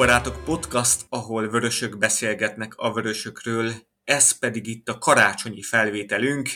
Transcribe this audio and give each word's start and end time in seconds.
Púbarátok 0.00 0.44
Podcast, 0.44 1.06
ahol 1.08 1.48
vörösök 1.48 1.98
beszélgetnek 1.98 2.74
a 2.76 2.92
vörösökről, 2.92 3.72
ez 4.04 4.38
pedig 4.38 4.66
itt 4.66 4.88
a 4.88 4.98
karácsonyi 4.98 5.62
felvételünk. 5.62 6.50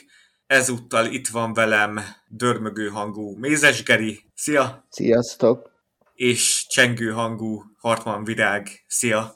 Ezúttal 0.46 1.06
itt 1.06 1.28
van 1.28 1.52
velem 1.52 2.00
dörmögő 2.28 2.88
hangú 2.88 3.36
Mézes 3.36 3.82
Geri, 3.82 4.24
szia! 4.34 4.86
Sziasztok! 4.90 5.70
És 6.14 6.66
csengő 6.68 7.10
hangú 7.10 7.62
Hartman 7.78 8.24
Virág, 8.24 8.84
szia! 8.86 9.34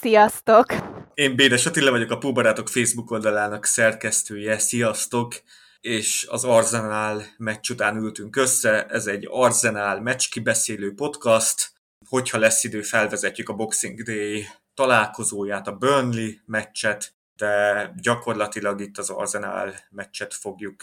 Sziasztok! 0.00 0.66
Én 1.14 1.36
Bédes 1.36 1.66
Attila 1.66 1.90
vagyok, 1.90 2.10
a 2.10 2.18
Púbarátok 2.18 2.68
Facebook 2.68 3.10
oldalának 3.10 3.64
szerkesztője, 3.64 4.58
sziasztok! 4.58 5.34
és 5.80 6.26
az 6.30 6.44
Arzenál 6.44 7.22
meccs 7.36 7.70
után 7.70 7.96
ültünk 7.96 8.36
össze. 8.36 8.86
Ez 8.86 9.06
egy 9.06 9.26
Arzenál 9.30 10.00
meccs 10.00 10.28
kibeszélő 10.30 10.94
podcast. 10.94 11.73
Hogyha 12.08 12.38
lesz 12.38 12.64
idő, 12.64 12.82
felvezetjük 12.82 13.48
a 13.48 13.54
Boxing 13.54 14.02
Day 14.02 14.46
találkozóját, 14.74 15.66
a 15.66 15.76
Burnley 15.76 16.30
meccset, 16.44 17.14
de 17.36 17.92
gyakorlatilag 17.96 18.80
itt 18.80 18.98
az 18.98 19.10
Arzenál 19.10 19.74
meccset 19.90 20.34
fogjuk 20.34 20.82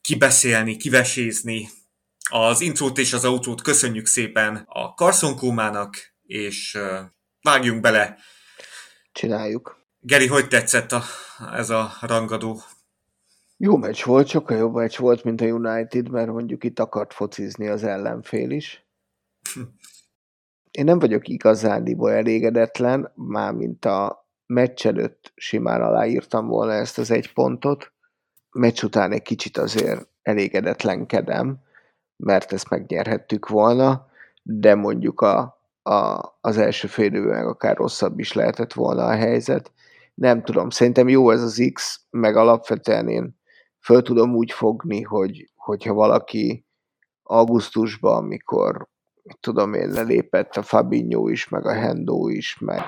kibeszélni, 0.00 0.76
kivesézni. 0.76 1.68
Az 2.30 2.60
intrót 2.60 2.98
és 2.98 3.12
az 3.12 3.24
autót 3.24 3.62
köszönjük 3.62 4.06
szépen 4.06 4.56
a 4.68 4.86
Carson 4.88 5.36
Kómának, 5.36 5.96
és 6.22 6.78
vágjunk 7.42 7.80
bele. 7.80 8.16
Csináljuk. 9.12 9.80
Geri, 10.00 10.26
hogy 10.26 10.48
tetszett 10.48 10.92
a, 10.92 11.02
ez 11.52 11.70
a 11.70 11.92
rangadó 12.00 12.62
jó 13.64 13.76
meccs 13.76 14.04
volt, 14.04 14.28
sokkal 14.28 14.56
jobb 14.56 14.74
meccs 14.74 14.98
volt, 14.98 15.24
mint 15.24 15.40
a 15.40 15.44
United, 15.44 16.10
mert 16.10 16.30
mondjuk 16.30 16.64
itt 16.64 16.78
akart 16.78 17.12
focizni 17.12 17.68
az 17.68 17.84
ellenfél 17.84 18.50
is. 18.50 18.86
Én 20.70 20.84
nem 20.84 20.98
vagyok 20.98 21.28
igazándiból 21.28 22.12
elégedetlen, 22.12 23.12
mármint 23.14 23.84
a 23.84 24.28
meccs 24.46 24.86
előtt 24.86 25.32
simán 25.34 25.82
aláírtam 25.82 26.46
volna 26.46 26.72
ezt 26.72 26.98
az 26.98 27.10
egy 27.10 27.32
pontot. 27.32 27.92
Meccs 28.50 28.82
után 28.82 29.12
egy 29.12 29.22
kicsit 29.22 29.58
azért 29.58 30.08
elégedetlenkedem, 30.22 31.58
mert 32.16 32.52
ezt 32.52 32.70
megnyerhettük 32.70 33.48
volna, 33.48 34.06
de 34.42 34.74
mondjuk 34.74 35.20
a, 35.20 35.60
a, 35.82 36.20
az 36.40 36.56
első 36.56 36.88
fél 36.88 37.10
meg 37.10 37.46
akár 37.46 37.76
rosszabb 37.76 38.18
is 38.18 38.32
lehetett 38.32 38.72
volna 38.72 39.04
a 39.04 39.16
helyzet. 39.16 39.72
Nem 40.14 40.42
tudom, 40.42 40.70
szerintem 40.70 41.08
jó 41.08 41.30
ez 41.30 41.42
az 41.42 41.70
X, 41.72 42.00
meg 42.10 42.36
alapvetően 42.36 43.08
én 43.08 43.40
föl 43.80 44.02
tudom 44.02 44.34
úgy 44.34 44.52
fogni, 44.52 45.02
hogy, 45.02 45.50
hogyha 45.54 45.94
valaki 45.94 46.66
augusztusban, 47.22 48.16
amikor 48.16 48.90
tudom 49.40 49.74
én, 49.74 49.88
lelépett 49.88 50.56
a 50.56 50.62
Fabinho 50.62 51.28
is, 51.28 51.48
meg 51.48 51.66
a 51.66 51.72
Hendo 51.72 52.28
is, 52.28 52.58
meg 52.58 52.80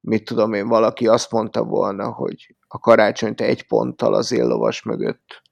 mit 0.00 0.24
tudom 0.24 0.52
én, 0.52 0.68
valaki 0.68 1.06
azt 1.06 1.30
mondta 1.30 1.64
volna, 1.64 2.10
hogy 2.10 2.56
a 2.68 2.78
karácsonyt 2.78 3.40
egy 3.40 3.66
ponttal 3.66 4.14
az 4.14 4.32
éllovas 4.32 4.82
mögött 4.82 5.42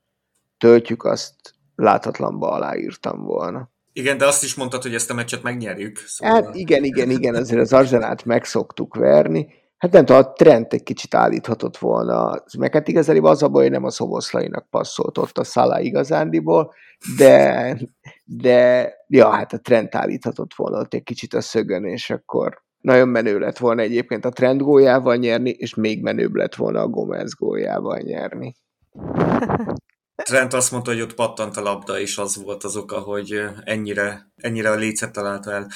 töltjük, 0.59 1.05
azt 1.05 1.35
látatlanba 1.75 2.51
aláírtam 2.51 3.23
volna. 3.23 3.71
Igen, 3.93 4.19
de 4.19 4.27
azt 4.27 4.43
is 4.43 4.55
mondtad, 4.55 4.83
hogy 4.83 4.95
ezt 4.95 5.11
a 5.11 5.15
meccset 5.15 5.43
megnyerjük. 5.43 5.97
Szóval... 5.97 6.43
Hát 6.43 6.55
igen, 6.55 6.85
igen, 6.85 7.11
igen, 7.11 7.35
azért 7.35 7.61
az 7.61 7.73
Arzenát 7.73 8.25
megszoktuk 8.25 8.95
verni, 8.95 9.49
Hát 9.79 9.93
nem 9.93 10.05
tudom, 10.05 10.23
a 10.23 10.33
trend 10.33 10.67
egy 10.69 10.83
kicsit 10.83 11.15
állíthatott 11.15 11.77
volna, 11.77 12.43
meg 12.59 12.73
hát 12.73 12.89
igazából 12.89 13.31
az 13.31 13.43
a 13.43 13.49
baj, 13.49 13.63
hogy 13.63 13.73
nem 13.73 13.85
a 13.85 13.91
szoboszlainak 13.91 14.67
passzolt 14.71 15.19
ott 15.19 15.39
a 15.39 15.45
szalá 15.45 15.81
igazándiból, 15.81 16.75
de, 17.17 17.77
de 18.25 18.91
ja, 19.09 19.31
hát 19.31 19.53
a 19.53 19.59
trend 19.59 19.89
állíthatott 19.91 20.55
volna 20.55 20.79
ott 20.79 20.95
egy 20.95 21.03
kicsit 21.03 21.35
a 21.35 21.41
szögön, 21.41 21.85
és 21.85 22.11
akkor 22.11 22.63
nagyon 22.81 23.09
menő 23.09 23.39
lett 23.39 23.59
volna 23.59 23.83
egyébként 23.83 24.25
a 24.25 24.31
trend 24.31 24.61
góljával 24.61 25.17
nyerni, 25.17 25.51
és 25.51 25.75
még 25.75 26.03
menőbb 26.03 26.35
lett 26.35 26.55
volna 26.55 26.81
a 26.81 26.89
Gomez 26.89 27.35
góljával 27.35 27.99
nyerni. 27.99 28.55
Trent 30.23 30.53
azt 30.53 30.73
mondta, 30.73 30.91
hogy 30.91 31.01
ott 31.01 31.15
pattant 31.15 31.57
a 31.57 31.63
labda, 31.63 31.99
és 31.99 32.19
az 32.19 32.43
volt 32.43 32.65
az 32.65 32.77
oka, 32.77 32.99
hogy 32.99 33.43
ennyire, 33.65 34.33
ennyire 34.37 34.71
a 34.71 34.75
lécet 34.75 35.13
találta 35.13 35.53
el. 35.53 35.71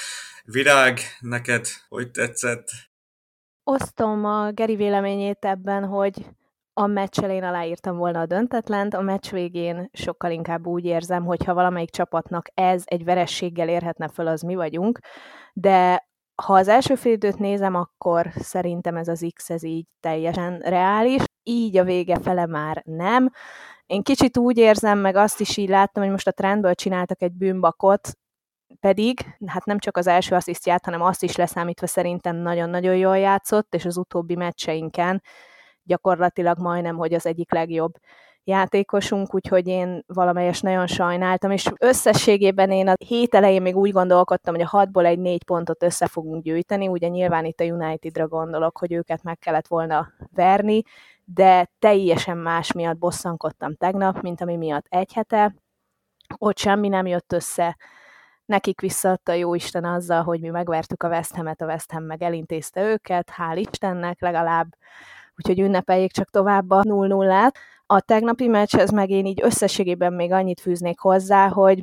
Virág, 0.45 1.01
neked 1.21 1.67
hogy 1.89 2.11
tetszett? 2.11 2.69
Osztom 3.73 4.25
a 4.25 4.51
Geri 4.51 4.77
véleményét 4.77 5.45
ebben, 5.45 5.85
hogy 5.85 6.27
a 6.73 6.87
meccs 6.87 7.21
elén 7.21 7.43
aláírtam 7.43 7.97
volna 7.97 8.21
a 8.21 8.27
döntetlent, 8.27 8.95
a 8.95 9.01
meccs 9.01 9.31
végén 9.31 9.89
sokkal 9.93 10.31
inkább 10.31 10.67
úgy 10.67 10.85
érzem, 10.85 11.25
hogy 11.25 11.45
ha 11.45 11.55
valamelyik 11.55 11.91
csapatnak 11.91 12.47
ez 12.55 12.83
egy 12.87 13.05
verességgel 13.05 13.69
érhetne 13.69 14.09
föl, 14.09 14.27
az 14.27 14.43
mi 14.43 14.55
vagyunk, 14.55 14.99
de 15.53 16.09
ha 16.43 16.55
az 16.55 16.69
első 16.69 16.95
félidőt 16.95 17.39
nézem, 17.39 17.75
akkor 17.75 18.31
szerintem 18.35 18.97
ez 18.97 19.09
az 19.09 19.27
X 19.35 19.51
ez 19.51 19.63
így 19.63 19.87
teljesen 20.01 20.59
reális, 20.59 21.23
így 21.43 21.77
a 21.77 21.85
vége 21.85 22.19
fele 22.19 22.47
már 22.47 22.83
nem. 22.85 23.31
Én 23.87 24.03
kicsit 24.03 24.37
úgy 24.37 24.59
érzem, 24.59 24.99
meg 24.99 25.17
azt 25.17 25.41
is 25.41 25.57
így 25.57 25.69
láttam, 25.69 26.03
hogy 26.03 26.13
most 26.13 26.29
a 26.29 26.33
trendből 26.33 26.75
csináltak 26.75 27.23
egy 27.23 27.33
bűnbakot, 27.33 28.11
pedig 28.81 29.21
hát 29.47 29.65
nem 29.65 29.79
csak 29.79 29.97
az 29.97 30.07
első 30.07 30.35
asszisztját, 30.35 30.85
hanem 30.85 31.03
azt 31.03 31.23
is 31.23 31.37
leszámítva 31.37 31.87
szerintem 31.87 32.37
nagyon-nagyon 32.37 32.97
jól 32.97 33.19
játszott, 33.19 33.75
és 33.75 33.85
az 33.85 33.97
utóbbi 33.97 34.35
meccseinken 34.35 35.23
gyakorlatilag 35.83 36.59
majdnem, 36.59 36.97
hogy 36.97 37.15
az 37.15 37.27
egyik 37.27 37.53
legjobb 37.53 37.93
játékosunk, 38.45 39.35
úgyhogy 39.35 39.67
én 39.67 40.05
valamelyes 40.07 40.61
nagyon 40.61 40.87
sajnáltam, 40.87 41.51
és 41.51 41.69
összességében 41.79 42.71
én 42.71 42.89
a 42.89 42.95
hét 43.07 43.35
elején 43.35 43.63
még 43.63 43.77
úgy 43.77 43.93
gondolkodtam, 43.93 44.55
hogy 44.55 44.63
a 44.63 44.69
hatból 44.69 45.07
egy 45.07 45.19
négy 45.19 45.45
pontot 45.45 45.83
össze 45.83 46.07
fogunk 46.07 46.43
gyűjteni, 46.43 46.89
ugye 46.89 47.09
nyilván 47.09 47.45
itt 47.45 47.61
a 47.61 47.65
Unitedra 47.65 48.29
gondolok, 48.29 48.79
hogy 48.79 48.93
őket 48.93 49.23
meg 49.23 49.39
kellett 49.39 49.67
volna 49.67 50.13
verni, 50.35 50.83
de 51.25 51.71
teljesen 51.79 52.37
más 52.37 52.73
miatt 52.73 52.99
bosszankodtam 52.99 53.75
tegnap, 53.75 54.21
mint 54.21 54.41
ami 54.41 54.57
miatt 54.57 54.87
egy 54.89 55.13
hete, 55.13 55.55
ott 56.39 56.59
semmi 56.59 56.89
nem 56.89 57.07
jött 57.07 57.33
össze, 57.33 57.77
nekik 58.51 58.81
visszaadta 58.81 59.33
jó 59.33 59.55
Isten 59.55 59.85
azzal, 59.85 60.23
hogy 60.23 60.41
mi 60.41 60.49
megvertük 60.49 61.03
a 61.03 61.09
West 61.09 61.35
Ham-et, 61.35 61.61
a 61.61 61.65
West 61.65 61.93
Ham 61.93 62.05
meg 62.05 62.23
elintézte 62.23 62.83
őket, 62.83 63.31
hál' 63.37 63.57
Istennek 63.57 64.21
legalább, 64.21 64.67
úgyhogy 65.37 65.61
ünnepeljék 65.61 66.13
csak 66.13 66.31
tovább 66.31 66.71
a 66.71 66.83
0-0-át. 66.83 67.59
A 67.87 68.01
tegnapi 68.01 68.47
meccshez 68.47 68.91
meg 68.91 69.11
én 69.11 69.27
így 69.27 69.41
összességében 69.43 70.13
még 70.13 70.33
annyit 70.33 70.61
fűznék 70.61 70.99
hozzá, 70.99 71.49
hogy 71.49 71.83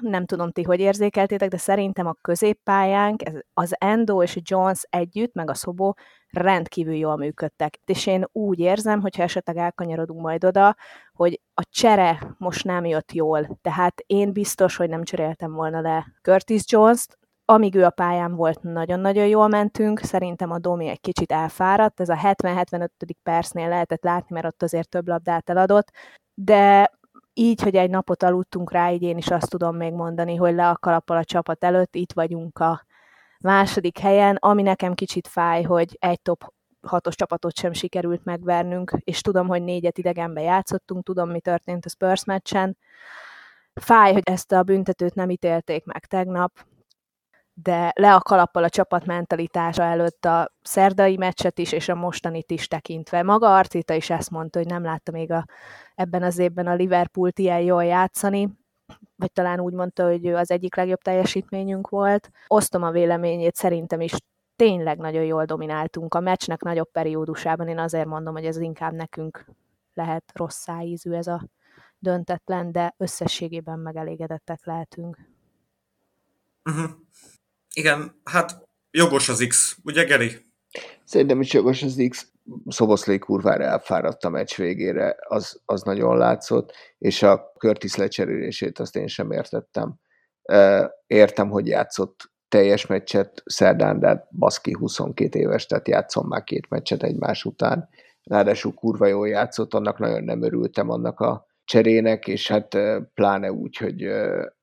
nem 0.00 0.26
tudom 0.26 0.50
ti, 0.50 0.62
hogy 0.62 0.80
érzékeltétek, 0.80 1.48
de 1.48 1.56
szerintem 1.56 2.06
a 2.06 2.16
középpályánk, 2.20 3.22
az 3.52 3.74
Endo 3.78 4.22
és 4.22 4.38
Jones 4.42 4.86
együtt, 4.90 5.34
meg 5.34 5.50
a 5.50 5.54
Szobó 5.54 5.96
rendkívül 6.30 6.94
jól 6.94 7.16
működtek. 7.16 7.78
És 7.84 8.06
én 8.06 8.24
úgy 8.32 8.58
érzem, 8.58 9.00
hogyha 9.00 9.22
esetleg 9.22 9.56
elkanyarodunk 9.56 10.20
majd 10.20 10.44
oda, 10.44 10.76
hogy 11.12 11.40
a 11.54 11.62
csere 11.70 12.34
most 12.38 12.64
nem 12.64 12.84
jött 12.84 13.12
jól. 13.12 13.58
Tehát 13.62 14.02
én 14.06 14.32
biztos, 14.32 14.76
hogy 14.76 14.88
nem 14.88 15.04
cseréltem 15.04 15.52
volna 15.52 15.80
le 15.80 16.06
Curtis 16.22 16.62
Jones-t, 16.66 17.18
amíg 17.44 17.74
ő 17.74 17.84
a 17.84 17.90
pályán 17.90 18.34
volt, 18.34 18.62
nagyon-nagyon 18.62 19.26
jól 19.26 19.48
mentünk, 19.48 19.98
szerintem 19.98 20.50
a 20.50 20.58
Domi 20.58 20.88
egy 20.88 21.00
kicsit 21.00 21.32
elfáradt, 21.32 22.00
ez 22.00 22.08
a 22.08 22.16
70-75. 22.16 22.88
percnél 23.22 23.68
lehetett 23.68 24.04
látni, 24.04 24.34
mert 24.34 24.46
ott 24.46 24.62
azért 24.62 24.88
több 24.88 25.08
labdát 25.08 25.50
eladott, 25.50 25.90
de 26.34 26.92
így, 27.34 27.62
hogy 27.62 27.76
egy 27.76 27.90
napot 27.90 28.22
aludtunk 28.22 28.72
rá, 28.72 28.90
így 28.90 29.02
én 29.02 29.16
is 29.16 29.30
azt 29.30 29.50
tudom 29.50 29.76
még 29.76 29.92
mondani, 29.92 30.36
hogy 30.36 30.54
le 30.54 30.68
a 30.68 30.76
kalappal 30.76 31.16
a 31.16 31.24
csapat 31.24 31.64
előtt, 31.64 31.94
itt 31.94 32.12
vagyunk 32.12 32.58
a 32.58 32.84
második 33.38 33.98
helyen, 33.98 34.36
ami 34.36 34.62
nekem 34.62 34.94
kicsit 34.94 35.28
fáj, 35.28 35.62
hogy 35.62 35.96
egy 36.00 36.20
top 36.22 36.52
hatos 36.82 37.14
csapatot 37.14 37.56
sem 37.56 37.72
sikerült 37.72 38.24
megvernünk, 38.24 38.92
és 38.98 39.20
tudom, 39.20 39.46
hogy 39.46 39.62
négyet 39.62 39.98
idegenbe 39.98 40.40
játszottunk, 40.40 41.04
tudom, 41.04 41.30
mi 41.30 41.40
történt 41.40 41.84
a 41.84 41.88
Spurs 41.88 42.24
meccsen. 42.24 42.76
Fáj, 43.74 44.12
hogy 44.12 44.22
ezt 44.24 44.52
a 44.52 44.62
büntetőt 44.62 45.14
nem 45.14 45.30
ítélték 45.30 45.84
meg 45.84 46.06
tegnap, 46.06 46.52
de 47.54 47.92
le 47.94 48.14
a 48.14 48.20
kalappal 48.20 48.64
a 48.64 48.68
csapat 48.68 49.06
mentalitása 49.06 49.82
előtt 49.82 50.24
a 50.24 50.52
szerdai 50.62 51.16
meccset 51.16 51.58
is, 51.58 51.72
és 51.72 51.88
a 51.88 51.94
mostanit 51.94 52.50
is 52.50 52.68
tekintve. 52.68 53.22
Maga 53.22 53.56
Arcita 53.56 53.94
is 53.94 54.10
ezt 54.10 54.30
mondta, 54.30 54.58
hogy 54.58 54.68
nem 54.68 54.82
látta 54.82 55.12
még 55.12 55.30
a, 55.30 55.44
ebben 55.94 56.22
az 56.22 56.38
évben 56.38 56.66
a 56.66 56.74
Liverpoolt 56.74 57.38
ilyen 57.38 57.60
jól 57.60 57.84
játszani, 57.84 58.48
vagy 59.16 59.32
talán 59.32 59.60
úgy 59.60 59.72
mondta, 59.72 60.06
hogy 60.08 60.26
ő 60.26 60.36
az 60.36 60.50
egyik 60.50 60.76
legjobb 60.76 61.00
teljesítményünk 61.00 61.88
volt. 61.88 62.30
Osztom 62.46 62.82
a 62.82 62.90
véleményét, 62.90 63.54
szerintem 63.54 64.00
is 64.00 64.12
tényleg 64.56 64.98
nagyon 64.98 65.24
jól 65.24 65.44
domináltunk. 65.44 66.14
A 66.14 66.20
meccsnek 66.20 66.62
nagyobb 66.62 66.90
periódusában 66.90 67.68
én 67.68 67.78
azért 67.78 68.06
mondom, 68.06 68.34
hogy 68.34 68.46
ez 68.46 68.56
inkább 68.56 68.92
nekünk 68.92 69.44
lehet 69.94 70.24
rossz 70.34 70.58
szájízű 70.58 71.12
ez 71.12 71.26
a 71.26 71.48
döntetlen, 71.98 72.72
de 72.72 72.94
összességében 72.96 73.78
megelégedettek 73.78 74.64
lehetünk. 74.64 75.18
Uh-huh. 76.64 76.90
Igen, 77.74 78.20
hát 78.24 78.68
jogos 78.90 79.28
az 79.28 79.44
X, 79.48 79.76
ugye 79.84 80.04
Geri? 80.04 80.30
Szerintem 81.04 81.40
is 81.40 81.52
jogos 81.52 81.82
az 81.82 82.04
X. 82.08 82.32
Szoboszlé 82.66 83.18
kurvára 83.18 83.64
elfáradt 83.64 84.24
a 84.24 84.28
meccs 84.28 84.56
végére, 84.56 85.16
az, 85.28 85.60
az 85.64 85.82
nagyon 85.82 86.16
látszott, 86.16 86.72
és 86.98 87.22
a 87.22 87.52
Curtis 87.58 87.94
lecserélését 87.94 88.78
azt 88.78 88.96
én 88.96 89.06
sem 89.06 89.30
értettem. 89.30 89.94
Értem, 91.06 91.50
hogy 91.50 91.66
játszott 91.66 92.32
teljes 92.48 92.86
meccset 92.86 93.42
szerdán, 93.44 94.00
de 94.00 94.06
hát 94.06 94.28
baszki 94.30 94.72
22 94.72 95.38
éves, 95.38 95.66
tehát 95.66 95.88
játszom 95.88 96.26
már 96.26 96.44
két 96.44 96.68
meccset 96.68 97.02
egymás 97.02 97.44
után. 97.44 97.88
Ráadásul 98.22 98.74
kurva 98.74 99.06
jól 99.06 99.28
játszott, 99.28 99.74
annak 99.74 99.98
nagyon 99.98 100.24
nem 100.24 100.42
örültem 100.42 100.90
annak 100.90 101.20
a 101.20 101.46
cserének, 101.64 102.26
és 102.26 102.48
hát 102.48 102.76
pláne 103.14 103.52
úgy, 103.52 103.76
hogy 103.76 104.08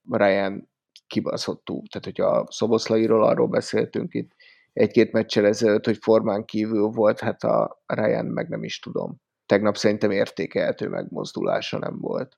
Ryan 0.09 0.70
kibaszott 1.11 1.65
túl. 1.65 1.81
Tehát, 1.89 2.05
hogyha 2.05 2.25
a 2.25 2.51
Szoboszlairól 2.51 3.23
arról 3.23 3.47
beszéltünk 3.47 4.13
itt 4.13 4.31
egy-két 4.73 5.11
meccsel 5.11 5.45
ezelőtt, 5.45 5.85
hogy 5.85 5.97
formán 5.97 6.45
kívül 6.45 6.87
volt, 6.87 7.19
hát 7.19 7.43
a 7.43 7.81
Ryan 7.85 8.25
meg 8.25 8.49
nem 8.49 8.63
is 8.63 8.79
tudom. 8.79 9.15
Tegnap 9.45 9.77
szerintem 9.77 10.11
értékelhető 10.11 10.87
megmozdulása 10.87 11.77
nem 11.77 11.99
volt. 11.99 12.37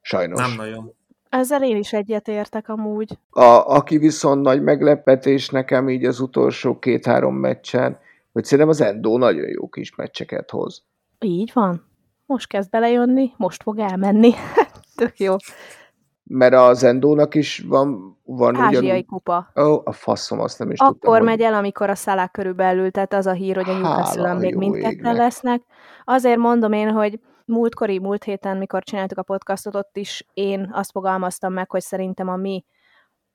Sajnos. 0.00 0.40
Nem 0.40 0.56
nagyon. 0.56 0.94
Ezzel 1.28 1.64
én 1.64 1.76
is 1.76 1.92
egyetértek 1.92 2.68
amúgy. 2.68 3.18
A, 3.30 3.74
aki 3.76 3.98
viszont 3.98 4.42
nagy 4.42 4.62
meglepetés 4.62 5.48
nekem 5.48 5.88
így 5.88 6.04
az 6.04 6.20
utolsó 6.20 6.78
két-három 6.78 7.34
meccsen, 7.34 7.98
hogy 8.32 8.44
szerintem 8.44 8.68
az 8.68 8.80
Endo 8.80 9.18
nagyon 9.18 9.48
jó 9.48 9.68
kis 9.68 9.94
meccseket 9.94 10.50
hoz. 10.50 10.84
Így 11.18 11.50
van. 11.54 11.86
Most 12.26 12.48
kezd 12.48 12.70
belejönni, 12.70 13.32
most 13.36 13.62
fog 13.62 13.78
elmenni. 13.78 14.32
Tök 14.96 15.18
jó. 15.18 15.36
Mert 16.28 16.54
az 16.54 16.84
Endónak 16.84 17.34
is 17.34 17.64
van... 17.68 18.18
van 18.24 18.56
Ázsiai 18.56 18.90
ugyan... 18.90 19.04
kupa. 19.04 19.50
Ó, 19.56 19.62
oh, 19.62 19.82
a 19.84 19.92
faszom, 19.92 20.40
azt 20.40 20.58
nem 20.58 20.70
is 20.70 20.78
Akkor 20.78 20.94
tudtam, 20.94 21.24
megy 21.24 21.40
el, 21.40 21.54
amikor 21.54 21.90
a 21.90 21.94
szalák 21.94 22.30
körülbelül, 22.30 22.90
tehát 22.90 23.12
az 23.12 23.26
a 23.26 23.32
hír, 23.32 23.56
hogy 23.56 23.68
a 23.68 23.78
newcastle 23.78 24.34
még 24.34 24.54
mindketten 24.54 25.14
lesznek. 25.14 25.62
Azért 26.04 26.38
mondom 26.38 26.72
én, 26.72 26.90
hogy 26.90 27.20
múltkori, 27.44 27.98
múlt 27.98 28.24
héten, 28.24 28.56
mikor 28.56 28.82
csináltuk 28.82 29.18
a 29.18 29.22
podcastot, 29.22 29.74
ott 29.74 29.96
is 29.96 30.26
én 30.34 30.70
azt 30.72 30.90
fogalmaztam 30.90 31.52
meg, 31.52 31.70
hogy 31.70 31.80
szerintem 31.80 32.28
a 32.28 32.36
mi 32.36 32.64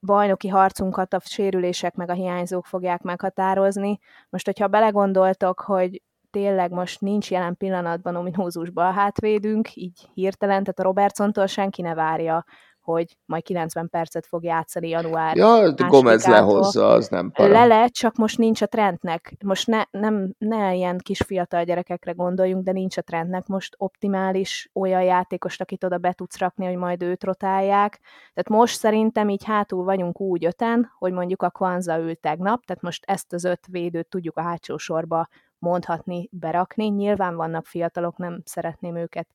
bajnoki 0.02 0.48
harcunkat 0.48 1.14
a 1.14 1.20
sérülések 1.26 1.96
meg 1.96 2.10
a 2.10 2.14
hiányzók 2.14 2.66
fogják 2.66 3.02
meghatározni. 3.02 4.00
Most, 4.30 4.46
hogyha 4.46 4.68
belegondoltok, 4.68 5.60
hogy 5.60 6.02
tényleg 6.32 6.72
most 6.72 7.02
nincs 7.02 7.32
jelen 7.32 7.58
pillanatban 7.58 8.16
ominózusban 8.16 8.86
a 8.86 8.92
hátvédünk, 8.92 9.76
így 9.76 10.10
hirtelen, 10.14 10.64
tehát 10.64 10.80
a 10.80 10.84
Robertsontól 10.84 11.46
senki 11.46 11.82
ne 11.82 11.94
várja, 11.94 12.46
hogy 12.82 13.18
majd 13.26 13.44
90 13.44 13.90
percet 13.90 14.26
fog 14.26 14.44
játszani 14.44 14.90
január. 14.90 15.36
Ja, 15.36 15.74
Gomez 15.74 16.26
lehozza, 16.26 16.90
az 16.90 17.08
nem 17.08 17.32
para. 17.32 17.52
Lele, 17.52 17.88
csak 17.88 18.16
most 18.16 18.38
nincs 18.38 18.62
a 18.62 18.66
trendnek. 18.66 19.36
Most 19.46 19.68
ne, 19.68 19.84
nem, 19.92 20.34
ne 20.38 20.76
ilyen 20.76 20.98
kis 20.98 21.20
fiatal 21.22 21.64
gyerekekre 21.64 22.12
gondoljunk, 22.12 22.64
de 22.64 22.72
nincs 22.72 22.98
a 22.98 23.02
trendnek 23.02 23.48
most 23.48 23.76
optimális 23.78 24.70
olyan 24.74 25.04
játékost, 25.04 25.62
akit 25.62 25.84
oda 25.84 25.98
be 25.98 26.14
tudsz 26.14 26.38
rakni, 26.38 26.66
hogy 26.66 26.78
majd 26.78 27.04
őt 27.04 27.24
rotálják. 27.24 28.00
Tehát 28.34 28.62
most 28.62 28.78
szerintem 28.78 29.30
így 29.30 29.44
hátul 29.44 29.84
vagyunk 29.84 30.20
úgy 30.20 30.46
öten, 30.46 30.92
hogy 30.98 31.12
mondjuk 31.12 31.44
a 31.44 31.50
Kwanza 31.50 31.98
ült 31.98 32.20
tegnap, 32.20 32.66
tehát 32.66 32.84
most 32.84 33.04
ezt 33.08 33.34
az 33.34 33.44
öt 33.44 33.66
védőt 33.68 34.08
tudjuk 34.08 34.38
a 34.38 34.42
hátsó 34.42 34.78
sorba 34.78 35.28
mondhatni, 35.58 36.30
berakni. 36.32 36.88
Nyilván 36.88 37.36
vannak 37.36 37.66
fiatalok, 37.66 38.18
nem 38.18 38.42
szeretném 38.46 38.96
őket 38.96 39.28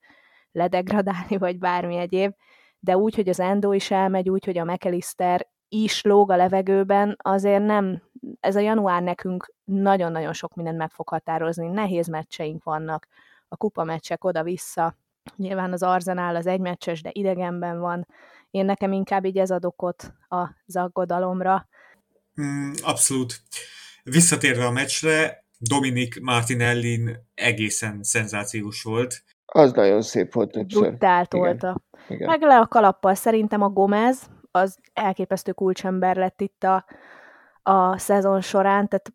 ledegradálni, 0.53 1.37
vagy 1.39 1.59
bármi 1.59 1.97
egyéb, 1.97 2.35
de 2.87 2.97
úgy, 2.97 3.15
hogy 3.15 3.29
az 3.29 3.41
Endo 3.41 3.73
is 3.73 3.91
elmegy, 3.91 4.31
úgy, 4.31 4.45
hogy 4.45 4.59
a 4.59 4.65
McAllister 4.65 5.49
is 5.69 6.03
lóg 6.03 6.31
a 6.31 6.37
levegőben, 6.37 7.17
azért 7.23 7.65
nem, 7.65 8.03
ez 8.41 8.57
a 8.57 8.61
január 8.61 9.03
nekünk 9.03 9.53
nagyon-nagyon 9.65 10.33
sok 10.33 10.55
mindent 10.55 10.79
meg 10.79 10.91
fog 10.91 11.09
határozni. 11.09 11.67
Nehéz 11.67 12.07
meccseink 12.07 12.65
vannak, 12.65 13.07
a 13.49 13.57
kupa 13.57 13.85
meccsek 13.85 14.25
oda-vissza, 14.25 14.97
nyilván 15.37 15.73
az 15.73 15.83
Arzenál 15.83 16.37
az 16.37 16.47
egymeccses, 16.47 17.03
de 17.03 17.11
idegenben 17.13 17.81
van. 17.81 18.07
Én 18.51 18.65
nekem 18.65 18.93
inkább 18.93 19.25
így 19.25 19.39
ez 19.39 19.51
ad 19.51 19.65
okot 19.65 20.13
a 20.29 20.49
zaggodalomra. 20.67 21.69
Mm, 22.41 22.73
abszolút. 22.83 23.43
Visszatérve 24.03 24.67
a 24.67 24.71
meccsre, 24.71 25.45
Dominik 25.59 26.21
Martinellin 26.21 27.17
egészen 27.35 28.03
szenzációs 28.03 28.83
volt. 28.83 29.25
Az 29.47 29.73
nagyon 29.73 30.03
szép 30.03 30.33
volt 30.33 30.51
többször. 30.51 30.89
Brutált 30.89 31.29
tolta. 31.29 31.85
Meg 32.09 32.43
le 32.43 32.59
a 32.59 32.67
kalappal. 32.67 33.15
Szerintem 33.15 33.63
a 33.63 33.69
Gomez 33.69 34.31
az 34.51 34.79
elképesztő 34.93 35.53
kulcsember 35.53 36.17
lett 36.17 36.41
itt 36.41 36.65
a, 36.65 36.85
a 37.63 37.99
szezon 37.99 38.41
során, 38.41 38.89
tehát 38.89 39.13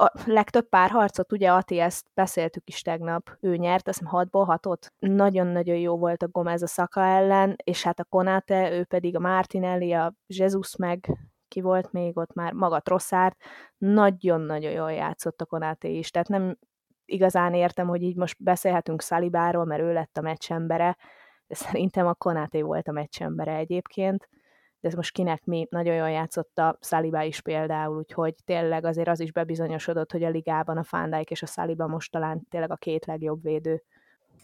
a 0.00 0.12
legtöbb 0.24 0.68
párharcot, 0.68 1.32
ugye 1.32 1.52
Ati, 1.52 1.78
ezt 1.78 2.06
beszéltük 2.14 2.68
is 2.68 2.82
tegnap, 2.82 3.36
ő 3.40 3.56
nyert, 3.56 3.88
azt 3.88 3.98
hiszem 3.98 4.26
6-ból 4.30 4.58
6 4.62 4.92
Nagyon-nagyon 4.98 5.76
jó 5.76 5.98
volt 5.98 6.22
a 6.22 6.28
Gomez 6.28 6.62
a 6.62 6.66
Szaka 6.66 7.00
ellen, 7.00 7.56
és 7.64 7.82
hát 7.82 8.00
a 8.00 8.04
Konate, 8.04 8.72
ő 8.72 8.84
pedig 8.84 9.16
a 9.16 9.20
Martinelli, 9.20 9.92
a 9.92 10.14
Jesus 10.26 10.76
meg 10.76 11.18
ki 11.48 11.60
volt 11.60 11.92
még 11.92 12.16
ott 12.16 12.34
már, 12.34 12.52
maga 12.52 12.80
Trosszárd, 12.80 13.34
nagyon-nagyon 13.78 14.70
jól 14.70 14.92
játszott 14.92 15.40
a 15.40 15.46
Konáté 15.46 15.96
is, 15.96 16.10
tehát 16.10 16.28
nem 16.28 16.58
igazán 17.04 17.54
értem, 17.54 17.88
hogy 17.88 18.02
így 18.02 18.16
most 18.16 18.42
beszélhetünk 18.42 19.02
Szalibáról, 19.02 19.64
mert 19.64 19.82
ő 19.82 19.92
lett 19.92 20.16
a 20.16 20.20
meccsembere, 20.20 20.96
de 21.48 21.54
szerintem 21.54 22.06
a 22.06 22.14
Konáté 22.14 22.60
volt 22.60 22.88
a 22.88 22.92
meccsembere 22.92 23.54
egyébként, 23.54 24.28
de 24.80 24.88
ez 24.88 24.94
most 24.94 25.12
kinek 25.12 25.44
mi, 25.44 25.66
nagyon 25.70 25.94
jól 25.94 26.28
a 26.54 26.76
Szalibá 26.80 27.22
is 27.24 27.40
például, 27.40 27.96
úgyhogy 27.96 28.34
tényleg 28.44 28.84
azért 28.84 29.08
az 29.08 29.20
is 29.20 29.32
bebizonyosodott, 29.32 30.12
hogy 30.12 30.24
a 30.24 30.28
ligában 30.28 30.76
a 30.76 30.84
Fándák 30.84 31.30
és 31.30 31.42
a 31.42 31.46
Szaliba 31.46 31.86
most 31.86 32.10
talán 32.10 32.46
tényleg 32.50 32.70
a 32.70 32.76
két 32.76 33.06
legjobb 33.06 33.42
védő. 33.42 33.82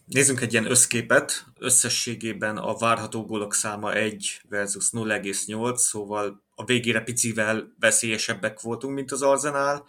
Nézzünk 0.06 0.40
egy 0.40 0.52
ilyen 0.52 0.70
összképet. 0.70 1.44
Összességében 1.58 2.56
a 2.56 2.76
várható 2.76 3.24
gólok 3.24 3.54
száma 3.54 3.92
1 3.92 4.40
versus 4.48 4.90
0,8, 4.92 5.74
szóval 5.74 6.42
a 6.54 6.64
végére 6.64 7.00
picivel 7.00 7.74
veszélyesebbek 7.78 8.60
voltunk, 8.60 8.94
mint 8.94 9.12
az 9.12 9.22
Arzenál. 9.22 9.84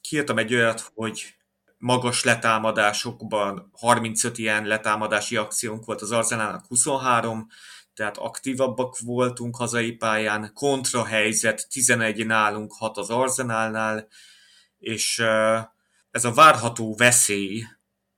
Kiírtam 0.00 0.38
egy 0.38 0.54
olyat, 0.54 0.90
hogy 0.94 1.34
magas 1.80 2.24
letámadásokban 2.24 3.70
35 3.72 4.38
ilyen 4.38 4.66
letámadási 4.66 5.36
akciónk 5.36 5.84
volt 5.84 6.00
az 6.00 6.10
Arzenálnak 6.12 6.66
23, 6.66 7.46
tehát 7.94 8.16
aktívabbak 8.16 8.98
voltunk 8.98 9.56
hazai 9.56 9.92
pályán, 9.92 10.50
kontrahelyzet 10.54 11.68
11 11.70 12.26
nálunk, 12.26 12.72
6 12.72 12.96
az 12.96 13.10
Arzenálnál, 13.10 14.08
és 14.78 15.18
ez 16.10 16.24
a 16.24 16.32
várható 16.32 16.94
veszély, 16.94 17.64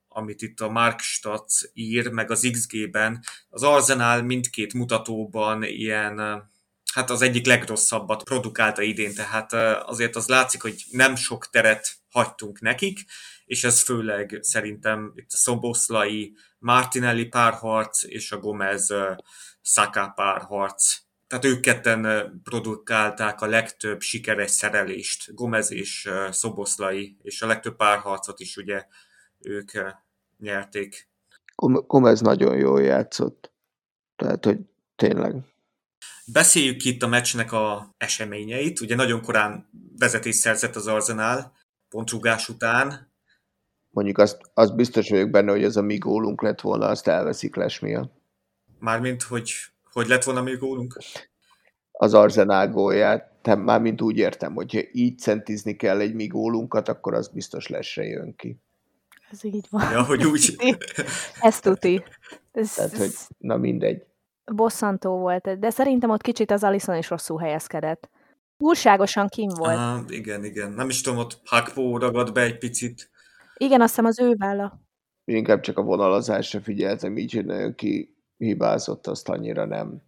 amit 0.08 0.42
itt 0.42 0.60
a 0.60 0.68
Markstadt 0.68 1.52
ír, 1.72 2.10
meg 2.10 2.30
az 2.30 2.48
XG-ben, 2.52 3.24
az 3.48 3.62
Arzenál 3.62 4.22
mindkét 4.22 4.74
mutatóban 4.74 5.62
ilyen 5.62 6.50
hát 6.92 7.10
az 7.10 7.22
egyik 7.22 7.46
legrosszabbat 7.46 8.22
produkálta 8.22 8.82
idén, 8.82 9.14
tehát 9.14 9.52
azért 9.88 10.16
az 10.16 10.26
látszik, 10.26 10.62
hogy 10.62 10.84
nem 10.90 11.16
sok 11.16 11.50
teret 11.50 11.92
hagytunk 12.10 12.60
nekik, 12.60 13.04
és 13.52 13.64
ez 13.64 13.82
főleg 13.82 14.38
szerintem 14.40 15.12
itt 15.14 15.32
a 15.32 15.36
Szoboszlai, 15.36 16.36
Martinelli 16.58 17.24
párharc 17.24 18.02
és 18.04 18.32
a 18.32 18.38
Gomez 18.38 18.94
Saka 19.60 20.12
párharc. 20.14 20.96
Tehát 21.26 21.44
ők 21.44 21.60
ketten 21.60 22.32
produkálták 22.44 23.40
a 23.40 23.46
legtöbb 23.46 24.00
sikeres 24.00 24.50
szerelést, 24.50 25.34
Gomez 25.34 25.72
és 25.72 26.10
Szoboszlai, 26.30 27.16
és 27.22 27.42
a 27.42 27.46
legtöbb 27.46 27.76
párharcot 27.76 28.40
is 28.40 28.56
ugye 28.56 28.84
ők 29.40 29.70
nyerték. 30.38 31.08
Gomez 31.86 32.20
nagyon 32.20 32.56
jól 32.56 32.82
játszott. 32.82 33.52
Tehát, 34.16 34.44
hogy 34.44 34.58
tényleg 34.96 35.34
Beszéljük 36.26 36.84
itt 36.84 37.02
a 37.02 37.06
meccsnek 37.06 37.52
a 37.52 37.94
eseményeit. 37.96 38.80
Ugye 38.80 38.94
nagyon 38.94 39.22
korán 39.22 39.68
vezetés 39.98 40.34
szerzett 40.34 40.76
az 40.76 40.86
Arsenal, 40.86 41.52
pontrugás 41.88 42.48
után. 42.48 43.11
Mondjuk 43.92 44.18
azt, 44.18 44.40
azt 44.54 44.76
biztos 44.76 45.10
vagyok 45.10 45.30
benne, 45.30 45.50
hogy 45.50 45.64
ez 45.64 45.76
a 45.76 45.82
mi 45.82 45.98
gólunk 45.98 46.42
lett 46.42 46.60
volna, 46.60 46.86
azt 46.86 47.08
elveszik 47.08 47.56
les 47.56 47.78
miatt. 47.78 48.12
Mármint, 48.78 49.22
hogy 49.22 49.52
hogy 49.92 50.06
lett 50.06 50.24
volna 50.24 50.42
mi 50.42 50.56
gólunk? 50.56 50.98
Az 51.92 52.14
Arsenal 52.14 52.68
gólját. 52.68 53.30
Tehát 53.42 53.64
mármint 53.64 54.00
úgy 54.00 54.16
értem, 54.16 54.54
hogyha 54.54 54.80
így 54.92 55.18
centizni 55.18 55.76
kell 55.76 56.00
egy 56.00 56.14
mi 56.14 56.26
gólunkat, 56.26 56.88
akkor 56.88 57.14
az 57.14 57.28
biztos 57.28 57.68
lesre 57.68 58.04
jön 58.04 58.34
ki. 58.36 58.60
Ez 59.30 59.44
így 59.44 59.66
van. 59.70 59.90
Ja, 59.90 60.02
hogy 60.02 60.24
úgy. 60.24 60.56
Ez 61.40 61.60
tuti. 61.60 62.04
Ez, 62.52 62.74
Tehát, 62.74 62.96
hogy 62.96 63.12
na 63.38 63.56
mindegy 63.56 64.02
bosszantó 64.44 65.18
volt, 65.18 65.58
de 65.58 65.70
szerintem 65.70 66.10
ott 66.10 66.22
kicsit 66.22 66.50
az 66.50 66.64
Alison 66.64 66.96
is 66.96 67.08
rosszul 67.08 67.38
helyezkedett. 67.38 68.10
Túlságosan 68.56 69.28
kim 69.28 69.48
volt. 69.48 69.76
Ah, 69.76 70.00
igen, 70.08 70.44
igen. 70.44 70.72
Nem 70.72 70.88
is 70.88 71.00
tudom, 71.00 71.18
ott 71.18 71.40
Hakpo 71.44 71.98
ragad 71.98 72.32
be 72.32 72.40
egy 72.40 72.58
picit. 72.58 73.10
Igen, 73.56 73.80
azt 73.80 73.88
hiszem 73.88 74.04
az 74.04 74.20
ő 74.20 74.34
válla. 74.38 74.80
Inkább 75.24 75.60
csak 75.60 75.78
a 75.78 75.82
vonalazásra 75.82 76.60
figyeltem, 76.60 77.16
így, 77.16 77.32
hogy 77.32 77.44
nagyon 77.44 77.74
hibázott, 78.36 79.06
azt 79.06 79.28
annyira 79.28 79.64
nem. 79.64 80.02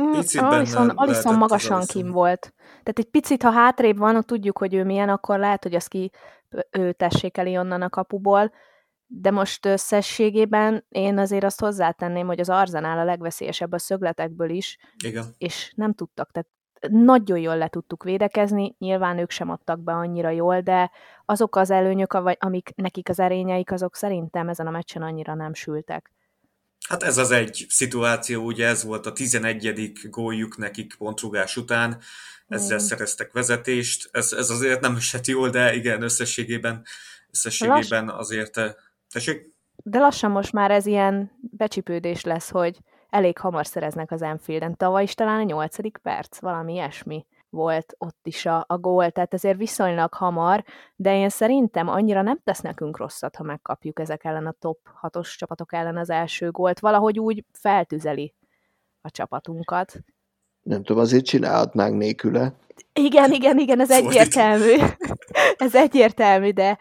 Mm, 0.00 0.12
Alison, 0.38 0.88
Alison 0.88 1.36
magasan 1.36 1.84
kim 1.84 2.10
volt. 2.10 2.54
Tehát 2.66 2.98
egy 2.98 3.10
picit, 3.10 3.42
ha 3.42 3.50
hátrébb 3.50 3.98
van, 3.98 4.16
ott 4.16 4.26
tudjuk, 4.26 4.58
hogy 4.58 4.74
ő 4.74 4.84
milyen, 4.84 5.08
akkor 5.08 5.38
lehet, 5.38 5.62
hogy 5.62 5.74
az 5.74 5.86
ki 5.86 6.10
ő 6.70 6.92
tessék 6.92 7.36
onnan 7.36 7.82
a 7.82 7.88
kapuból, 7.88 8.52
de 9.06 9.30
most 9.30 9.66
összességében 9.66 10.84
én 10.88 11.18
azért 11.18 11.44
azt 11.44 11.60
hozzátenném, 11.60 12.26
hogy 12.26 12.40
az 12.40 12.48
Arzenál 12.48 12.98
a 12.98 13.04
legveszélyesebb 13.04 13.72
a 13.72 13.78
szögletekből 13.78 14.50
is, 14.50 14.78
Igen. 15.04 15.24
és 15.38 15.72
nem 15.76 15.94
tudtak, 15.94 16.30
tehát 16.30 16.48
nagyon 16.88 17.38
jól 17.38 17.56
le 17.56 17.68
tudtuk 17.68 18.02
védekezni, 18.02 18.74
nyilván 18.78 19.18
ők 19.18 19.30
sem 19.30 19.50
adtak 19.50 19.80
be 19.80 19.92
annyira 19.92 20.30
jól, 20.30 20.60
de 20.60 20.90
azok 21.24 21.56
az 21.56 21.70
előnyök, 21.70 22.12
amik 22.38 22.72
nekik 22.74 23.08
az 23.08 23.20
erényeik, 23.20 23.72
azok 23.72 23.96
szerintem 23.96 24.48
ezen 24.48 24.66
a 24.66 24.70
meccsen 24.70 25.02
annyira 25.02 25.34
nem 25.34 25.54
sültek. 25.54 26.12
Hát 26.88 27.02
ez 27.02 27.18
az 27.18 27.30
egy 27.30 27.66
szituáció, 27.68 28.44
ugye 28.44 28.66
ez 28.66 28.84
volt 28.84 29.06
a 29.06 29.12
11. 29.12 29.92
góljuk 30.10 30.56
nekik 30.56 30.94
pontrugás 30.98 31.56
után, 31.56 32.00
ezzel 32.48 32.76
mm. 32.78 32.80
szereztek 32.80 33.32
vezetést, 33.32 34.08
ez, 34.12 34.32
ez 34.32 34.50
azért 34.50 34.80
nem 34.80 34.96
esett 34.96 35.26
jól, 35.26 35.50
de 35.50 35.74
igen, 35.74 36.02
összességében, 36.02 36.84
összességében 37.30 38.08
azért, 38.08 38.56
eh, 38.56 38.72
tessék? 39.12 39.56
De 39.84 39.98
lassan 39.98 40.30
most 40.30 40.52
már 40.52 40.70
ez 40.70 40.86
ilyen 40.86 41.30
becsipődés 41.40 42.24
lesz, 42.24 42.50
hogy 42.50 42.78
elég 43.10 43.38
hamar 43.38 43.66
szereznek 43.66 44.10
az 44.10 44.22
Enfielden. 44.22 44.76
Tavaly 44.76 45.02
is 45.02 45.14
talán 45.14 45.40
a 45.40 45.42
nyolcadik 45.42 45.98
perc, 46.02 46.40
valami 46.40 46.72
ilyesmi 46.72 47.26
volt 47.50 47.94
ott 47.98 48.26
is 48.26 48.46
a, 48.46 48.64
a 48.68 48.78
gól, 48.78 49.10
tehát 49.10 49.34
ezért 49.34 49.58
viszonylag 49.58 50.14
hamar, 50.14 50.64
de 50.96 51.16
én 51.16 51.28
szerintem 51.28 51.88
annyira 51.88 52.22
nem 52.22 52.38
tesz 52.44 52.60
nekünk 52.60 52.96
rosszat, 52.96 53.36
ha 53.36 53.42
megkapjuk 53.42 54.00
ezek 54.00 54.24
ellen 54.24 54.46
a 54.46 54.54
top 54.58 54.78
6-os 55.02 55.36
csapatok 55.36 55.72
ellen 55.72 55.96
az 55.96 56.10
első 56.10 56.50
gólt. 56.50 56.80
Valahogy 56.80 57.18
úgy 57.18 57.44
feltüzeli 57.52 58.34
a 59.00 59.10
csapatunkat. 59.10 60.00
Nem 60.62 60.82
tudom, 60.82 61.02
azért 61.02 61.24
csinálhatnánk 61.24 61.96
nélküle. 61.96 62.52
Igen, 62.92 63.32
igen, 63.32 63.58
igen, 63.58 63.80
ez 63.80 63.90
egyértelmű. 63.90 64.74
ez 65.56 65.74
egyértelmű, 65.74 66.50
de 66.50 66.78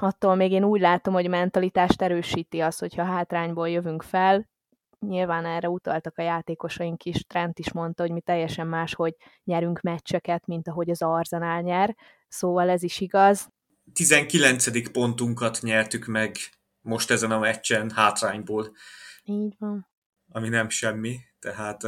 attól 0.00 0.34
még 0.34 0.52
én 0.52 0.64
úgy 0.64 0.80
látom, 0.80 1.14
hogy 1.14 1.28
mentalitást 1.28 2.02
erősíti 2.02 2.60
az, 2.60 2.78
hogyha 2.78 3.04
hátrányból 3.04 3.68
jövünk 3.68 4.02
fel, 4.02 4.48
nyilván 5.08 5.44
erre 5.44 5.68
utaltak 5.68 6.18
a 6.18 6.22
játékosaink 6.22 7.04
is, 7.04 7.22
Trent 7.22 7.58
is 7.58 7.72
mondta, 7.72 8.02
hogy 8.02 8.12
mi 8.12 8.20
teljesen 8.20 8.66
más, 8.66 8.94
hogy 8.94 9.14
nyerünk 9.44 9.80
meccseket, 9.80 10.46
mint 10.46 10.68
ahogy 10.68 10.90
az 10.90 11.02
Arzenál 11.02 11.60
nyer, 11.60 11.96
szóval 12.28 12.68
ez 12.68 12.82
is 12.82 13.00
igaz. 13.00 13.48
19. 13.92 14.90
pontunkat 14.90 15.58
nyertük 15.62 16.06
meg 16.06 16.36
most 16.80 17.10
ezen 17.10 17.30
a 17.30 17.38
meccsen 17.38 17.90
hátrányból. 17.90 18.72
Így 19.24 19.54
van. 19.58 19.88
Ami 20.28 20.48
nem 20.48 20.68
semmi, 20.68 21.16
tehát 21.38 21.82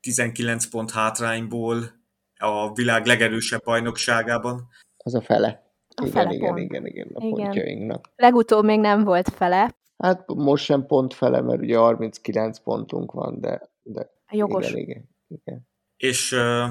19 0.00 0.66
pont 0.66 0.90
hátrányból 0.90 1.96
a 2.36 2.72
világ 2.72 3.06
legerősebb 3.06 3.62
bajnokságában. 3.64 4.68
Az 4.96 5.14
a 5.14 5.20
fele. 5.20 5.66
A 5.94 6.06
igen, 6.06 6.12
fele 6.12 6.32
igen, 6.34 6.48
pont. 6.48 6.60
igen, 6.60 6.86
igen, 6.86 7.08
a 7.14 7.24
Igen. 7.24 7.30
pontjainknak. 7.30 8.10
Legutóbb 8.16 8.64
még 8.64 8.80
nem 8.80 9.04
volt 9.04 9.28
fele, 9.28 9.76
Hát 9.98 10.26
most 10.26 10.64
sem 10.64 10.86
pont 10.86 11.14
fele, 11.14 11.40
mert 11.40 11.60
ugye 11.60 11.76
39 11.76 12.58
pontunk 12.58 13.12
van, 13.12 13.40
de, 13.40 13.70
de 13.82 14.10
jogos. 14.30 14.70
igen, 14.70 14.78
igen, 14.80 15.08
igen. 15.28 15.68
És 15.96 16.32
uh, 16.32 16.68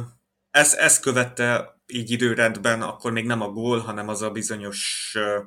ez, 0.52 0.74
ez 0.74 1.00
követte 1.00 1.76
így 1.88 2.12
időrendben, 2.12 2.82
akkor 2.82 3.12
még 3.12 3.26
nem 3.26 3.42
a 3.42 3.50
gól, 3.50 3.80
hanem 3.80 4.08
az 4.08 4.22
a 4.22 4.32
bizonyos 4.32 5.14
uh, 5.16 5.46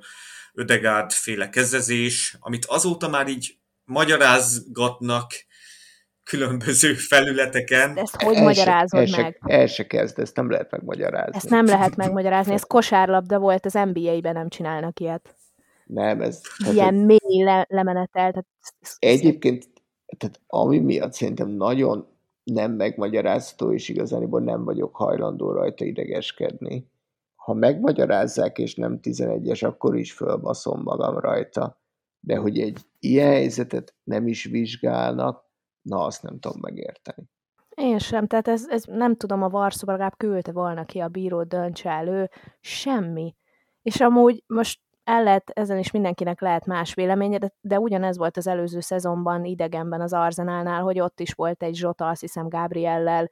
Ödegárd 0.55 1.11
féle 1.13 1.49
kezdezés, 1.49 2.37
amit 2.41 2.65
azóta 2.65 3.09
már 3.09 3.29
így 3.29 3.59
magyarázgatnak 3.85 5.33
különböző 6.23 6.95
felületeken. 6.95 7.95
De 7.95 8.01
ezt 8.01 8.23
hogy 8.23 8.35
El 8.35 8.35
se- 8.35 8.45
magyarázod 8.45 9.01
el 9.01 9.07
se, 9.07 9.23
meg? 9.23 9.41
El 9.47 9.67
se 9.67 9.87
kezd, 9.87 10.19
ezt 10.19 10.37
nem 10.37 10.51
lehet 10.51 10.71
megmagyarázni. 10.71 11.37
Ezt 11.37 11.49
nem 11.49 11.65
lehet 11.65 11.97
megmagyarázni, 11.97 12.53
ez 12.53 12.63
kosárlabda 12.63 13.39
volt, 13.39 13.67
az 13.67 13.73
NBA-ben 13.73 14.33
nem 14.33 14.49
csinálnak 14.49 15.01
ilyet. 15.01 15.35
Nem, 15.93 16.21
ez... 16.21 16.41
tehát, 16.59 16.75
Ilyen 16.75 16.95
hogy 16.95 17.05
mély 17.05 17.43
le- 17.43 17.67
lemenetel. 17.69 18.31
Tehát 18.31 18.47
Egyébként, 18.99 19.69
tehát 20.19 20.41
ami 20.47 20.79
miatt 20.79 21.13
szerintem 21.13 21.49
nagyon 21.49 22.07
nem 22.43 22.73
megmagyarázható, 22.73 23.73
és 23.73 23.89
igazániból 23.89 24.41
nem 24.41 24.65
vagyok 24.65 24.97
hajlandó 24.97 25.53
rajta 25.53 25.85
idegeskedni. 25.85 26.91
Ha 27.35 27.55
megmagyarázzák, 27.55 28.59
és 28.59 28.75
nem 28.75 28.99
11-es, 29.03 29.65
akkor 29.65 29.97
is 29.97 30.13
fölbaszom 30.13 30.83
magam 30.83 31.19
rajta. 31.19 31.81
De 32.21 32.37
hogy 32.37 32.59
egy 32.59 32.79
ilyen 32.99 33.31
helyzetet 33.31 33.95
nem 34.05 34.27
is 34.27 34.45
vizsgálnak, 34.45 35.45
na 35.83 36.05
azt 36.05 36.23
nem 36.23 36.39
tudom 36.39 36.59
megérteni. 36.61 37.29
Én 37.75 37.99
sem, 37.99 38.27
tehát 38.27 38.49
ez, 38.49 38.69
ez 38.69 38.85
nem 38.85 39.17
tudom, 39.17 39.43
a 39.43 39.49
Varsóba 39.49 39.93
legalább 39.93 40.17
küldte 40.17 40.53
volna 40.53 40.85
ki 40.85 40.99
a 40.99 41.09
bíró 41.09 41.43
döntse 41.43 41.91
elő, 41.91 42.31
semmi. 42.61 43.35
És 43.83 44.01
amúgy 44.01 44.43
most 44.47 44.81
el 45.11 45.23
lehet, 45.23 45.51
ezen 45.51 45.79
is 45.79 45.91
mindenkinek 45.91 46.41
lehet 46.41 46.67
más 46.67 46.95
véleménye, 46.95 47.39
de, 47.39 47.53
de 47.61 47.79
ugyanez 47.79 48.17
volt 48.17 48.37
az 48.37 48.47
előző 48.47 48.81
szezonban 48.81 49.45
idegenben 49.45 50.01
az 50.01 50.13
Arzenálnál, 50.13 50.83
hogy 50.83 51.01
ott 51.01 51.21
is 51.21 51.33
volt 51.33 51.63
egy 51.63 51.75
Zsota, 51.75 52.09
azt 52.09 52.21
hiszem 52.21 52.49
Gabriellel 52.49 53.31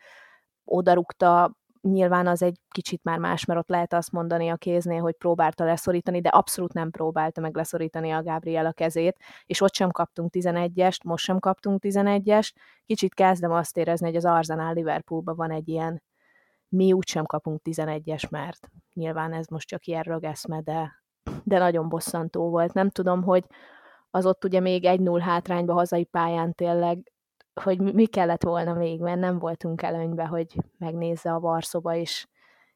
odarúgta, 0.64 1.56
nyilván 1.80 2.26
az 2.26 2.42
egy 2.42 2.60
kicsit 2.68 3.04
már 3.04 3.18
más, 3.18 3.44
mert 3.44 3.60
ott 3.60 3.68
lehet 3.68 3.92
azt 3.92 4.12
mondani 4.12 4.48
a 4.48 4.56
kéznél, 4.56 5.00
hogy 5.00 5.16
próbálta 5.16 5.64
leszorítani, 5.64 6.20
de 6.20 6.28
abszolút 6.28 6.72
nem 6.72 6.90
próbálta 6.90 7.40
meg 7.40 7.56
leszorítani 7.56 8.10
a 8.10 8.22
Gabriel 8.22 8.66
a 8.66 8.72
kezét, 8.72 9.16
és 9.46 9.60
ott 9.60 9.74
sem 9.74 9.90
kaptunk 9.90 10.30
11-est, 10.34 11.04
most 11.04 11.24
sem 11.24 11.38
kaptunk 11.38 11.82
11-est. 11.84 12.50
Kicsit 12.86 13.14
kezdem 13.14 13.52
azt 13.52 13.76
érezni, 13.76 14.06
hogy 14.06 14.16
az 14.16 14.24
Arsenal 14.24 14.74
Liverpoolban 14.74 15.36
van 15.36 15.50
egy 15.50 15.68
ilyen 15.68 16.02
mi 16.68 16.92
úgysem 16.92 17.24
kapunk 17.24 17.60
11-es, 17.64 18.30
mert 18.30 18.68
nyilván 18.94 19.32
ez 19.32 19.46
most 19.46 19.68
csak 19.68 19.86
ilyen 19.86 20.02
rögeszme, 20.02 20.60
de, 20.60 21.02
de 21.44 21.58
nagyon 21.58 21.88
bosszantó 21.88 22.50
volt. 22.50 22.72
Nem 22.72 22.90
tudom, 22.90 23.22
hogy 23.22 23.44
az 24.10 24.26
ott 24.26 24.44
ugye 24.44 24.60
még 24.60 24.82
1-0 24.86 25.20
hátrányba 25.22 25.72
hazai 25.72 26.04
pályán 26.04 26.54
tényleg, 26.54 27.12
hogy 27.54 27.80
mi- 27.80 28.06
kellett 28.06 28.42
volna 28.42 28.74
még, 28.74 29.00
mert 29.00 29.20
nem 29.20 29.38
voltunk 29.38 29.82
előnybe, 29.82 30.24
hogy 30.26 30.46
megnézze 30.78 31.32
a 31.32 31.40
Varszoba 31.40 31.94
és 31.94 32.26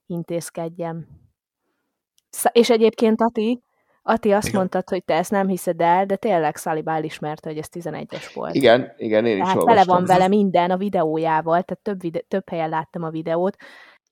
intézkedjen. 0.06 1.08
És 2.52 2.70
egyébként 2.70 3.20
Ati, 3.20 3.62
Ati 4.02 4.32
azt 4.32 4.46
Igen. 4.46 4.58
mondtad, 4.58 4.88
hogy 4.88 5.04
te 5.04 5.14
ezt 5.14 5.30
nem 5.30 5.48
hiszed 5.48 5.80
el, 5.80 6.06
de 6.06 6.16
tényleg 6.16 6.56
Szalibá 6.56 6.96
elismerte, 6.96 7.48
hogy 7.48 7.58
ez 7.58 7.68
11-es 7.72 8.30
volt. 8.34 8.54
Igen, 8.54 8.92
igen, 8.96 9.26
én 9.26 9.36
is 9.36 9.42
Tehát 9.42 9.64
tele 9.64 9.84
van 9.84 10.04
vele 10.04 10.28
minden 10.28 10.70
a 10.70 10.76
videójával, 10.76 11.62
tehát 11.62 11.82
több, 11.82 12.00
vide- 12.00 12.24
több 12.28 12.48
helyen 12.48 12.68
láttam 12.68 13.02
a 13.02 13.10
videót. 13.10 13.56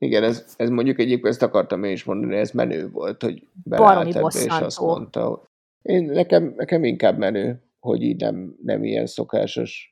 Igen, 0.02 0.22
ez, 0.22 0.54
ez 0.56 0.68
mondjuk 0.68 0.98
egyébként 0.98 1.26
ezt 1.26 1.42
akartam 1.42 1.84
én 1.84 1.92
is 1.92 2.04
mondani, 2.04 2.36
ez 2.36 2.50
menő 2.50 2.90
volt, 2.90 3.22
hogy 3.22 3.46
belállt 3.64 4.16
ebbe, 4.16 4.28
és 4.44 4.46
azt 4.46 4.80
mondta, 4.80 5.26
hogy 5.26 5.38
én, 5.82 6.04
nekem, 6.04 6.54
nekem 6.56 6.84
inkább 6.84 7.18
menő, 7.18 7.62
hogy 7.80 8.02
így 8.02 8.20
nem, 8.20 8.56
nem 8.62 8.84
ilyen 8.84 9.06
szokásos 9.06 9.89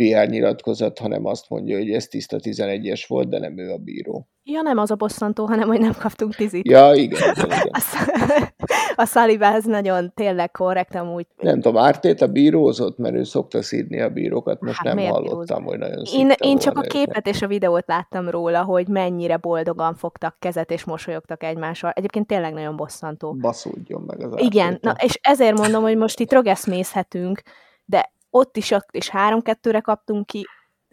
PR 0.00 0.28
nyilatkozat, 0.28 0.98
hanem 0.98 1.24
azt 1.24 1.48
mondja, 1.48 1.76
hogy 1.76 1.90
ez 1.90 2.06
tiszta 2.06 2.36
11-es 2.40 3.04
volt, 3.08 3.28
de 3.28 3.38
nem 3.38 3.58
ő 3.58 3.70
a 3.70 3.76
bíró. 3.76 4.28
Ja, 4.42 4.60
nem 4.62 4.78
az 4.78 4.90
a 4.90 4.94
bosszantó, 4.94 5.44
hanem 5.46 5.68
hogy 5.68 5.80
nem 5.80 5.92
kaptunk 5.98 6.34
tizit. 6.34 6.66
Ja, 6.68 6.92
igen, 6.94 7.20
igen, 7.34 7.46
igen. 7.46 7.68
A, 7.70 7.78
sz- 7.78 8.54
a 8.96 9.04
Szalibá 9.04 9.54
ez 9.54 9.64
nagyon 9.64 10.12
tényleg 10.14 10.50
korrekt 10.50 10.94
amúgy. 10.94 11.26
Nem 11.36 11.60
tudom, 11.60 11.82
Ártét 11.82 12.20
a 12.20 12.26
bírózott, 12.26 12.98
mert 12.98 13.14
ő 13.14 13.22
szokta 13.24 13.62
szídni 13.62 14.00
a 14.00 14.08
bírókat, 14.08 14.60
most 14.60 14.76
Hát 14.76 14.94
nem 14.94 15.04
hallottam, 15.04 15.22
bírózott? 15.22 15.62
hogy 15.62 15.78
nagyon 15.78 16.04
Én, 16.12 16.32
én 16.38 16.58
csak 16.58 16.76
a 16.76 16.78
őket. 16.84 16.92
képet 16.92 17.26
és 17.26 17.42
a 17.42 17.46
videót 17.46 17.86
láttam 17.86 18.28
róla, 18.28 18.62
hogy 18.62 18.88
mennyire 18.88 19.36
boldogan 19.36 19.94
fogtak 19.94 20.36
kezet 20.38 20.70
és 20.70 20.84
mosolyogtak 20.84 21.42
egymással. 21.42 21.90
Egyébként 21.90 22.26
tényleg 22.26 22.52
nagyon 22.52 22.76
bosszantó. 22.76 23.34
Baszódjon 23.34 24.02
meg 24.06 24.22
az 24.22 24.40
Igen, 24.42 24.78
na, 24.80 24.94
és 25.04 25.18
ezért 25.22 25.58
mondom, 25.58 25.82
hogy 25.82 25.96
most 25.96 26.20
itt 26.20 26.32
rögeszmészhetünk, 26.32 27.42
de 27.84 28.12
ott 28.30 28.56
is, 28.56 28.70
ott 28.70 28.88
is 28.90 29.10
3-2-re 29.12 29.80
kaptunk 29.80 30.26
ki, 30.26 30.46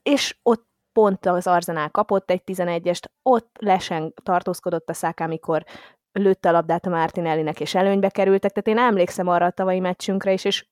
és 0.04 0.38
ott 0.44 0.66
pont 0.92 1.26
az 1.26 1.48
Arzenál 1.48 1.90
kapott 1.90 2.32
egy 2.32 2.42
11-est, 2.46 3.04
ott 3.22 3.56
lesen 3.60 4.14
tartózkodott 4.24 4.90
a 4.90 4.94
szák, 4.94 5.20
amikor 5.20 5.66
lőtte 6.12 6.50
a 6.50 6.52
labdát 6.52 6.86
a 6.86 6.90
Martinellinek, 6.90 7.60
és 7.60 7.76
előnybe 7.76 8.10
kerültek, 8.10 8.52
tehát 8.52 8.80
én 8.80 8.86
emlékszem 8.88 9.28
arra 9.28 9.46
a 9.46 9.52
tavalyi 9.52 9.80
meccsünkre 9.80 10.34
is, 10.34 10.46
és 10.46 10.66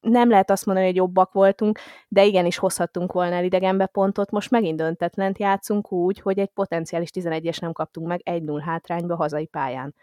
nem 0.00 0.28
lehet 0.28 0.50
azt 0.50 0.66
mondani, 0.66 0.86
hogy 0.86 0.96
jobbak 0.96 1.32
voltunk, 1.32 1.78
de 2.08 2.24
igenis 2.24 2.56
hozhattunk 2.56 3.12
volna 3.12 3.34
el 3.34 3.44
idegenbe 3.44 3.86
pontot, 3.86 4.30
most 4.30 4.50
megint 4.50 4.76
döntetlent 4.76 5.38
játszunk 5.38 5.92
úgy, 5.92 6.20
hogy 6.20 6.38
egy 6.38 6.50
potenciális 6.50 7.08
11-es 7.12 7.60
nem 7.60 7.72
kaptunk 7.72 8.06
meg 8.06 8.20
1-0 8.24 8.60
hátrányba 8.64 9.16
hazai 9.16 9.46
pályán. 9.46 9.94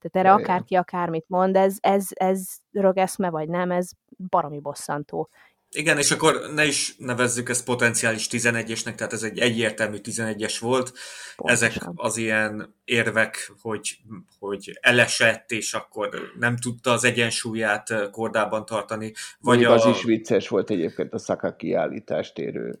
Tehát 0.00 0.26
erre 0.26 0.42
akárki 0.42 0.74
akármit 0.74 1.24
mond, 1.28 1.56
ez, 1.56 1.76
ez, 1.80 2.06
ez 2.14 2.46
rögeszme 2.72 3.30
vagy 3.30 3.48
nem, 3.48 3.70
ez 3.70 3.90
baromi 4.28 4.60
bosszantó. 4.60 5.28
Igen, 5.70 5.98
és 5.98 6.10
akkor 6.10 6.50
ne 6.54 6.64
is 6.64 6.96
nevezzük 6.98 7.48
ezt 7.48 7.64
potenciális 7.64 8.28
11-esnek, 8.30 8.94
tehát 8.94 9.12
ez 9.12 9.22
egy 9.22 9.38
egyértelmű 9.38 9.96
11-es 10.02 10.56
volt. 10.60 10.92
Ezek 11.36 11.72
Pontosan. 11.72 11.94
az 11.96 12.16
ilyen 12.16 12.74
érvek, 12.84 13.52
hogy, 13.60 13.96
hogy 14.38 14.78
elesett, 14.80 15.50
és 15.50 15.74
akkor 15.74 16.32
nem 16.38 16.56
tudta 16.56 16.90
az 16.90 17.04
egyensúlyát 17.04 18.10
kordában 18.10 18.64
tartani. 18.64 19.12
Vagy 19.40 19.64
Vagy 19.64 19.64
a... 19.64 19.72
az 19.72 19.96
is 19.96 20.02
vicces 20.02 20.48
volt 20.48 20.70
egyébként 20.70 21.12
a 21.12 21.18
Szaka 21.18 21.56
kiállítást 21.56 22.38
érő 22.38 22.80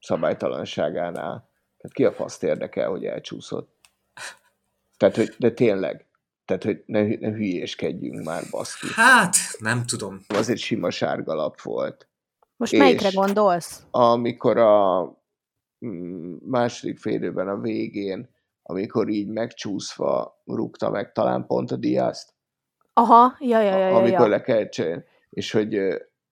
szabálytalanságánál. 0.00 1.50
Tehát 1.76 1.92
ki 1.92 2.04
a 2.04 2.12
faszt 2.12 2.42
érdekel, 2.42 2.88
hogy 2.88 3.04
elcsúszott? 3.04 3.74
Tehát, 4.96 5.16
hogy, 5.16 5.34
de 5.38 5.50
tényleg. 5.50 6.09
Tehát, 6.50 6.64
hogy 6.64 6.82
ne, 6.86 7.02
ne 7.02 7.36
hülyéskedjünk 7.36 8.24
már, 8.24 8.42
baszki. 8.50 8.86
Hát, 8.94 9.36
nem 9.58 9.86
tudom. 9.86 10.20
Az 10.28 10.48
egy 10.48 10.58
sima 10.58 10.90
sárgalap 10.90 11.60
volt. 11.60 12.08
Most 12.56 12.72
És- 12.72 12.78
melyikre 12.78 13.10
gondolsz? 13.12 13.82
Amikor 13.90 14.58
a 14.58 15.02
mm, 15.86 16.34
második 16.44 16.98
félidőben 16.98 17.48
a 17.48 17.60
végén, 17.60 18.30
amikor 18.62 19.08
így 19.08 19.28
megcsúszva 19.28 20.42
rúgta 20.44 20.90
meg 20.90 21.12
talán 21.12 21.46
pont 21.46 21.70
a 21.70 21.76
diászt, 21.76 22.34
Aha, 22.92 23.36
ja, 23.38 23.60
ja, 23.60 23.76
ja, 23.76 23.88
ja, 23.88 23.96
amikor 23.96 24.26
ja. 24.26 24.28
le 24.28 24.40
kellett 24.40 24.70
cserélni, 24.70 25.04
és 25.30 25.50
hogy, 25.50 25.78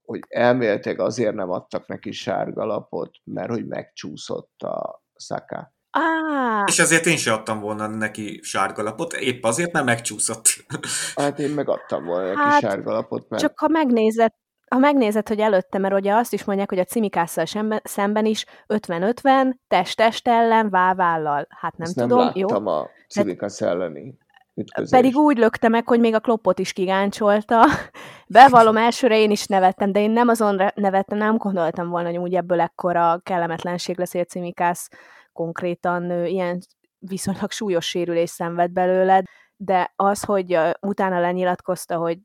hogy 0.02 0.20
elméletileg 0.28 1.00
azért 1.00 1.34
nem 1.34 1.50
adtak 1.50 1.86
neki 1.86 2.12
sárgalapot, 2.12 3.16
mert 3.24 3.50
hogy 3.50 3.66
megcsúszott 3.66 4.62
a 4.62 5.02
szaká. 5.14 5.72
Á, 5.90 6.64
És 6.66 6.78
ezért 6.78 7.06
én 7.06 7.16
sem 7.16 7.34
adtam 7.34 7.60
volna 7.60 7.86
neki 7.86 8.40
sárgalapot, 8.42 9.12
épp 9.12 9.44
azért, 9.44 9.72
mert 9.72 9.84
megcsúszott. 9.84 10.46
Hát 11.14 11.38
én 11.38 11.50
megadtam 11.50 12.04
volna 12.04 12.26
neki 12.26 12.38
Hát, 12.40 12.60
sárgalapot, 12.60 13.28
mert 13.28 13.42
csak 13.42 13.58
ha 13.58 13.68
megnézed, 13.68 14.32
ha 14.68 14.78
megnézed, 14.78 15.28
hogy 15.28 15.38
előtte, 15.38 15.78
mert 15.78 15.94
ugye 15.94 16.14
azt 16.14 16.32
is 16.32 16.44
mondják, 16.44 16.68
hogy 16.68 16.78
a 16.78 16.84
cimikásszal 16.84 17.46
szemben, 17.46 17.80
szemben 17.84 18.24
is 18.24 18.44
50-50, 18.66 19.54
test-test 19.68 20.28
ellen, 20.28 20.70
vávállal. 20.70 21.46
Hát 21.48 21.76
nem 21.76 21.86
ezt 21.88 21.96
tudom, 21.96 22.18
nem 22.18 22.32
jó? 22.34 22.48
láttam 22.48 22.66
a 22.66 22.88
Civicas 23.08 23.60
elleni 23.60 24.18
ütközést. 24.54 24.92
Pedig 24.92 25.16
úgy 25.16 25.38
lökte 25.38 25.68
meg, 25.68 25.88
hogy 25.88 26.00
még 26.00 26.14
a 26.14 26.20
kloppot 26.20 26.58
is 26.58 26.72
kigáncsolta. 26.72 27.64
Bevallom, 28.26 28.76
elsőre 28.76 29.18
én 29.18 29.30
is 29.30 29.46
nevettem, 29.46 29.92
de 29.92 30.00
én 30.00 30.10
nem 30.10 30.28
azon 30.28 30.62
nevettem, 30.74 31.18
nem 31.18 31.36
gondoltam 31.36 31.88
volna, 31.88 32.08
hogy 32.08 32.18
úgy 32.18 32.34
ebből 32.34 32.60
ekkora 32.60 33.20
kellemetlenség 33.22 33.98
lesz, 33.98 34.12
hogy 34.12 34.20
a 34.20 34.24
cimikász 34.24 34.88
konkrétan 35.32 36.26
ilyen 36.26 36.60
viszonylag 36.98 37.50
súlyos 37.50 37.88
sérülés 37.88 38.30
szenved 38.30 38.70
belőled, 38.70 39.24
de 39.56 39.92
az, 39.96 40.24
hogy 40.24 40.58
utána 40.80 41.20
lenyilatkozta, 41.20 41.96
hogy 41.96 42.18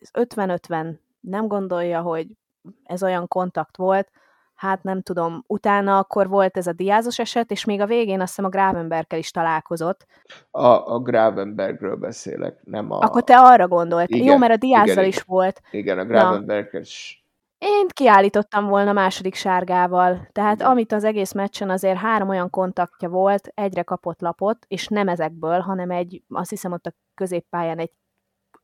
ez 0.00 0.08
50-50 0.12 0.94
nem 1.20 1.46
gondolja, 1.46 2.00
hogy 2.00 2.26
ez 2.84 3.02
olyan 3.02 3.28
kontakt 3.28 3.76
volt, 3.76 4.10
hát 4.54 4.82
nem 4.82 5.02
tudom, 5.02 5.44
utána 5.46 5.98
akkor 5.98 6.28
volt 6.28 6.56
ez 6.56 6.66
a 6.66 6.72
diázos 6.72 7.18
eset, 7.18 7.50
és 7.50 7.64
még 7.64 7.80
a 7.80 7.86
végén 7.86 8.20
azt 8.20 8.28
hiszem 8.28 8.44
a 8.44 8.48
Gravenbergkel 8.48 9.18
is 9.18 9.30
találkozott, 9.30 10.06
A, 10.50 10.94
a 10.94 10.98
Gravenbergről 10.98 11.96
beszélek, 11.96 12.60
nem 12.64 12.90
a... 12.90 12.98
akkor 12.98 13.24
te 13.24 13.38
arra 13.38 13.68
gondolt. 13.68 14.08
Igen, 14.08 14.26
Jó, 14.26 14.36
mert 14.36 14.52
a 14.52 14.56
Diázzal 14.56 14.92
igen, 14.92 15.04
is 15.04 15.14
igen. 15.14 15.26
volt. 15.26 15.60
Igen, 15.70 15.98
a 15.98 16.04
Gravenberg-es 16.04 17.21
Én 17.64 17.86
kiállítottam 17.88 18.66
volna 18.66 18.92
második 18.92 19.34
sárgával. 19.34 20.28
Tehát 20.32 20.54
Igen. 20.54 20.66
amit 20.66 20.92
az 20.92 21.04
egész 21.04 21.32
meccsen 21.32 21.70
azért 21.70 21.98
három 21.98 22.28
olyan 22.28 22.50
kontaktja 22.50 23.08
volt, 23.08 23.48
egyre 23.54 23.82
kapott 23.82 24.20
lapot, 24.20 24.64
és 24.68 24.86
nem 24.86 25.08
ezekből, 25.08 25.60
hanem 25.60 25.90
egy, 25.90 26.22
azt 26.28 26.50
hiszem 26.50 26.72
ott 26.72 26.86
a 26.86 26.94
középpályán 27.14 27.78
egy 27.78 27.90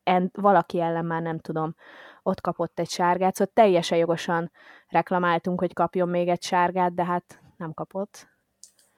en, 0.02 0.30
valaki 0.32 0.80
ellen 0.80 1.04
már 1.04 1.22
nem 1.22 1.38
tudom, 1.38 1.74
ott 2.22 2.40
kapott 2.40 2.78
egy 2.78 2.90
sárgát, 2.90 3.34
szóval 3.34 3.52
teljesen 3.54 3.98
jogosan 3.98 4.50
reklamáltunk, 4.88 5.60
hogy 5.60 5.72
kapjon 5.72 6.08
még 6.08 6.28
egy 6.28 6.42
sárgát, 6.42 6.94
de 6.94 7.04
hát 7.04 7.40
nem 7.56 7.74
kapott. 7.74 8.28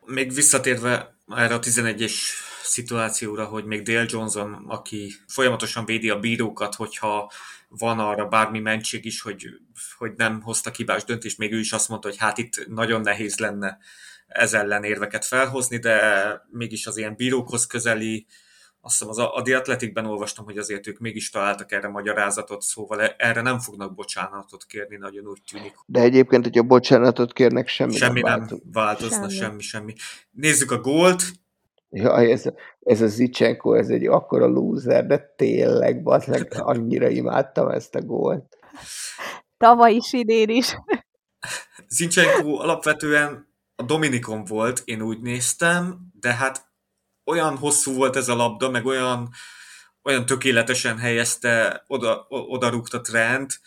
Még 0.07 0.33
visszatérve 0.33 1.17
erre 1.27 1.55
a 1.55 1.59
11-es 1.59 2.15
szituációra, 2.63 3.45
hogy 3.45 3.65
még 3.65 3.83
Dale 3.83 4.05
Johnson, 4.09 4.65
aki 4.69 5.13
folyamatosan 5.27 5.85
védi 5.85 6.11
a 6.11 6.19
bírókat, 6.19 6.75
hogyha 6.75 7.33
van 7.79 7.99
arra 7.99 8.27
bármi 8.27 8.59
mentség 8.59 9.05
is, 9.05 9.21
hogy, 9.21 9.47
hogy 9.99 10.13
nem 10.17 10.41
hozta 10.43 10.71
hibás 10.71 11.05
döntést, 11.05 11.39
még 11.39 11.53
ő 11.53 11.59
is 11.59 11.73
azt 11.73 11.89
mondta, 11.89 12.09
hogy 12.09 12.17
hát 12.17 12.39
itt 12.39 12.67
nagyon 12.69 13.01
nehéz 13.01 13.39
lenne 13.39 13.79
ez 14.27 14.55
ellen 14.55 14.85
érveket 14.85 15.25
felhozni, 15.25 15.79
de 15.79 16.01
mégis 16.51 16.87
az 16.87 16.97
ilyen 16.97 17.17
bírókhoz 17.17 17.67
közeli, 17.67 18.27
azt 18.81 18.99
hiszem 18.99 19.09
az 19.09 19.19
a, 19.19 19.35
a 19.35 19.43
The 19.43 19.57
Athleticben 19.57 20.07
olvastam, 20.07 20.45
hogy 20.45 20.59
azért 20.59 20.87
ők 20.87 20.99
mégis 20.99 21.31
találtak 21.31 21.73
erre 21.73 21.89
magyarázatot, 21.89 22.63
szóval 22.63 23.01
erre 23.01 23.41
nem 23.41 23.59
fognak 23.59 23.95
bocsánatot 23.95 24.65
kérni, 24.65 24.97
nagyon 24.97 25.27
úgy 25.27 25.43
tűnik. 25.51 25.75
De 25.87 26.01
egyébként, 26.01 26.45
hogyha 26.45 26.63
bocsánatot 26.63 27.33
kérnek, 27.33 27.69
semmi, 27.69 27.97
Semmi 27.97 28.21
nem 28.21 28.49
változna, 28.73 29.29
Semmi. 29.29 29.33
semmi, 29.33 29.63
semmi. 29.63 29.95
Nézzük 30.31 30.71
a 30.71 30.79
gólt. 30.79 31.23
Jaj, 31.91 32.31
ez, 32.31 32.45
ez 32.81 33.01
a 33.01 33.07
Zicsenko, 33.07 33.75
ez 33.75 33.89
egy 33.89 34.07
akkora 34.07 34.47
loser, 34.47 35.07
de 35.07 35.35
tényleg, 35.37 36.03
bazd 36.03 36.47
annyira 36.51 37.09
imádtam 37.09 37.69
ezt 37.69 37.95
a 37.95 38.01
gólt. 38.01 38.59
Tavaly 39.57 39.95
is, 39.95 40.13
idén 40.13 40.49
is. 40.49 40.77
Zincsenko 41.89 42.55
alapvetően 42.55 43.49
a 43.77 43.83
Dominikon 43.83 44.45
volt, 44.45 44.83
én 44.85 45.03
úgy 45.03 45.21
néztem, 45.21 45.99
de 46.21 46.35
hát 46.35 46.69
olyan 47.25 47.57
hosszú 47.57 47.95
volt 47.95 48.17
ez 48.17 48.29
a 48.29 48.35
labda, 48.35 48.71
meg 48.71 48.87
olyan, 48.87 49.29
olyan 50.03 50.27
tökéletesen 50.27 50.99
helyezte, 50.99 51.85
oda, 51.87 52.27
oda 52.29 52.69
rúgta 52.69 53.01
Trent, 53.01 53.61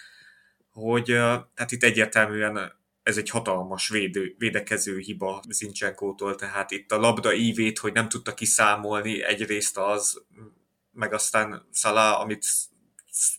hogy 0.71 1.11
ö, 1.11 1.35
tehát 1.53 1.71
itt 1.71 1.83
egyértelműen 1.83 2.81
ez 3.03 3.17
egy 3.17 3.29
hatalmas 3.29 3.89
védő, 3.89 4.35
védekező 4.37 4.97
hiba 4.97 5.43
Zincsenkótól, 5.49 6.35
tehát 6.35 6.71
itt 6.71 6.91
a 6.91 6.99
labda 6.99 7.33
ívét, 7.33 7.79
hogy 7.79 7.93
nem 7.93 8.09
tudta 8.09 8.33
kiszámolni, 8.33 9.23
egyrészt 9.23 9.77
az, 9.77 10.25
meg 10.91 11.13
aztán 11.13 11.65
Salah, 11.71 12.19
amit 12.19 12.45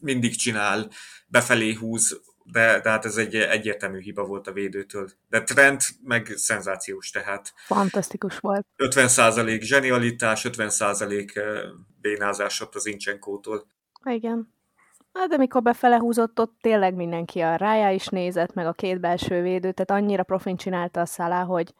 mindig 0.01 0.37
csinál, 0.37 0.91
befelé 1.27 1.73
húz, 1.73 2.21
de, 2.45 2.81
de 2.81 2.91
hát 2.91 3.05
ez 3.05 3.17
egy 3.17 3.35
egyértelmű 3.35 4.01
hiba 4.01 4.25
volt 4.25 4.47
a 4.47 4.53
védőtől. 4.53 5.11
De 5.29 5.43
Trent 5.43 5.85
meg 6.03 6.33
szenzációs, 6.37 7.11
tehát 7.11 7.53
Fantasztikus 7.57 8.39
volt. 8.39 8.67
50% 8.77 9.61
zsenialitás, 9.61 10.47
50% 10.49 11.73
bénázás 12.01 12.61
ott 12.61 12.75
az 12.75 12.87
Incsenkótól. 12.87 13.67
Igen. 14.05 14.54
Hát 15.15 15.29
de 15.29 15.37
mikor 15.37 15.63
befele 15.63 15.99
húzott, 15.99 16.41
ott 16.41 16.57
tényleg 16.61 16.95
mindenki 16.95 17.41
a 17.41 17.57
rájá 17.57 17.91
is 17.91 18.07
nézett, 18.09 18.55
meg 18.55 18.67
a 18.67 18.73
két 18.73 19.01
belső 19.01 19.43
védő, 19.43 19.73
tehát 19.73 20.03
annyira 20.03 20.23
profin 20.23 20.57
csinálta 20.57 21.01
a 21.01 21.07
szalá, 21.07 21.43
hogy 21.45 21.75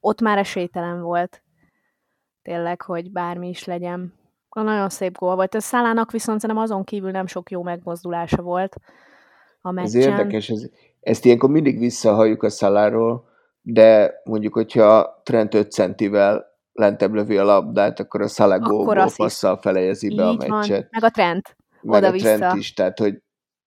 ott 0.00 0.20
már 0.20 0.38
esélytelen 0.38 1.00
volt. 1.02 1.42
Tényleg, 2.42 2.82
hogy 2.82 3.12
bármi 3.12 3.48
is 3.48 3.64
legyen. 3.64 4.14
Nagyon 4.50 4.88
szép 4.88 5.18
gól 5.18 5.34
volt. 5.34 5.54
A 5.54 5.60
Szalának 5.60 6.10
viszont 6.10 6.40
szerintem 6.40 6.64
azon 6.64 6.84
kívül 6.84 7.10
nem 7.10 7.26
sok 7.26 7.50
jó 7.50 7.62
megmozdulása 7.62 8.42
volt 8.42 8.76
a 9.60 9.80
Ez 9.80 9.92
meccsen. 9.92 10.10
érdekes, 10.10 10.48
ez, 10.48 10.62
ezt 11.00 11.24
ilyenkor 11.24 11.50
mindig 11.50 11.78
visszahalljuk 11.78 12.42
a 12.42 12.50
szaláról, 12.50 13.28
de 13.62 14.20
mondjuk, 14.24 14.54
hogyha 14.54 15.20
Trent 15.22 15.54
5 15.54 15.72
centivel 15.72 16.46
lentebb 16.72 17.12
lövi 17.14 17.36
a 17.36 17.44
labdát, 17.44 18.00
akkor 18.00 18.20
a 18.20 18.58
gólból 18.58 18.98
azt 18.98 19.10
is. 19.10 19.16
passzal 19.16 19.56
felejezi 19.56 20.14
be 20.14 20.26
a 20.26 20.30
Így 20.30 20.46
van. 20.46 20.58
meccset. 20.58 20.88
Meg 20.90 21.04
a 21.04 21.10
Trent. 21.10 21.56
Meg 21.82 22.02
a. 22.02 22.10
Trent 22.10 22.54
is, 22.54 22.72
tehát 22.72 22.98
hogy 22.98 23.14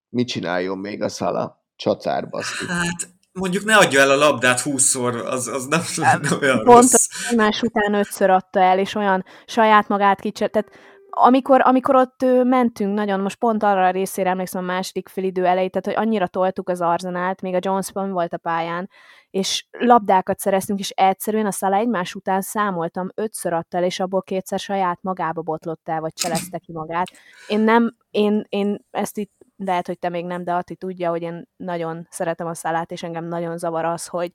mit 0.09 0.27
csináljon 0.27 0.77
még 0.77 1.01
a 1.01 1.09
Salah? 1.09 1.51
Csacár 1.75 2.29
baszki. 2.29 2.65
Hát 2.67 3.09
mondjuk 3.31 3.63
ne 3.63 3.75
adja 3.75 4.01
el 4.01 4.11
a 4.11 4.15
labdát 4.15 4.61
20-szor, 4.63 5.25
az, 5.25 5.47
az 5.47 5.65
nem, 5.65 5.81
nem 5.97 6.39
olyan 6.41 6.63
Pont 6.63 6.81
rossz. 6.81 7.07
egymás 7.29 7.61
után 7.61 7.93
ötször 7.93 8.29
adta 8.29 8.59
el, 8.59 8.79
és 8.79 8.95
olyan 8.95 9.25
saját 9.45 9.87
magát 9.87 10.19
kicsit, 10.19 10.51
tehát 10.51 10.69
amikor, 11.09 11.61
amikor 11.63 11.95
ott 11.95 12.25
mentünk 12.43 12.93
nagyon, 12.93 13.19
most 13.19 13.37
pont 13.37 13.63
arra 13.63 13.85
a 13.85 13.91
részére 13.91 14.29
emlékszem 14.29 14.63
a 14.63 14.65
második 14.65 15.07
félidő 15.07 15.45
elejét, 15.45 15.71
tehát 15.71 15.85
hogy 15.85 16.07
annyira 16.07 16.27
toltuk 16.27 16.69
az 16.69 16.81
arzenált, 16.81 17.41
még 17.41 17.53
a 17.53 17.59
Johnson 17.61 18.11
volt 18.11 18.33
a 18.33 18.37
pályán, 18.37 18.89
és 19.31 19.65
labdákat 19.71 20.39
szereztünk, 20.39 20.79
és 20.79 20.89
egyszerűen 20.89 21.45
a 21.45 21.51
Szala 21.51 21.75
egymás 21.75 22.15
után 22.15 22.41
számoltam, 22.41 23.09
ötször 23.15 23.53
adta 23.53 23.77
el, 23.77 23.83
és 23.83 23.99
abból 23.99 24.21
kétszer 24.21 24.59
saját 24.59 24.99
magába 25.01 25.41
botlott 25.41 25.89
el, 25.89 25.99
vagy 25.99 26.13
cselezte 26.13 26.57
ki 26.57 26.71
magát. 26.71 27.07
Én 27.47 27.59
nem, 27.59 27.95
én, 28.09 28.45
én 28.49 28.85
ezt 28.91 29.17
itt 29.17 29.31
lehet, 29.57 29.87
hogy 29.87 29.99
te 29.99 30.09
még 30.09 30.25
nem, 30.25 30.43
de 30.43 30.53
Ati 30.53 30.75
tudja, 30.75 31.09
hogy 31.09 31.21
én 31.21 31.47
nagyon 31.55 32.07
szeretem 32.09 32.47
a 32.47 32.53
szalát, 32.53 32.91
és 32.91 33.03
engem 33.03 33.25
nagyon 33.25 33.57
zavar 33.57 33.85
az, 33.85 34.07
hogy 34.07 34.31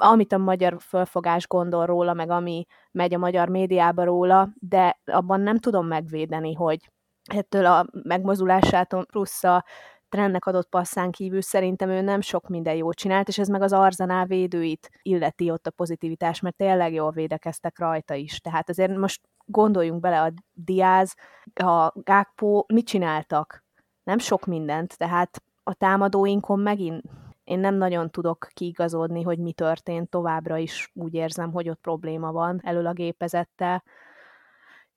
amit 0.00 0.32
a 0.32 0.38
magyar 0.38 0.76
fölfogás 0.80 1.46
gondol 1.46 1.86
róla, 1.86 2.12
meg 2.12 2.30
ami 2.30 2.66
megy 2.92 3.14
a 3.14 3.18
magyar 3.18 3.48
médiába 3.48 4.04
róla, 4.04 4.48
de 4.54 5.00
abban 5.04 5.40
nem 5.40 5.58
tudom 5.58 5.86
megvédeni, 5.86 6.54
hogy 6.54 6.90
ettől 7.34 7.66
a 7.66 7.86
megmozulásától 8.02 9.06
plusz 9.06 9.44
a 9.44 9.64
trendnek 10.08 10.46
adott 10.46 10.68
passzán 10.68 11.10
kívül 11.10 11.42
szerintem 11.42 11.88
ő 11.88 12.00
nem 12.00 12.20
sok 12.20 12.48
minden 12.48 12.74
jót 12.74 12.96
csinált, 12.96 13.28
és 13.28 13.38
ez 13.38 13.48
meg 13.48 13.62
az 13.62 13.72
Arzenál 13.72 14.26
védőit 14.26 14.90
illeti 15.02 15.50
ott 15.50 15.66
a 15.66 15.70
pozitivitás, 15.70 16.40
mert 16.40 16.56
tényleg 16.56 16.92
jól 16.92 17.10
védekeztek 17.10 17.78
rajta 17.78 18.14
is. 18.14 18.40
Tehát 18.40 18.68
azért 18.68 18.96
most 18.96 19.20
gondoljunk 19.44 20.00
bele, 20.00 20.22
a 20.22 20.32
Diaz, 20.52 21.14
a 21.54 21.92
Gákpó 21.94 22.66
mit 22.72 22.86
csináltak? 22.86 23.64
Nem 24.04 24.18
sok 24.18 24.46
mindent, 24.46 24.98
tehát 24.98 25.42
a 25.62 25.74
támadóinkon 25.74 26.60
megint 26.60 27.02
én 27.48 27.58
nem 27.58 27.74
nagyon 27.74 28.10
tudok 28.10 28.48
kiigazodni, 28.52 29.22
hogy 29.22 29.38
mi 29.38 29.52
történt, 29.52 30.10
továbbra 30.10 30.56
is 30.56 30.90
úgy 30.94 31.14
érzem, 31.14 31.52
hogy 31.52 31.68
ott 31.68 31.80
probléma 31.80 32.32
van 32.32 32.60
elől 32.64 32.86
a 32.86 32.92
gépezettel. 32.92 33.82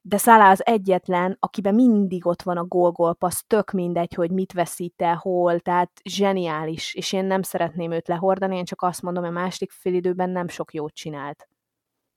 De 0.04 0.18
Szalá 0.18 0.52
az 0.52 0.66
egyetlen, 0.66 1.38
akiben 1.40 1.76
mindig 1.76 2.26
ott 2.26 2.42
van 2.42 2.58
a 2.58 2.64
gól-gól-passz, 2.64 3.44
tök 3.48 3.72
mindegy, 3.72 4.14
hogy 4.14 4.32
mit 4.32 4.54
veszít 4.54 5.02
el, 5.02 5.16
hol, 5.16 5.60
tehát 5.60 5.92
zseniális, 6.04 6.94
és 6.94 7.14
én 7.14 7.26
nem 7.26 7.42
szeretném 7.42 7.92
őt 7.92 8.08
lehordani, 8.08 8.58
én 8.58 8.66
csak 8.66 8.82
azt 8.82 9.02
mondom, 9.02 9.24
hogy 9.24 9.32
a 9.32 9.40
második 9.40 9.72
félidőben 9.72 10.30
nem 10.30 10.48
sok 10.48 10.74
jót 10.74 10.94
csinált. 10.94 11.48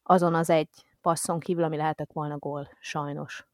Azon 0.03 0.35
az 0.35 0.51
egy 0.51 0.69
passzon 1.01 1.41
kívül, 1.41 1.65
ami 1.65 1.77
lehetett 1.77 2.13
volna 2.13 2.39
gól, 2.39 2.69
sajnos. 2.81 3.47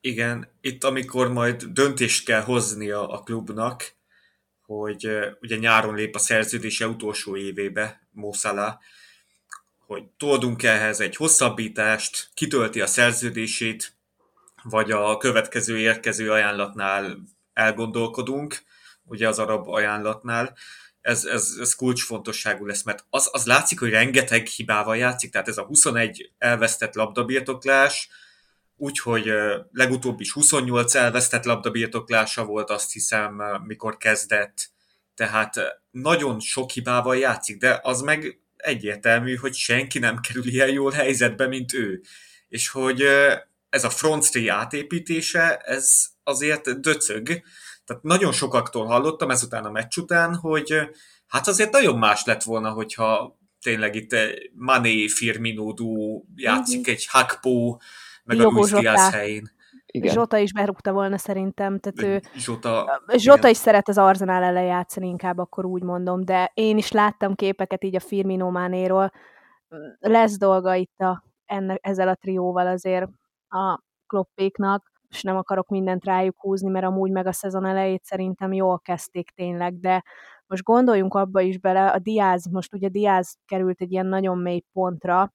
Igen, 0.00 0.48
itt 0.60 0.84
amikor 0.84 1.32
majd 1.32 1.62
döntést 1.62 2.24
kell 2.24 2.42
hoznia 2.42 3.08
a 3.08 3.22
klubnak, 3.22 3.96
hogy 4.62 5.08
ugye 5.40 5.56
nyáron 5.56 5.94
lép 5.94 6.14
a 6.14 6.18
szerződése 6.18 6.88
utolsó 6.88 7.36
évébe 7.36 8.08
Mószala, 8.10 8.80
hogy 9.88 10.04
toldunk 10.16 10.62
ehhez 10.62 11.00
egy 11.00 11.16
hosszabbítást, 11.16 12.30
kitölti 12.34 12.80
a 12.80 12.86
szerződését, 12.86 13.96
vagy 14.62 14.90
a 14.90 15.16
következő 15.16 15.78
érkező 15.78 16.32
ajánlatnál 16.32 17.18
elgondolkodunk, 17.52 18.62
ugye 19.04 19.28
az 19.28 19.38
arab 19.38 19.68
ajánlatnál, 19.68 20.56
ez, 21.00 21.24
ez, 21.24 21.56
ez 21.60 21.74
kulcsfontosságú 21.74 22.66
lesz, 22.66 22.82
mert 22.82 23.04
az, 23.10 23.28
az 23.32 23.46
látszik, 23.46 23.78
hogy 23.78 23.90
rengeteg 23.90 24.46
hibával 24.46 24.96
játszik, 24.96 25.30
tehát 25.30 25.48
ez 25.48 25.58
a 25.58 25.64
21 25.64 26.32
elvesztett 26.38 26.94
labdabirtoklás, 26.94 28.08
úgyhogy 28.76 29.32
legutóbb 29.72 30.20
is 30.20 30.32
28 30.32 30.94
elvesztett 30.94 31.44
labdabirtoklása 31.44 32.44
volt, 32.44 32.70
azt 32.70 32.92
hiszem, 32.92 33.42
mikor 33.66 33.96
kezdett, 33.96 34.70
tehát 35.14 35.82
nagyon 35.90 36.40
sok 36.40 36.70
hibával 36.70 37.16
játszik, 37.16 37.58
de 37.58 37.80
az 37.82 38.00
meg 38.00 38.40
egyértelmű, 38.58 39.34
hogy 39.34 39.54
senki 39.54 39.98
nem 39.98 40.18
kerül 40.20 40.46
ilyen 40.46 40.70
jól 40.70 40.90
helyzetbe, 40.90 41.46
mint 41.46 41.72
ő. 41.72 42.00
És 42.48 42.68
hogy 42.68 43.04
ez 43.70 43.84
a 43.84 43.90
front 43.90 44.30
three 44.30 44.52
átépítése, 44.52 45.56
ez 45.56 46.06
azért 46.22 46.80
döcög. 46.80 47.26
Tehát 47.84 48.02
nagyon 48.02 48.32
sokaktól 48.32 48.86
hallottam 48.86 49.30
ezután 49.30 49.64
a 49.64 49.70
meccs 49.70 49.96
után, 49.96 50.34
hogy 50.34 50.74
hát 51.26 51.48
azért 51.48 51.72
nagyon 51.72 51.98
más 51.98 52.24
lett 52.24 52.42
volna, 52.42 52.70
hogyha 52.70 53.38
tényleg 53.60 53.94
itt 53.94 54.16
Mané 54.52 55.08
Firmino 55.08 55.72
duó 55.72 56.26
játszik 56.34 56.80
mm-hmm. 56.80 56.90
egy 56.92 57.06
Hakpo, 57.06 57.76
meg 58.24 58.36
Jogó 58.36 58.62
a 58.62 58.68
Luis 58.70 59.10
helyén. 59.10 59.56
Igen. 59.92 60.12
Zsota 60.12 60.36
is 60.36 60.52
berúgta 60.52 60.92
volna 60.92 61.18
szerintem, 61.18 61.78
tehát 61.78 62.02
ő, 62.02 62.28
Zsota, 62.34 63.02
Zsota 63.16 63.38
igen. 63.38 63.50
is 63.50 63.56
szeret 63.56 63.88
az 63.88 63.98
Arzenál 63.98 64.42
ellen 64.42 64.64
játszani, 64.64 65.08
inkább 65.08 65.38
akkor 65.38 65.64
úgy 65.64 65.82
mondom, 65.82 66.24
de 66.24 66.50
én 66.54 66.76
is 66.76 66.90
láttam 66.90 67.34
képeket 67.34 67.84
így 67.84 67.96
a 67.96 68.00
Firmino 68.00 68.50
Mánéról, 68.50 69.12
lesz 69.98 70.38
dolga 70.38 70.74
itt 70.74 70.98
a, 70.98 71.24
ennek, 71.44 71.78
ezzel 71.82 72.08
a 72.08 72.14
trióval 72.14 72.66
azért 72.66 73.10
a 73.48 73.80
kloppéknak, 74.06 74.92
és 75.08 75.22
nem 75.22 75.36
akarok 75.36 75.68
mindent 75.68 76.04
rájuk 76.04 76.40
húzni, 76.40 76.68
mert 76.68 76.84
amúgy 76.84 77.10
meg 77.10 77.26
a 77.26 77.32
szezon 77.32 77.66
elejét 77.66 78.04
szerintem 78.04 78.52
jól 78.52 78.80
kezdték 78.80 79.30
tényleg, 79.30 79.80
de 79.80 80.02
most 80.46 80.62
gondoljunk 80.62 81.14
abba 81.14 81.40
is 81.40 81.58
bele, 81.58 81.90
a 81.90 81.98
Diaz, 81.98 82.46
most 82.50 82.74
ugye 82.74 82.88
Diaz 82.88 83.36
került 83.46 83.80
egy 83.80 83.92
ilyen 83.92 84.06
nagyon 84.06 84.38
mély 84.38 84.62
pontra, 84.72 85.32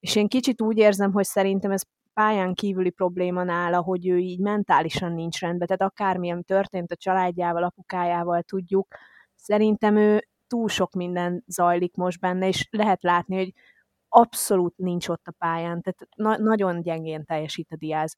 és 0.00 0.16
én 0.16 0.28
kicsit 0.28 0.60
úgy 0.60 0.78
érzem, 0.78 1.12
hogy 1.12 1.24
szerintem 1.24 1.70
ez 1.70 1.82
pályán 2.18 2.54
kívüli 2.54 2.90
probléma 2.90 3.42
nála, 3.44 3.80
hogy 3.80 4.08
ő 4.08 4.18
így 4.18 4.40
mentálisan 4.40 5.12
nincs 5.12 5.40
rendben, 5.40 5.66
tehát 5.66 5.92
akármilyen 5.92 6.44
történt 6.44 6.92
a 6.92 6.96
családjával, 6.96 7.62
apukájával, 7.62 8.42
tudjuk, 8.42 8.94
szerintem 9.34 9.96
ő 9.96 10.28
túl 10.46 10.68
sok 10.68 10.92
minden 10.92 11.44
zajlik 11.46 11.94
most 11.94 12.20
benne, 12.20 12.46
és 12.48 12.68
lehet 12.70 13.02
látni, 13.02 13.36
hogy 13.36 13.52
abszolút 14.08 14.76
nincs 14.76 15.08
ott 15.08 15.26
a 15.26 15.34
pályán, 15.38 15.82
tehát 15.82 16.06
na- 16.16 16.38
nagyon 16.38 16.82
gyengén 16.82 17.24
teljesít 17.24 17.72
a 17.72 17.76
Diaz. 17.76 18.16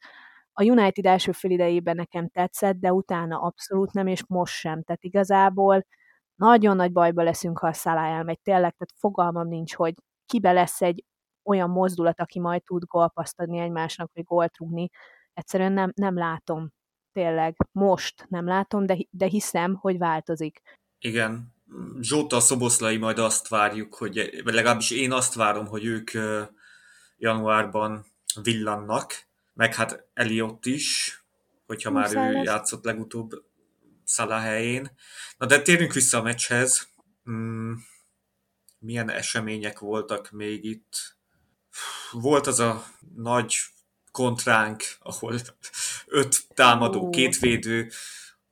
A 0.52 0.64
United 0.64 1.06
első 1.06 1.32
fél 1.32 1.50
idejében 1.50 1.96
nekem 1.96 2.28
tetszett, 2.28 2.76
de 2.76 2.92
utána 2.92 3.40
abszolút 3.40 3.92
nem, 3.92 4.06
és 4.06 4.22
most 4.26 4.54
sem. 4.54 4.82
Tehát 4.82 5.04
igazából 5.04 5.86
nagyon 6.34 6.76
nagy 6.76 6.92
bajba 6.92 7.22
leszünk, 7.22 7.58
ha 7.58 7.66
a 7.66 7.72
Salah 7.72 8.06
elmegy. 8.06 8.40
Tényleg, 8.40 8.74
tehát 8.76 8.92
fogalmam 8.96 9.48
nincs, 9.48 9.74
hogy 9.74 9.94
kibe 10.26 10.52
lesz 10.52 10.82
egy 10.82 11.04
olyan 11.50 11.70
mozdulat, 11.70 12.20
aki 12.20 12.40
majd 12.40 12.62
tud 12.64 12.84
golpaszt 12.84 13.40
adni 13.40 13.58
egymásnak, 13.58 14.10
vagy 14.14 14.24
gólt 14.24 14.56
rúgni. 14.56 14.90
Egyszerűen 15.32 15.72
nem, 15.72 15.92
nem 15.94 16.14
látom. 16.16 16.72
Tényleg, 17.12 17.56
most 17.72 18.26
nem 18.28 18.46
látom, 18.46 18.86
de, 18.86 18.96
de 19.10 19.26
hiszem, 19.26 19.74
hogy 19.74 19.98
változik. 19.98 20.60
Igen, 20.98 21.54
Zsóta 22.00 22.40
Szoboszlai 22.40 22.96
majd 22.96 23.18
azt 23.18 23.48
várjuk, 23.48 23.94
hogy, 23.94 24.42
vagy 24.44 24.54
legalábbis 24.54 24.90
én 24.90 25.12
azt 25.12 25.34
várom, 25.34 25.66
hogy 25.66 25.84
ők 25.84 26.10
januárban 27.16 28.06
villannak, 28.42 29.12
meg 29.54 29.74
hát 29.74 30.08
Eliott 30.14 30.66
is, 30.66 31.18
hogyha 31.66 31.90
már 31.90 32.10
ő 32.10 32.32
lesz. 32.32 32.44
játszott 32.44 32.84
legutóbb 32.84 33.30
Szala 34.04 34.38
helyén. 34.38 34.90
Na 35.38 35.46
de 35.46 35.62
térjünk 35.62 35.92
vissza 35.92 36.18
a 36.18 36.22
meccshez. 36.22 36.88
Hmm, 37.24 37.84
milyen 38.78 39.10
események 39.10 39.78
voltak 39.78 40.30
még 40.30 40.64
itt? 40.64 41.16
Volt 42.11 42.46
az 42.46 42.61
a 42.61 42.85
nagy 43.14 43.56
kontránk, 44.12 44.83
ahol 44.98 45.40
öt 46.06 46.42
támadó, 46.54 47.11
két 47.11 47.38
védő, 47.38 47.90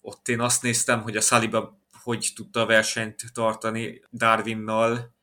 ott 0.00 0.28
én 0.28 0.40
azt 0.40 0.62
néztem, 0.62 1.02
hogy 1.02 1.16
a 1.16 1.20
Saliba 1.20 1.78
hogy 2.02 2.32
tudta 2.34 2.60
a 2.60 2.66
versenyt 2.66 3.24
tartani 3.32 4.02
Darwinnal, 4.12 5.14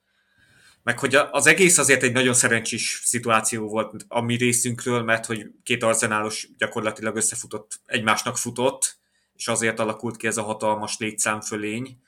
meg 0.83 0.99
hogy 0.99 1.15
az 1.15 1.47
egész 1.47 1.77
azért 1.77 2.03
egy 2.03 2.11
nagyon 2.11 2.33
szerencsés 2.33 3.01
szituáció 3.03 3.67
volt 3.67 4.05
a 4.07 4.21
mi 4.21 4.35
részünkről, 4.35 5.03
mert 5.03 5.25
hogy 5.25 5.51
két 5.63 5.83
arzenálos 5.83 6.47
gyakorlatilag 6.57 7.15
összefutott, 7.15 7.79
egymásnak 7.85 8.37
futott, 8.37 8.97
és 9.35 9.47
azért 9.47 9.79
alakult 9.79 10.17
ki 10.17 10.27
ez 10.27 10.37
a 10.37 10.43
hatalmas 10.43 10.97
létszámfölény, 10.97 11.99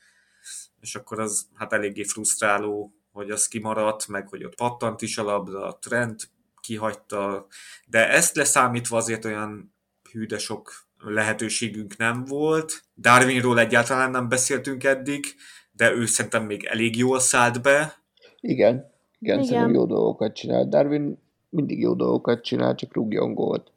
és 0.82 0.96
akkor 0.96 1.20
az 1.20 1.48
hát 1.54 1.74
eléggé 1.74 2.04
frusztráló, 2.04 2.97
hogy 3.18 3.30
az 3.30 3.48
kimaradt, 3.48 4.08
meg 4.08 4.28
hogy 4.30 4.44
ott 4.44 4.56
pattant 4.56 5.02
is 5.02 5.18
a 5.18 5.24
labda, 5.24 5.66
a 5.66 5.78
trend 5.82 6.20
kihagyta, 6.62 7.48
de 7.88 8.10
ezt 8.10 8.36
leszámítva 8.36 8.98
azért 8.98 9.26
olyan 9.26 9.74
hű, 10.12 10.26
de 10.26 10.38
sok 10.38 10.72
lehetőségünk 11.00 11.98
nem 11.98 12.26
volt. 12.26 12.84
Darwinról 12.98 13.60
egyáltalán 13.60 14.12
nem 14.12 14.30
beszéltünk 14.30 14.84
eddig, 14.84 15.26
de 15.72 15.92
ő 15.92 16.06
szerintem 16.06 16.46
még 16.46 16.64
elég 16.64 16.98
jól 16.98 17.20
szállt 17.20 17.62
be. 17.62 18.04
Igen, 18.40 18.76
igen, 19.20 19.36
igen. 19.36 19.44
szerintem 19.44 19.74
jó 19.74 19.86
dolgokat 19.86 20.36
csinál. 20.36 20.68
Darwin 20.68 21.18
mindig 21.50 21.80
jó 21.80 21.94
dolgokat 21.94 22.44
csinál, 22.44 22.76
csak 22.76 22.94
rúgjon 22.94 23.34
gólt. 23.34 23.72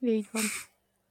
Így 0.00 0.28
van. 0.32 0.42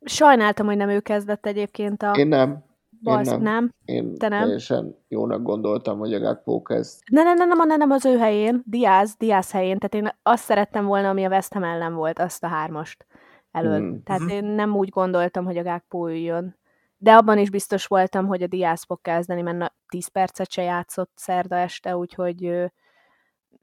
Sajnáltam, 0.01 0.65
hogy 0.65 0.77
nem 0.77 0.89
ő 0.89 0.99
kezdett 0.99 1.45
egyébként 1.45 2.01
a... 2.01 2.11
Én 2.11 2.27
nem. 2.27 2.63
Basz, 3.05 3.27
én 3.27 3.33
nem. 3.33 3.41
nem. 3.41 3.71
Én 3.85 4.15
Te 4.15 4.27
nem. 4.27 4.41
teljesen 4.41 4.95
jónak 5.07 5.41
gondoltam, 5.41 5.99
hogy 5.99 6.13
a 6.13 6.19
Gakpo 6.19 6.61
kezd. 6.61 7.01
Ne, 7.11 7.23
ne, 7.23 7.33
ne, 7.33 7.45
nem, 7.45 7.67
nem, 7.67 7.77
nem 7.77 7.91
az 7.91 8.05
ő 8.05 8.17
helyén, 8.17 8.63
Diaz, 8.65 9.15
Diaz 9.17 9.51
helyén. 9.51 9.77
Tehát 9.77 10.05
én 10.05 10.17
azt 10.23 10.43
szerettem 10.43 10.85
volna, 10.85 11.09
ami 11.09 11.23
a 11.23 11.29
West 11.29 11.53
Ham 11.53 11.63
ellen 11.63 11.93
volt, 11.93 12.19
azt 12.19 12.43
a 12.43 12.47
hármast 12.47 13.05
elől. 13.51 13.79
Mm. 13.79 13.95
Tehát 14.03 14.21
mm-hmm. 14.21 14.29
én 14.29 14.43
nem 14.45 14.75
úgy 14.75 14.89
gondoltam, 14.89 15.45
hogy 15.45 15.57
a 15.57 15.63
Gakpo 15.63 16.07
üljön. 16.09 16.57
De 16.97 17.13
abban 17.13 17.37
is 17.37 17.49
biztos 17.49 17.85
voltam, 17.85 18.27
hogy 18.27 18.41
a 18.41 18.47
Diaz 18.47 18.83
fog 18.83 19.01
kezdeni, 19.01 19.41
mert 19.41 19.73
10 19.87 20.07
percet 20.07 20.51
se 20.51 20.61
játszott 20.61 21.11
szerda 21.15 21.55
este, 21.55 21.97
úgyhogy 21.97 22.69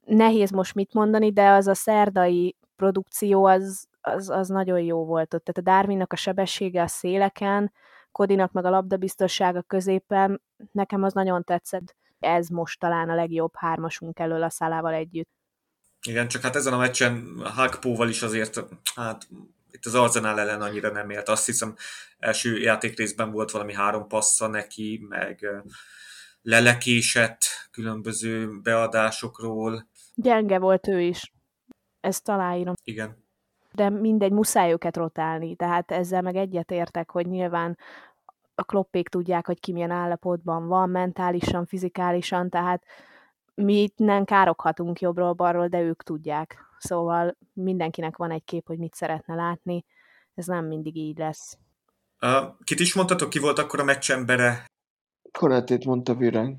nehéz 0.04 0.50
most 0.50 0.74
mit 0.74 0.94
mondani, 0.94 1.32
de 1.32 1.50
az 1.50 1.66
a 1.66 1.74
szerdai 1.74 2.56
produkció 2.76 3.44
az, 3.44 3.86
az, 4.00 4.30
az 4.30 4.48
nagyon 4.48 4.80
jó 4.80 5.04
volt 5.04 5.34
ott. 5.34 5.44
Tehát 5.44 5.68
a 5.68 5.80
Darwinnak 5.80 6.12
a 6.12 6.16
sebessége 6.16 6.82
a 6.82 6.86
széleken, 6.86 7.72
Kodinak 8.12 8.52
meg 8.52 8.64
a 8.64 8.70
labdabiztossága 8.70 9.62
középen, 9.62 10.42
nekem 10.72 11.02
az 11.02 11.12
nagyon 11.12 11.44
tetszett. 11.44 11.96
Ez 12.18 12.48
most 12.48 12.78
talán 12.78 13.10
a 13.10 13.14
legjobb 13.14 13.52
hármasunk 13.56 14.18
elől 14.18 14.42
a 14.42 14.50
szálával 14.50 14.92
együtt. 14.92 15.30
Igen, 16.06 16.28
csak 16.28 16.42
hát 16.42 16.56
ezen 16.56 16.72
a 16.72 16.78
meccsen 16.78 17.42
Hakpóval 17.44 18.08
is 18.08 18.22
azért, 18.22 18.64
hát 18.94 19.28
itt 19.70 19.86
az 19.86 19.94
Arzenál 19.94 20.40
ellen 20.40 20.62
annyira 20.62 20.90
nem 20.90 21.10
élt. 21.10 21.28
Azt 21.28 21.46
hiszem, 21.46 21.74
első 22.18 22.58
játékrészben 22.58 23.30
volt 23.30 23.50
valami 23.50 23.74
három 23.74 24.08
passza 24.08 24.46
neki, 24.46 25.06
meg 25.08 25.46
lelekésett 26.42 27.44
különböző 27.70 28.60
beadásokról. 28.60 29.88
Gyenge 30.14 30.58
volt 30.58 30.88
ő 30.88 31.00
is. 31.00 31.32
Ezt 32.00 32.24
találom. 32.24 32.74
Igen. 32.84 33.21
De 33.74 33.90
mindegy, 33.90 34.32
muszáj 34.32 34.72
őket 34.72 34.96
rotálni. 34.96 35.56
Tehát 35.56 35.90
ezzel 35.90 36.22
meg 36.22 36.36
egyetértek, 36.36 37.10
hogy 37.10 37.26
nyilván 37.26 37.78
a 38.54 38.64
kloppék 38.64 39.08
tudják, 39.08 39.46
hogy 39.46 39.60
ki 39.60 39.72
milyen 39.72 39.90
állapotban 39.90 40.66
van, 40.66 40.90
mentálisan, 40.90 41.66
fizikálisan, 41.66 42.50
tehát 42.50 42.84
mi 43.54 43.82
itt 43.82 43.96
nem 43.96 44.24
károkhatunk 44.24 45.00
jobbról-balról, 45.00 45.68
de 45.68 45.80
ők 45.80 46.02
tudják. 46.02 46.58
Szóval 46.78 47.36
mindenkinek 47.52 48.16
van 48.16 48.30
egy 48.30 48.44
kép, 48.44 48.66
hogy 48.66 48.78
mit 48.78 48.94
szeretne 48.94 49.34
látni. 49.34 49.84
Ez 50.34 50.46
nem 50.46 50.66
mindig 50.66 50.96
így 50.96 51.18
lesz. 51.18 51.58
Uh, 52.20 52.54
kit 52.64 52.80
is 52.80 52.94
mondtatok, 52.94 53.30
ki 53.30 53.38
volt 53.38 53.58
akkor 53.58 53.80
a 53.80 53.84
meccsembere? 53.84 54.64
Konátét 55.38 55.84
mondta 55.84 56.14
Virág. 56.14 56.56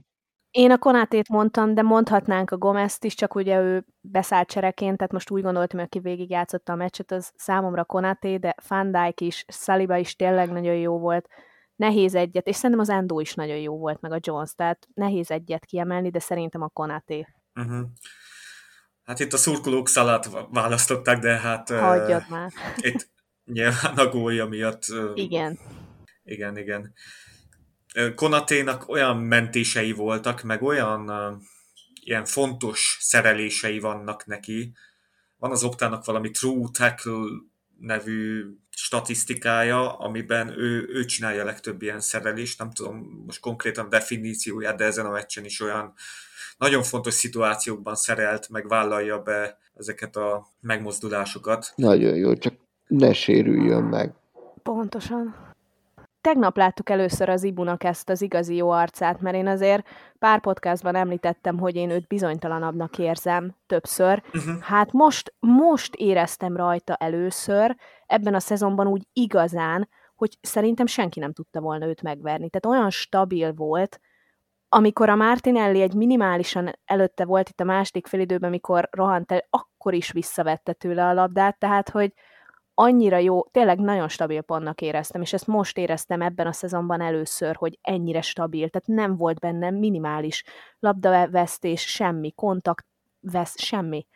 Én 0.54 0.72
a 0.72 0.78
Konátét 0.78 1.30
mondtam, 1.30 1.74
de 1.74 1.82
mondhatnánk 1.82 2.52
a 2.52 2.58
Gomezt 2.58 3.04
is, 3.04 3.16
csak 3.16 3.36
ugye 3.36 3.60
ő 3.60 3.86
beszállt 4.02 4.48
csereként, 4.48 4.98
tehát 4.98 5.12
most 5.12 5.30
úgy 5.30 5.42
gondoltam, 5.42 5.80
hogy 5.80 5.88
aki 5.88 6.00
végigjátszotta 6.00 6.74
a 6.74 6.76
meccset, 6.76 7.12
az 7.12 7.32
számomra 7.36 7.84
Konaté, 7.86 8.38
de 8.38 8.56
Van 8.68 8.92
Dijk 8.92 9.22
is, 9.22 9.46
Saliba 9.48 9.98
is 9.98 10.16
tényleg 10.16 10.52
nagyon 10.52 10.76
jó 10.76 11.00
volt. 11.00 11.28
Nehéz 11.76 12.16
egyet, 12.16 12.48
és 12.48 12.56
szerintem 12.56 12.80
az 12.80 12.90
Endo 12.90 13.20
is 13.20 13.34
nagyon 13.34 13.58
jó 13.58 13.78
volt, 13.78 14.02
meg 14.02 14.12
a 14.12 14.20
Jones, 14.22 14.54
tehát 14.56 14.88
nehéz 14.94 15.32
egyet 15.32 15.66
kiemelni, 15.66 16.10
de 16.10 16.20
szerintem 16.20 16.62
a 16.62 16.70
Konaté. 16.70 17.28
Uh-huh. 17.56 17.88
Hát 19.04 19.20
itt 19.20 19.34
a 19.34 19.38
szurkolók 19.38 19.88
szalát 19.88 20.30
választották, 20.50 21.20
de 21.20 21.38
hát... 21.38 21.70
Hagyjad 21.70 22.22
uh, 22.22 22.30
már. 22.30 22.52
Itt 22.76 23.10
nyilván 23.46 23.96
a 23.96 24.10
gólja 24.10 24.46
miatt. 24.46 24.84
Igen. 25.14 25.60
Igen, 26.24 26.58
igen. 26.58 26.94
Konaténak 28.16 28.90
olyan 28.90 29.18
mentései 29.18 29.92
voltak, 29.92 30.42
meg 30.42 30.62
olyan 30.62 31.12
ilyen 32.04 32.26
fontos 32.26 32.98
szerelései 33.02 33.80
vannak 33.80 34.26
neki. 34.26 34.74
Van 35.38 35.52
az 35.52 35.64
Optának 35.64 36.06
valami 36.06 36.32
True 36.32 36.68
Tackle 36.72 37.26
nevű 37.80 38.46
statisztikája, 38.70 39.98
amiben 39.98 40.60
ő, 40.60 40.90
ő 40.90 41.06
csinálja 41.06 41.42
a 41.42 41.46
legtöbb 41.46 41.82
ilyen 41.82 42.00
szerelést, 42.00 42.60
nem 42.60 42.72
tudom 42.72 43.24
most 43.26 43.40
konkrétan 43.40 43.90
definícióját, 43.90 44.78
de 44.78 44.86
ezen 44.86 45.06
a 45.06 45.12
meccsen 45.12 45.46
is 45.46 45.62
olyan 45.62 45.94
nagyon 46.58 46.84
fontos 46.84 47.14
szituációkban 47.14 47.96
szerelt, 47.96 48.50
meg 48.50 48.68
vállalja 48.68 49.22
be 49.22 49.58
ezeket 49.74 50.16
a 50.16 50.48
megmozdulásokat. 50.62 51.74
Nagyon 51.76 52.16
jó, 52.16 52.36
csak 52.36 52.54
ne 52.88 53.14
sérüljön 53.14 53.84
meg. 53.84 54.14
Pontosan. 54.64 55.53
Tegnap 56.24 56.58
láttuk 56.58 56.90
először 56.90 57.30
az 57.30 57.44
Ibunak 57.44 57.84
ezt 57.84 58.10
az 58.10 58.22
igazi 58.22 58.56
jó 58.56 58.70
arcát, 58.70 59.22
mert 59.22 59.36
én 59.36 59.48
azért 59.48 59.88
pár 60.20 60.40
podcastban 60.40 60.96
említettem, 60.96 61.60
hogy 61.60 61.76
én 61.76 61.90
őt 61.90 62.08
bizonytalanabbnak 62.08 62.98
érzem 62.98 63.56
többször. 63.66 64.24
Uh-huh. 64.34 64.62
Hát 64.62 64.92
most, 64.92 65.34
most 65.40 65.96
éreztem 65.96 66.56
rajta 66.56 66.96
először, 66.96 67.76
ebben 68.06 68.34
a 68.34 68.40
szezonban 68.40 68.88
úgy 68.88 69.08
igazán, 69.14 69.90
hogy 70.16 70.38
szerintem 70.42 70.86
senki 70.86 71.20
nem 71.20 71.34
tudta 71.34 71.60
volna 71.60 71.86
őt 71.86 72.02
megverni. 72.02 72.50
Tehát 72.50 72.78
olyan 72.78 72.90
stabil 72.90 73.54
volt, 73.54 74.00
amikor 74.70 75.10
a 75.10 75.16
Martinelli 75.16 75.82
egy 75.82 75.94
minimálisan 75.94 76.72
előtte 76.86 77.26
volt 77.26 77.50
itt 77.50 77.60
a 77.60 77.64
második 77.64 78.08
félidőben, 78.08 78.50
mikor 78.50 78.90
rohant 78.92 79.32
el, 79.32 79.48
akkor 79.50 79.94
is 79.94 80.12
visszavette 80.12 80.74
tőle 80.74 81.08
a 81.08 81.14
labdát, 81.14 81.60
tehát 81.60 81.90
hogy 81.90 82.14
annyira 82.74 83.18
jó, 83.18 83.44
tényleg 83.44 83.80
nagyon 83.80 84.08
stabil 84.08 84.42
pontnak 84.42 84.82
éreztem, 84.82 85.22
és 85.22 85.34
ezt 85.34 85.48
most 85.48 85.78
éreztem 85.78 86.22
ebben 86.22 86.48
a 86.48 86.52
szezonban 86.52 87.02
először, 87.02 87.56
hogy 87.56 87.80
ennyire 87.82 88.22
stabil, 88.22 88.70
tehát 88.70 88.88
nem 88.88 89.18
volt 89.18 89.40
benne 89.40 89.70
minimális 89.70 90.44
labdavesztés, 90.80 91.82
semmi, 91.82 92.32
kontakt, 92.32 92.86
vesz, 93.20 93.62
semmi. 93.62 94.08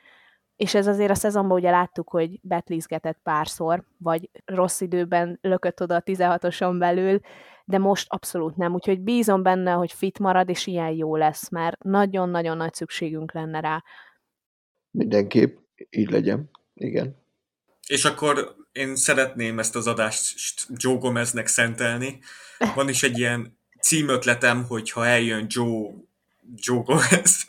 És 0.56 0.76
ez 0.76 0.88
azért 0.88 1.12
a 1.12 1.16
szezonban 1.16 1.58
ugye 1.58 1.72
láttuk, 1.72 2.10
hogy 2.10 2.40
betlizgetett 2.42 3.20
párszor, 3.24 3.84
vagy 3.98 4.30
rossz 4.46 4.82
időben 4.82 5.38
lökött 5.42 5.82
oda 5.82 5.96
a 5.96 6.02
16-oson 6.02 6.76
belül, 6.80 7.20
de 7.66 7.78
most 7.78 8.06
abszolút 8.10 8.56
nem. 8.56 8.74
Úgyhogy 8.74 9.02
bízom 9.02 9.44
benne, 9.44 9.72
hogy 9.72 9.92
fit 9.92 10.20
marad, 10.20 10.50
és 10.50 10.68
ilyen 10.68 10.92
jó 10.92 11.16
lesz, 11.16 11.50
mert 11.50 11.84
nagyon-nagyon 11.84 12.58
nagy 12.58 12.74
szükségünk 12.74 13.34
lenne 13.34 13.60
rá. 13.60 13.84
Mindenképp 14.92 15.58
így 15.90 16.10
legyen. 16.10 16.50
Igen. 16.74 17.26
És 17.88 18.06
akkor 18.06 18.56
én 18.72 18.96
szeretném 18.96 19.60
ezt 19.60 19.76
az 19.76 19.88
adást 19.88 20.68
Joe 20.70 20.98
Gomeznek 20.98 21.48
szentelni. 21.48 22.20
Van 22.76 22.90
is 22.90 23.04
egy 23.04 23.18
ilyen 23.18 23.58
címötletem, 23.82 24.66
hogy 24.66 24.92
ha 24.92 25.06
eljön 25.06 25.46
Joe, 25.50 25.92
Joe 26.56 26.82
Gomez. 26.82 27.46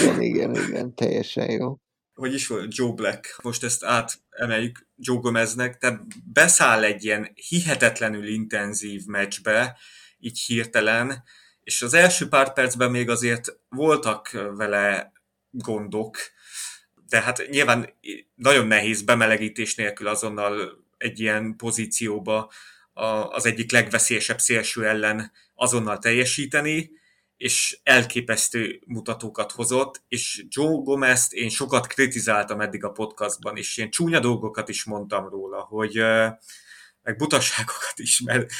Igen, 0.00 0.22
igen, 0.22 0.54
igen, 0.54 0.94
teljesen 0.94 1.50
jó. 1.50 1.76
Hogy 2.14 2.34
is 2.34 2.46
volt? 2.46 2.76
Joe 2.76 2.92
Black. 2.92 3.38
Most 3.42 3.64
ezt 3.64 3.84
átemeljük 3.84 4.86
Joe 4.96 5.18
Gomeznek. 5.20 5.78
Tehát 5.78 6.02
beszáll 6.32 6.84
egy 6.84 7.04
ilyen 7.04 7.32
hihetetlenül 7.34 8.28
intenzív 8.28 9.04
meccsbe, 9.06 9.78
így 10.18 10.38
hirtelen, 10.38 11.22
és 11.62 11.82
az 11.82 11.94
első 11.94 12.28
pár 12.28 12.52
percben 12.52 12.90
még 12.90 13.08
azért 13.08 13.58
voltak 13.68 14.30
vele 14.56 15.12
gondok, 15.50 16.16
de 17.10 17.20
hát 17.20 17.46
nyilván 17.50 17.94
nagyon 18.34 18.66
nehéz 18.66 19.02
bemelegítés 19.02 19.74
nélkül 19.74 20.06
azonnal 20.06 20.84
egy 20.98 21.20
ilyen 21.20 21.56
pozícióba 21.56 22.52
az 23.30 23.46
egyik 23.46 23.72
legveszélyesebb 23.72 24.38
szélső 24.38 24.86
ellen 24.86 25.32
azonnal 25.54 25.98
teljesíteni, 25.98 26.90
és 27.36 27.78
elképesztő 27.82 28.80
mutatókat 28.86 29.52
hozott, 29.52 30.02
és 30.08 30.44
Joe 30.48 30.82
gomez 30.82 31.28
én 31.30 31.48
sokat 31.48 31.86
kritizáltam 31.86 32.60
eddig 32.60 32.84
a 32.84 32.90
podcastban, 32.90 33.56
és 33.56 33.76
ilyen 33.76 33.90
csúnya 33.90 34.20
dolgokat 34.20 34.68
is 34.68 34.84
mondtam 34.84 35.28
róla, 35.28 35.60
hogy 35.60 35.94
meg 37.02 37.16
butasságokat 37.16 37.94
is, 37.96 38.20
mert 38.20 38.50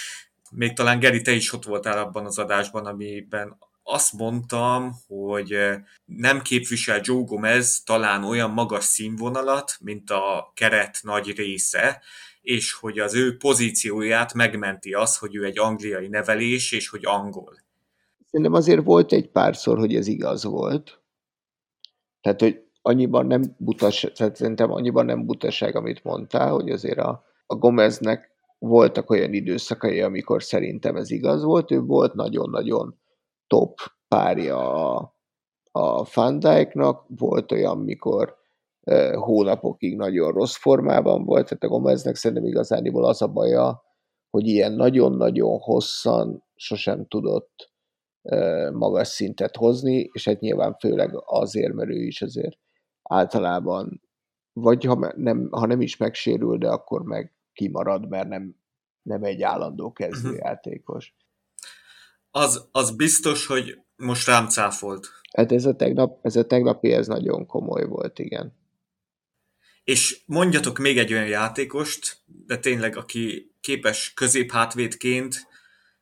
még 0.50 0.72
talán 0.72 0.98
Geri, 0.98 1.22
te 1.22 1.32
is 1.32 1.52
ott 1.52 1.64
voltál 1.64 1.98
abban 1.98 2.26
az 2.26 2.38
adásban, 2.38 2.86
amiben 2.86 3.58
azt 3.92 4.12
mondtam, 4.12 4.92
hogy 5.06 5.56
nem 6.04 6.42
képvisel 6.42 7.00
Joe 7.02 7.22
Gomez 7.22 7.82
talán 7.82 8.24
olyan 8.24 8.50
magas 8.50 8.84
színvonalat, 8.84 9.76
mint 9.80 10.10
a 10.10 10.52
keret 10.54 10.98
nagy 11.02 11.36
része, 11.36 12.00
és 12.40 12.72
hogy 12.72 12.98
az 12.98 13.14
ő 13.14 13.36
pozícióját 13.36 14.34
megmenti 14.34 14.92
az, 14.92 15.16
hogy 15.16 15.34
ő 15.36 15.44
egy 15.44 15.58
angliai 15.58 16.08
nevelés, 16.08 16.72
és 16.72 16.88
hogy 16.88 17.04
angol. 17.04 17.54
Szerintem 18.30 18.54
azért 18.54 18.84
volt 18.84 19.12
egy 19.12 19.30
párszor, 19.30 19.78
hogy 19.78 19.94
ez 19.94 20.06
igaz 20.06 20.44
volt. 20.44 21.00
Tehát, 22.20 22.40
hogy 22.40 22.62
annyiban 22.82 23.26
nem 23.26 23.42
butaság, 23.58 24.12
tehát 24.12 24.36
szerintem 24.36 24.72
annyiban 24.72 25.04
nem 25.04 25.26
butaság, 25.26 25.76
amit 25.76 26.04
mondtál, 26.04 26.50
hogy 26.50 26.70
azért 26.70 26.98
a, 26.98 27.24
a 27.46 27.54
Gomeznek 27.54 28.30
voltak 28.58 29.10
olyan 29.10 29.32
időszakai, 29.32 30.00
amikor 30.00 30.42
szerintem 30.42 30.96
ez 30.96 31.10
igaz 31.10 31.42
volt, 31.42 31.70
ő 31.70 31.80
volt 31.80 32.14
nagyon-nagyon 32.14 32.99
top 33.50 33.78
párja 34.08 34.58
a, 34.94 35.14
a 35.70 36.04
Fandijknak, 36.04 37.04
volt 37.16 37.52
olyan, 37.52 37.78
mikor 37.78 38.36
e, 38.80 39.16
hónapokig 39.16 39.96
nagyon 39.96 40.32
rossz 40.32 40.56
formában 40.56 41.24
volt, 41.24 41.44
tehát 41.44 41.62
a 41.62 41.68
Gomeznek 41.68 42.14
szerintem 42.14 42.46
igazániból 42.46 43.04
az 43.04 43.22
a 43.22 43.28
baja, 43.28 43.82
hogy 44.30 44.46
ilyen 44.46 44.72
nagyon-nagyon 44.72 45.58
hosszan 45.58 46.44
sosem 46.54 47.06
tudott 47.06 47.72
e, 48.22 48.70
magas 48.70 49.08
szintet 49.08 49.56
hozni, 49.56 50.10
és 50.12 50.24
hát 50.24 50.40
nyilván 50.40 50.76
főleg 50.78 51.10
azért, 51.24 51.72
mert 51.72 51.90
ő 51.90 52.02
is 52.02 52.22
azért 52.22 52.58
általában, 53.02 54.02
vagy 54.52 54.84
ha 54.84 55.12
nem, 55.16 55.48
ha 55.50 55.66
nem 55.66 55.80
is 55.80 55.96
megsérül, 55.96 56.58
de 56.58 56.68
akkor 56.68 57.02
meg 57.02 57.34
kimarad, 57.52 58.08
mert 58.08 58.28
nem, 58.28 58.56
nem 59.02 59.24
egy 59.24 59.42
állandó 59.42 59.92
kezdőjátékos 59.92 61.14
az, 62.30 62.68
az 62.72 62.96
biztos, 62.96 63.46
hogy 63.46 63.78
most 63.96 64.26
rám 64.26 64.48
cáfolt. 64.48 65.12
Hát 65.32 65.52
ez 65.52 65.64
a, 65.64 65.76
tegnap, 65.76 66.18
ez 66.22 66.36
a 66.36 66.46
tegnapi, 66.46 66.92
ez 66.92 67.06
nagyon 67.06 67.46
komoly 67.46 67.84
volt, 67.84 68.18
igen. 68.18 68.58
És 69.84 70.22
mondjatok 70.26 70.78
még 70.78 70.98
egy 70.98 71.12
olyan 71.12 71.26
játékost, 71.26 72.18
de 72.46 72.58
tényleg, 72.58 72.96
aki 72.96 73.54
képes 73.60 74.12
középhátvédként 74.14 75.46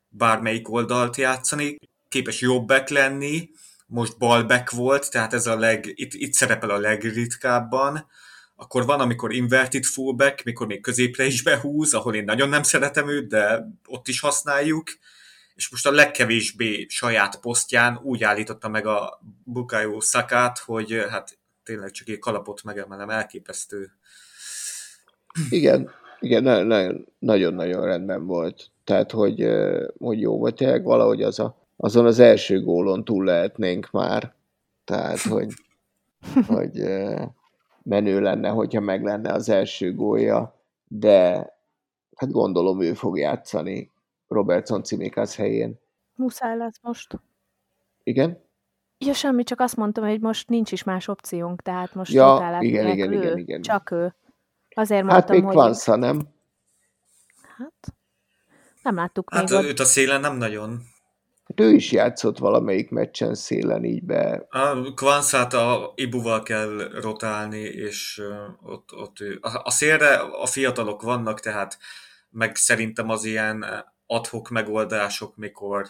bármelyik 0.08 0.70
oldalt 0.70 1.16
játszani, 1.16 1.76
képes 2.08 2.40
jobbek 2.40 2.88
lenni, 2.88 3.50
most 3.86 4.18
balback 4.18 4.70
volt, 4.70 5.10
tehát 5.10 5.32
ez 5.32 5.46
a 5.46 5.58
leg, 5.58 5.92
itt, 5.94 6.14
itt 6.14 6.32
szerepel 6.32 6.70
a 6.70 6.78
legritkábban, 6.78 8.06
akkor 8.56 8.84
van, 8.84 9.00
amikor 9.00 9.32
inverted 9.32 9.84
fullback, 9.84 10.44
mikor 10.44 10.66
még 10.66 10.80
középre 10.80 11.24
is 11.24 11.42
behúz, 11.42 11.94
ahol 11.94 12.14
én 12.14 12.24
nagyon 12.24 12.48
nem 12.48 12.62
szeretem 12.62 13.08
őt, 13.08 13.28
de 13.28 13.66
ott 13.86 14.08
is 14.08 14.20
használjuk, 14.20 14.90
és 15.58 15.70
most 15.70 15.86
a 15.86 15.90
legkevésbé 15.90 16.86
saját 16.88 17.40
posztján 17.40 18.00
úgy 18.02 18.22
állította 18.22 18.68
meg 18.68 18.86
a 18.86 19.20
Bukayo 19.44 20.00
Szakát, 20.00 20.58
hogy 20.58 21.04
hát 21.10 21.38
tényleg 21.62 21.90
csak 21.90 22.08
egy 22.08 22.18
kalapot 22.18 22.62
megemelem, 22.62 23.10
elképesztő. 23.10 23.90
Igen, 25.50 25.90
igen, 26.20 26.66
nagyon-nagyon 27.18 27.84
rendben 27.84 28.26
volt. 28.26 28.70
Tehát, 28.84 29.10
hogy, 29.10 29.46
hogy 29.98 30.20
jó 30.20 30.38
volt, 30.38 30.54
tényleg 30.54 30.84
valahogy 30.84 31.22
az 31.22 31.38
a, 31.38 31.56
azon 31.76 32.06
az 32.06 32.18
első 32.18 32.62
gólon 32.62 33.04
túl 33.04 33.24
lehetnénk 33.24 33.90
már. 33.90 34.34
Tehát, 34.84 35.20
hogy, 35.20 35.52
hogy 36.56 36.82
menő 37.82 38.20
lenne, 38.20 38.48
hogyha 38.48 38.80
meg 38.80 39.02
lenne 39.02 39.32
az 39.32 39.48
első 39.48 39.94
gólja, 39.94 40.60
de 40.88 41.46
hát 42.16 42.30
gondolom 42.30 42.80
ő 42.80 42.94
fog 42.94 43.18
játszani 43.18 43.90
Robertson 44.28 44.82
Cimikász 44.82 45.36
helyén. 45.36 45.80
Muszáj 46.14 46.56
lesz 46.56 46.78
most. 46.82 47.18
Igen? 48.02 48.46
Ja, 48.98 49.12
semmi, 49.12 49.42
csak 49.44 49.60
azt 49.60 49.76
mondtam, 49.76 50.04
hogy 50.04 50.20
most 50.20 50.48
nincs 50.48 50.72
is 50.72 50.82
más 50.82 51.08
opciónk, 51.08 51.62
tehát 51.62 51.94
most 51.94 52.12
ja, 52.12 52.58
igen, 52.60 52.86
igen, 52.86 53.12
ő, 53.12 53.16
igen, 53.16 53.38
igen. 53.38 53.62
csak 53.62 53.90
ő. 53.90 54.14
Azért 54.74 55.02
hát 55.02 55.10
mondtam, 55.10 55.36
még 55.36 55.44
hogy... 55.44 55.54
Kvansza, 55.54 55.96
nem? 55.96 56.28
Hát, 57.56 57.94
nem 58.82 58.94
láttuk 58.94 59.32
hát 59.32 59.48
még. 59.48 59.58
Hát 59.58 59.64
őt 59.66 59.80
a 59.80 59.84
szélen 59.84 60.20
nem 60.20 60.36
nagyon. 60.36 60.82
Hát 61.44 61.60
ő 61.60 61.72
is 61.72 61.92
játszott 61.92 62.38
valamelyik 62.38 62.90
meccsen 62.90 63.34
szélen 63.34 63.84
így 63.84 64.04
be. 64.04 64.46
A 64.48 64.94
Kvanszát 64.94 65.54
a 65.54 65.92
Ibuval 65.94 66.42
kell 66.42 66.90
rotálni, 67.00 67.60
és 67.60 68.22
ott, 68.62 68.94
ott 68.94 69.20
ő. 69.20 69.38
A, 69.40 69.60
a 69.64 69.70
szélre 69.70 70.14
a 70.16 70.46
fiatalok 70.46 71.02
vannak, 71.02 71.40
tehát 71.40 71.78
meg 72.30 72.56
szerintem 72.56 73.08
az 73.08 73.24
ilyen 73.24 73.64
adhok 74.08 74.48
megoldások, 74.48 75.36
mikor 75.36 75.86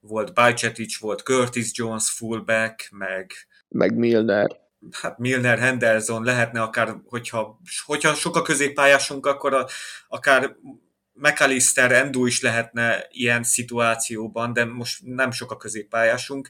volt 0.00 0.34
Bajcetic, 0.34 0.98
volt 0.98 1.20
Curtis 1.22 1.70
Jones 1.72 2.10
fullback, 2.10 2.88
meg... 2.90 3.32
Meg 3.68 3.96
Milner. 3.96 4.60
hát 4.90 5.18
Milner, 5.18 5.58
Henderson 5.58 6.24
lehetne 6.24 6.62
akár, 6.62 6.96
hogyha, 7.04 7.60
hogyha 7.84 8.14
sok 8.14 8.36
a 8.36 8.42
középpályásunk, 8.42 9.26
akkor 9.26 9.54
a, 9.54 9.66
akár 10.08 10.56
McAllister, 11.12 11.92
Endo 11.92 12.26
is 12.26 12.40
lehetne 12.40 13.06
ilyen 13.10 13.42
szituációban, 13.42 14.52
de 14.52 14.64
most 14.64 15.02
nem 15.04 15.30
sok 15.30 15.50
a 15.50 15.56
középpályásunk. 15.56 16.48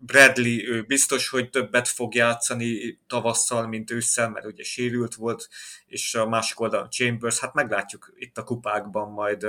Bradley, 0.00 0.68
ő 0.68 0.82
biztos, 0.82 1.28
hogy 1.28 1.50
többet 1.50 1.88
fog 1.88 2.14
játszani 2.14 2.98
tavasszal, 3.06 3.66
mint 3.66 3.90
ősszel, 3.90 4.30
mert 4.30 4.46
ugye 4.46 4.62
sérült 4.62 5.14
volt, 5.14 5.48
és 5.86 6.14
a 6.14 6.28
másik 6.28 6.60
oldalon 6.60 6.90
Chambers, 6.90 7.38
hát 7.38 7.54
meglátjuk 7.54 8.12
itt 8.16 8.38
a 8.38 8.44
kupákban 8.44 9.10
majd 9.10 9.46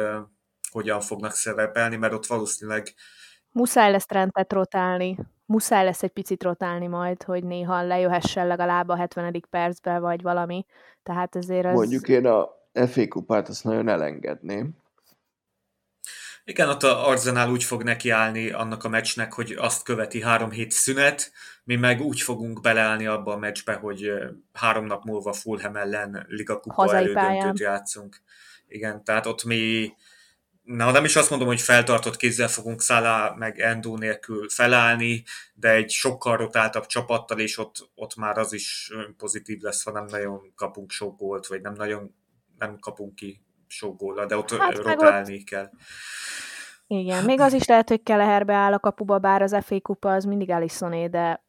hogyan 0.71 0.99
fognak 0.99 1.31
szerepelni, 1.31 1.95
mert 1.95 2.13
ott 2.13 2.25
valószínűleg 2.25 2.93
Muszáj 3.51 3.91
lesz 3.91 4.05
trendet 4.05 4.53
rotálni. 4.53 5.17
Muszáj 5.45 5.83
lesz 5.83 6.03
egy 6.03 6.11
picit 6.11 6.43
rotálni 6.43 6.87
majd, 6.87 7.23
hogy 7.23 7.43
néha 7.43 7.83
lejöhessen 7.83 8.47
legalább 8.47 8.89
a 8.89 8.95
70. 8.95 9.43
percben, 9.49 10.01
vagy 10.01 10.21
valami. 10.21 10.65
Tehát 11.03 11.35
ezért 11.35 11.65
az... 11.65 11.73
Mondjuk 11.73 12.07
én 12.07 12.25
a 12.25 12.49
FA 12.87 13.07
kupát 13.07 13.47
azt 13.47 13.63
nagyon 13.63 13.87
elengedném. 13.87 14.77
Igen, 16.43 16.69
ott 16.69 16.83
a 16.83 17.07
Arsenal 17.07 17.51
úgy 17.51 17.63
fog 17.63 17.83
nekiállni 17.83 18.51
annak 18.51 18.83
a 18.83 18.89
meccsnek, 18.89 19.33
hogy 19.33 19.51
azt 19.51 19.83
követi 19.83 20.21
három 20.21 20.51
hét 20.51 20.71
szünet, 20.71 21.31
mi 21.63 21.75
meg 21.75 22.01
úgy 22.01 22.21
fogunk 22.21 22.61
beleállni 22.61 23.05
abba 23.05 23.33
a 23.33 23.37
meccsbe, 23.37 23.73
hogy 23.73 24.11
három 24.53 24.85
nap 24.85 25.03
múlva 25.03 25.33
Fulham 25.33 25.75
ellen 25.75 26.25
Liga 26.27 26.59
Kupa 26.59 26.95
elődöntőt 26.95 27.59
játszunk. 27.59 28.21
Igen, 28.67 29.03
tehát 29.03 29.25
ott 29.25 29.43
mi 29.43 29.93
na, 30.75 30.91
nem 30.91 31.03
is 31.05 31.15
azt 31.15 31.29
mondom, 31.29 31.47
hogy 31.47 31.61
feltartott 31.61 32.17
kézzel 32.17 32.47
fogunk 32.47 32.81
Szala 32.81 33.35
meg 33.35 33.59
Endo 33.59 33.97
nélkül 33.97 34.49
felállni, 34.49 35.23
de 35.53 35.69
egy 35.69 35.89
sokkal 35.89 36.37
rotáltabb 36.37 36.85
csapattal, 36.85 37.39
és 37.39 37.57
ott, 37.57 37.89
ott 37.95 38.15
már 38.15 38.37
az 38.37 38.53
is 38.53 38.91
pozitív 39.17 39.61
lesz, 39.61 39.83
ha 39.83 39.91
nem 39.91 40.05
nagyon 40.05 40.53
kapunk 40.55 40.91
sok 40.91 41.17
gólt, 41.17 41.47
vagy 41.47 41.61
nem 41.61 41.73
nagyon 41.73 42.15
nem 42.57 42.79
kapunk 42.79 43.15
ki 43.15 43.41
sok 43.67 43.97
góla, 43.97 44.25
de 44.25 44.37
ott 44.37 44.51
hát, 44.51 44.77
rotálni 44.77 45.35
ott... 45.35 45.43
kell. 45.43 45.69
Igen, 46.87 47.25
még 47.25 47.39
az 47.39 47.53
is 47.53 47.65
lehet, 47.65 47.89
hogy 47.89 48.03
Keleherbe 48.03 48.53
áll 48.53 48.73
a 48.73 48.79
kapuba, 48.79 49.19
bár 49.19 49.41
az 49.41 49.57
FA 49.61 49.81
kupa 49.81 50.13
az 50.13 50.23
mindig 50.23 50.49
Allissoné, 50.49 51.07
de 51.07 51.43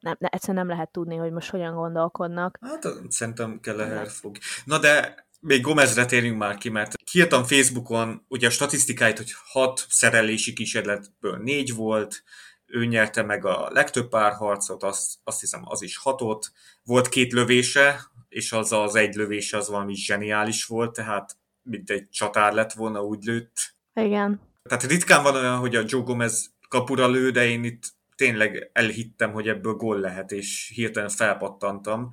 nem, 0.00 0.16
ne, 0.18 0.28
egyszerűen 0.28 0.66
nem 0.66 0.76
lehet 0.76 0.90
tudni, 0.90 1.16
hogy 1.16 1.32
most 1.32 1.50
hogyan 1.50 1.74
gondolkodnak. 1.74 2.58
Hát 2.60 2.86
szerintem 3.08 3.60
Keleher 3.60 4.08
fog. 4.08 4.36
Na 4.64 4.78
de 4.78 5.24
még 5.44 5.60
Gomezre 5.60 6.04
térjünk 6.04 6.38
már 6.38 6.56
ki, 6.56 6.68
mert 6.68 6.94
kiírtam 7.04 7.44
Facebookon 7.44 8.24
ugye 8.28 8.46
a 8.46 8.50
statisztikáit, 8.50 9.16
hogy 9.16 9.32
hat 9.44 9.86
szerelési 9.88 10.52
kísérletből 10.52 11.36
négy 11.36 11.74
volt, 11.74 12.22
ő 12.66 12.84
nyerte 12.84 13.22
meg 13.22 13.44
a 13.44 13.68
legtöbb 13.70 14.08
párharcot, 14.08 14.82
azt, 14.82 15.14
azt 15.24 15.40
hiszem 15.40 15.60
az 15.64 15.82
is 15.82 15.96
hatott. 15.96 16.52
Volt 16.84 17.08
két 17.08 17.32
lövése, 17.32 18.00
és 18.28 18.52
az 18.52 18.72
az 18.72 18.94
egy 18.94 19.14
lövése 19.14 19.56
az 19.56 19.68
valami 19.68 19.94
zseniális 19.94 20.64
volt, 20.64 20.92
tehát 20.92 21.36
mint 21.62 21.90
egy 21.90 22.08
csatár 22.08 22.52
lett 22.52 22.72
volna, 22.72 23.02
úgy 23.02 23.24
lőtt. 23.24 23.56
Igen. 23.94 24.40
Tehát 24.62 24.84
ritkán 24.84 25.22
van 25.22 25.34
olyan, 25.34 25.58
hogy 25.58 25.76
a 25.76 25.84
Joe 25.86 26.02
Gomez 26.02 26.54
kapura 26.68 27.08
lő, 27.08 27.30
de 27.30 27.46
én 27.46 27.64
itt 27.64 27.84
tényleg 28.16 28.70
elhittem, 28.72 29.32
hogy 29.32 29.48
ebből 29.48 29.74
gól 29.74 29.98
lehet, 30.00 30.32
és 30.32 30.72
hirtelen 30.74 31.08
felpattantam. 31.08 32.10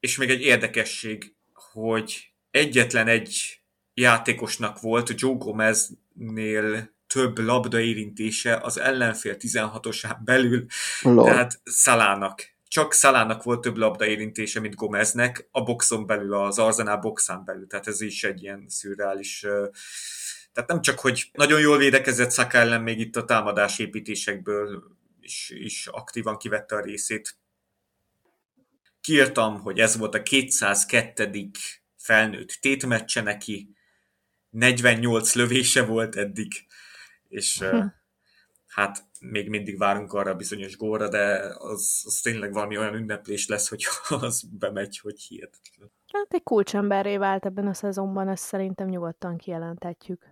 És 0.00 0.16
még 0.16 0.30
egy 0.30 0.40
érdekesség, 0.40 1.34
hogy 1.72 2.35
egyetlen 2.56 3.08
egy 3.08 3.60
játékosnak 3.94 4.80
volt 4.80 5.20
Joe 5.20 5.36
Gomeznél 5.36 6.94
több 7.06 7.38
labda 7.38 7.80
érintése 7.80 8.56
az 8.56 8.78
ellenfél 8.78 9.36
16-osán 9.38 10.16
belül, 10.24 10.66
Lord. 11.02 11.26
tehát 11.26 11.60
Szalának. 11.64 12.54
Csak 12.68 12.92
Szalának 12.92 13.42
volt 13.42 13.60
több 13.60 13.76
labda 13.76 14.06
érintése, 14.06 14.60
mint 14.60 14.74
Gomeznek, 14.74 15.48
a 15.50 15.62
boxon 15.62 16.06
belül, 16.06 16.34
az 16.34 16.58
Arzenál 16.58 16.96
boxán 16.96 17.44
belül, 17.44 17.66
tehát 17.66 17.86
ez 17.86 18.00
is 18.00 18.24
egy 18.24 18.42
ilyen 18.42 18.64
szürreális 18.68 19.46
tehát 20.52 20.70
nem 20.70 20.80
csak, 20.80 20.98
hogy 20.98 21.30
nagyon 21.32 21.60
jól 21.60 21.78
védekezett 21.78 22.30
Szaka 22.30 22.58
ellen, 22.58 22.82
még 22.82 23.00
itt 23.00 23.16
a 23.16 23.24
támadás 23.24 23.78
építésekből 23.78 24.82
is, 25.20 25.50
is 25.54 25.86
aktívan 25.86 26.36
kivette 26.36 26.76
a 26.76 26.80
részét. 26.80 27.36
Kiírtam, 29.00 29.60
hogy 29.60 29.78
ez 29.78 29.96
volt 29.96 30.14
a 30.14 30.22
202 30.22 31.26
felnőtt 32.06 32.58
tétmeccse 32.60 33.22
neki, 33.22 33.76
48 34.50 35.34
lövése 35.34 35.84
volt 35.84 36.16
eddig, 36.16 36.52
és 37.28 37.58
hm. 37.58 37.86
hát 38.66 39.04
még 39.20 39.48
mindig 39.48 39.78
várunk 39.78 40.12
arra 40.12 40.30
a 40.30 40.36
bizonyos 40.36 40.76
góra, 40.76 41.08
de 41.08 41.54
az, 41.58 42.02
az 42.06 42.20
tényleg 42.22 42.52
valami 42.52 42.78
olyan 42.78 42.94
ünneplés 42.94 43.46
lesz, 43.48 43.68
hogy 43.68 43.84
az 44.20 44.42
bemegy, 44.58 44.98
hogy 44.98 45.20
hihetetlen. 45.20 45.90
Hát 46.12 46.34
egy 46.34 46.42
kulcsemberré 46.42 47.16
vált 47.16 47.46
ebben 47.46 47.66
a 47.66 47.74
szezonban, 47.74 48.28
ezt 48.28 48.44
szerintem 48.44 48.88
nyugodtan 48.88 49.36
kijelenthetjük. 49.36 50.24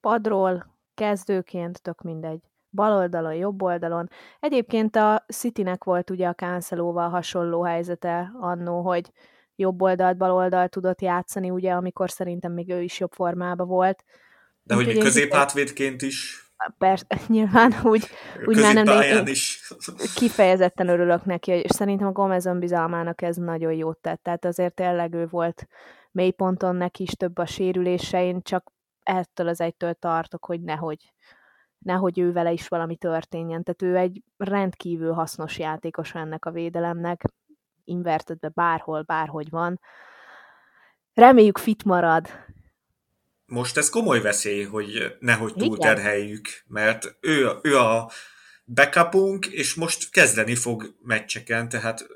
Padról, 0.00 0.78
kezdőként, 0.94 1.82
tök 1.82 2.02
mindegy. 2.02 2.40
Bal 2.70 2.92
oldalon, 2.92 3.34
jobb 3.34 3.62
oldalon. 3.62 4.08
Egyébként 4.40 4.96
a 4.96 5.24
Citynek 5.28 5.84
volt 5.84 6.10
ugye 6.10 6.28
a 6.28 6.34
Cancelóval 6.34 7.08
hasonló 7.08 7.62
helyzete 7.62 8.32
annó, 8.40 8.82
hogy 8.82 9.12
jobb 9.62 9.82
oldalt, 9.82 10.16
bal 10.16 10.30
oldalt 10.30 10.70
tudott 10.70 11.00
játszani, 11.00 11.50
ugye, 11.50 11.72
amikor 11.72 12.10
szerintem 12.10 12.52
még 12.52 12.70
ő 12.70 12.82
is 12.82 13.00
jobb 13.00 13.12
formában 13.12 13.66
volt. 13.66 14.04
De 14.62 14.74
hogy 14.74 14.98
középhátvédként 14.98 16.02
is. 16.02 16.42
Persze, 16.78 17.06
nyilván 17.26 17.74
úgy, 17.82 18.06
úgy 18.44 18.60
már 18.60 18.74
nem, 18.74 18.84
de 18.84 19.04
én 19.04 19.26
is. 19.26 19.72
kifejezetten 20.14 20.88
örülök 20.88 21.24
neki, 21.24 21.50
és 21.50 21.70
szerintem 21.70 22.06
a 22.06 22.12
Gomez 22.12 22.46
önbizalmának 22.46 23.22
ez 23.22 23.36
nagyon 23.36 23.72
jót 23.72 23.98
tett, 23.98 24.22
tehát 24.22 24.44
azért 24.44 24.74
tényleg 24.74 25.14
ő 25.14 25.26
volt 25.26 25.68
mélyponton 26.10 26.76
neki 26.76 27.02
is 27.02 27.10
több 27.10 27.38
a 27.38 27.46
sérülése, 27.46 28.24
én 28.24 28.42
csak 28.42 28.72
ettől 29.02 29.48
az 29.48 29.60
egytől 29.60 29.94
tartok, 29.94 30.44
hogy 30.44 30.60
nehogy, 30.60 31.12
nehogy 31.78 32.18
ő 32.18 32.32
vele 32.32 32.52
is 32.52 32.68
valami 32.68 32.96
történjen. 32.96 33.62
Tehát 33.62 33.82
ő 33.82 33.96
egy 33.96 34.22
rendkívül 34.36 35.12
hasznos 35.12 35.58
játékos 35.58 36.14
ennek 36.14 36.44
a 36.44 36.50
védelemnek, 36.50 37.22
invertedve 37.84 38.48
bárhol, 38.48 39.02
bárhogy 39.02 39.50
van. 39.50 39.80
Reméljük 41.14 41.58
fit 41.58 41.84
marad. 41.84 42.28
Most 43.46 43.76
ez 43.76 43.90
komoly 43.90 44.20
veszély, 44.20 44.64
hogy 44.64 45.16
nehogy 45.20 45.54
túlterheljük, 45.54 46.48
mert 46.66 47.16
ő, 47.20 47.50
ő 47.62 47.78
a 47.78 48.10
backupunk, 48.64 49.46
és 49.46 49.74
most 49.74 50.10
kezdeni 50.10 50.54
fog 50.54 50.94
meccseken, 51.02 51.68
tehát 51.68 52.06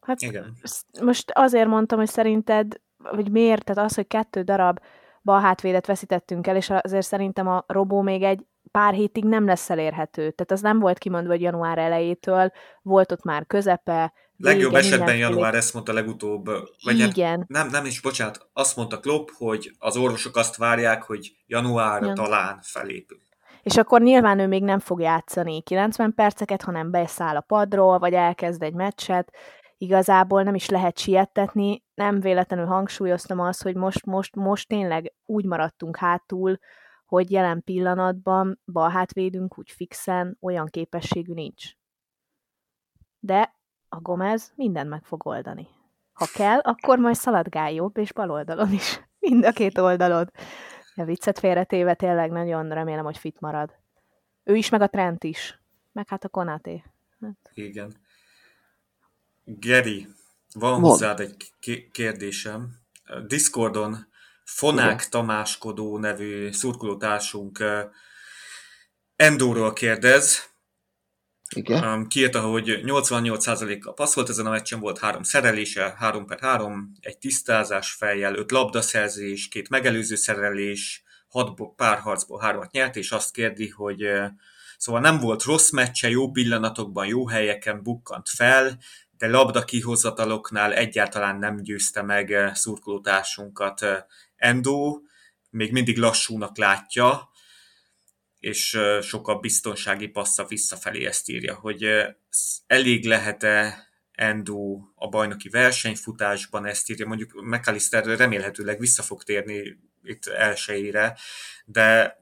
hát 0.00 0.20
igen. 0.20 0.56
Most 1.00 1.30
azért 1.34 1.68
mondtam, 1.68 1.98
hogy 1.98 2.08
szerinted, 2.08 2.80
vagy 2.96 3.30
miért, 3.30 3.64
tehát 3.64 3.90
az, 3.90 3.94
hogy 3.94 4.06
kettő 4.06 4.42
darab 4.42 4.80
bal 5.22 5.40
hátvédet 5.40 5.86
veszítettünk 5.86 6.46
el, 6.46 6.56
és 6.56 6.70
azért 6.70 7.06
szerintem 7.06 7.48
a 7.48 7.64
Robó 7.66 8.00
még 8.00 8.22
egy 8.22 8.46
pár 8.70 8.94
hétig 8.94 9.24
nem 9.24 9.46
lesz 9.46 9.70
elérhető. 9.70 10.20
Tehát 10.20 10.50
az 10.50 10.60
nem 10.60 10.78
volt 10.78 10.98
kimondva, 10.98 11.32
hogy 11.32 11.40
január 11.40 11.78
elejétől, 11.78 12.52
volt 12.82 13.12
ott 13.12 13.24
már 13.24 13.46
közepe, 13.46 14.12
Legjobb 14.42 14.74
esetben 14.74 15.16
január, 15.16 15.54
ezt 15.54 15.74
mondta 15.74 15.92
legutóbb. 15.92 16.44
Vagy 16.84 16.98
Igen. 16.98 17.38
Hát, 17.38 17.48
nem, 17.48 17.68
nem 17.68 17.84
is, 17.84 18.00
bocsánat, 18.00 18.48
azt 18.52 18.76
mondta 18.76 19.00
Klopp, 19.00 19.28
hogy 19.36 19.70
az 19.78 19.96
orvosok 19.96 20.36
azt 20.36 20.56
várják, 20.56 21.02
hogy 21.02 21.36
január 21.46 22.02
ja. 22.02 22.12
talán 22.12 22.58
felépül. 22.62 23.18
És 23.62 23.76
akkor 23.76 24.00
nyilván 24.00 24.38
ő 24.38 24.46
még 24.46 24.62
nem 24.62 24.78
fog 24.78 25.00
játszani 25.00 25.62
90 25.62 26.14
perceket, 26.14 26.62
hanem 26.62 26.90
beszáll 26.90 27.36
a 27.36 27.40
padról, 27.40 27.98
vagy 27.98 28.12
elkezd 28.12 28.62
egy 28.62 28.74
meccset. 28.74 29.32
Igazából 29.78 30.42
nem 30.42 30.54
is 30.54 30.68
lehet 30.68 30.98
siettetni. 30.98 31.82
Nem 31.94 32.20
véletlenül 32.20 32.66
hangsúlyoztam 32.66 33.40
azt, 33.40 33.62
hogy 33.62 33.74
most, 33.74 34.06
most, 34.06 34.36
most 34.36 34.68
tényleg 34.68 35.12
úgy 35.24 35.44
maradtunk 35.44 35.96
hátul, 35.96 36.58
hogy 37.12 37.30
jelen 37.30 37.62
pillanatban 37.64 38.60
bal 38.72 38.90
hátvédünk 38.90 39.58
úgy 39.58 39.70
fixen 39.70 40.36
olyan 40.40 40.66
képességű 40.66 41.32
nincs. 41.32 41.64
De 43.18 43.54
a 43.88 44.00
Gomez 44.00 44.52
mindent 44.56 44.88
meg 44.88 45.04
fog 45.04 45.26
oldani. 45.26 45.68
Ha 46.12 46.26
kell, 46.34 46.58
akkor 46.58 46.98
majd 46.98 47.14
szaladgál 47.14 47.72
jobb 47.72 47.96
és 47.96 48.12
bal 48.12 48.30
oldalon 48.30 48.72
is. 48.72 49.00
Mind 49.18 49.44
a 49.44 49.52
két 49.52 49.78
oldalon. 49.78 50.30
A 50.94 51.04
viccet 51.04 51.38
félretéve 51.38 51.94
tényleg 51.94 52.30
nagyon 52.30 52.68
remélem, 52.68 53.04
hogy 53.04 53.18
fit 53.18 53.40
marad. 53.40 53.74
Ő 54.44 54.54
is, 54.54 54.68
meg 54.68 54.80
a 54.80 54.88
Trent 54.88 55.24
is. 55.24 55.60
Meg 55.92 56.08
hát 56.08 56.24
a 56.24 56.28
Konaté. 56.28 56.84
Hát. 57.20 57.50
Igen. 57.54 57.92
Geri, 59.44 60.06
van 60.54 60.70
Mond. 60.70 60.84
hozzád 60.84 61.20
egy 61.20 61.52
kérdésem. 61.92 62.70
Discordon 63.26 64.10
Fonák 64.54 64.98
Igen. 64.98 65.10
Tamáskodó 65.10 65.98
nevű 65.98 66.52
szurkolótársunk 66.52 67.64
Endóról 69.16 69.72
kérdez, 69.72 70.50
igen. 71.54 72.08
Kiírta, 72.08 72.40
hogy 72.40 72.80
88%-kal 72.84 73.94
passzolt 73.94 74.28
ezen 74.28 74.46
a 74.46 74.50
meccsen, 74.50 74.80
volt 74.80 74.98
három 74.98 75.22
szerelése, 75.22 75.94
3 75.98 76.26
per 76.26 76.38
3, 76.40 76.92
egy 77.00 77.18
tisztázás 77.18 77.92
fejjel, 77.92 78.34
öt 78.34 78.50
labdaszerzés, 78.50 79.48
két 79.48 79.68
megelőző 79.68 80.14
szerelés, 80.14 81.02
hat 81.28 81.60
párharcból 81.76 82.40
hármat 82.40 82.70
nyert, 82.70 82.96
és 82.96 83.10
azt 83.10 83.32
kérdi, 83.32 83.68
hogy 83.68 84.06
szóval 84.76 85.00
nem 85.00 85.18
volt 85.18 85.42
rossz 85.42 85.70
meccse, 85.70 86.08
jó 86.08 86.30
pillanatokban, 86.30 87.06
jó 87.06 87.28
helyeken 87.28 87.82
bukkant 87.82 88.28
fel, 88.28 88.78
de 89.18 89.28
labda 89.28 89.64
kihozataloknál 89.64 90.72
egyáltalán 90.72 91.38
nem 91.38 91.62
győzte 91.62 92.02
meg 92.02 92.50
szurkolótársunkat 92.54 93.86
Endo, 94.42 95.00
még 95.50 95.72
mindig 95.72 95.96
lassúnak 95.96 96.58
látja, 96.58 97.30
és 98.38 98.78
sokkal 99.00 99.40
biztonsági 99.40 100.08
passza 100.08 100.44
visszafelé 100.44 101.04
ezt 101.04 101.28
írja, 101.28 101.54
hogy 101.54 101.86
elég 102.66 103.04
lehet-e 103.04 103.86
Endo 104.12 104.80
a 104.94 105.08
bajnoki 105.08 105.48
versenyfutásban, 105.48 106.66
ezt 106.66 106.90
írja, 106.90 107.06
mondjuk 107.06 107.42
McAllister 107.42 108.04
remélhetőleg 108.04 108.78
vissza 108.78 109.02
fog 109.02 109.22
térni 109.22 109.78
itt 110.02 110.26
elsőire, 110.26 111.16
de 111.64 112.16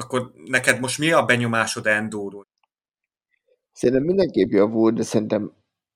akkor 0.00 0.32
neked 0.44 0.80
most 0.80 0.98
mi 0.98 1.12
a 1.12 1.24
benyomásod 1.24 1.86
Endóról? 1.86 2.46
Szerintem 3.72 4.04
mindenképp 4.04 4.50
javult, 4.50 4.94
de 4.94 5.02
szerintem, 5.02 5.52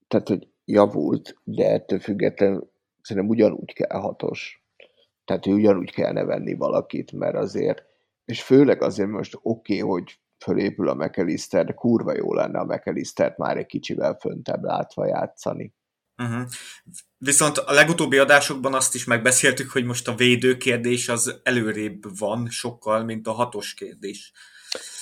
tehát, 0.08 0.28
hogy 0.28 0.48
javult, 0.64 1.36
de 1.44 1.70
ettől 1.70 2.00
függetlenül 2.00 2.72
szerintem 3.02 3.30
ugyanúgy 3.30 3.72
kell 3.72 4.00
hatos. 4.00 4.62
Tehát, 5.28 5.44
hogy 5.44 5.52
ugyanúgy 5.52 5.90
kell 5.90 6.12
nevenni 6.12 6.54
valakit, 6.54 7.12
mert 7.12 7.34
azért, 7.34 7.84
és 8.24 8.42
főleg 8.42 8.82
azért 8.82 9.08
most 9.08 9.38
oké, 9.42 9.80
okay, 9.80 9.88
hogy 9.88 10.18
fölépül 10.44 10.88
a 10.88 10.94
McAllister, 10.94 11.64
de 11.64 11.72
kurva 11.72 12.16
jó 12.16 12.34
lenne 12.34 12.58
a 12.58 12.64
McAllistert 12.64 13.38
már 13.38 13.56
egy 13.56 13.66
kicsivel 13.66 14.16
föntebb 14.20 14.62
látva 14.62 15.06
játszani. 15.06 15.74
Uh-huh. 16.22 16.48
Viszont 17.18 17.58
a 17.58 17.72
legutóbbi 17.72 18.18
adásokban 18.18 18.74
azt 18.74 18.94
is 18.94 19.04
megbeszéltük, 19.04 19.70
hogy 19.70 19.84
most 19.84 20.08
a 20.08 20.14
védő 20.14 20.56
kérdés 20.56 21.08
az 21.08 21.40
előrébb 21.42 22.18
van 22.18 22.48
sokkal, 22.50 23.04
mint 23.04 23.26
a 23.26 23.32
hatos 23.32 23.74
kérdés. 23.74 24.32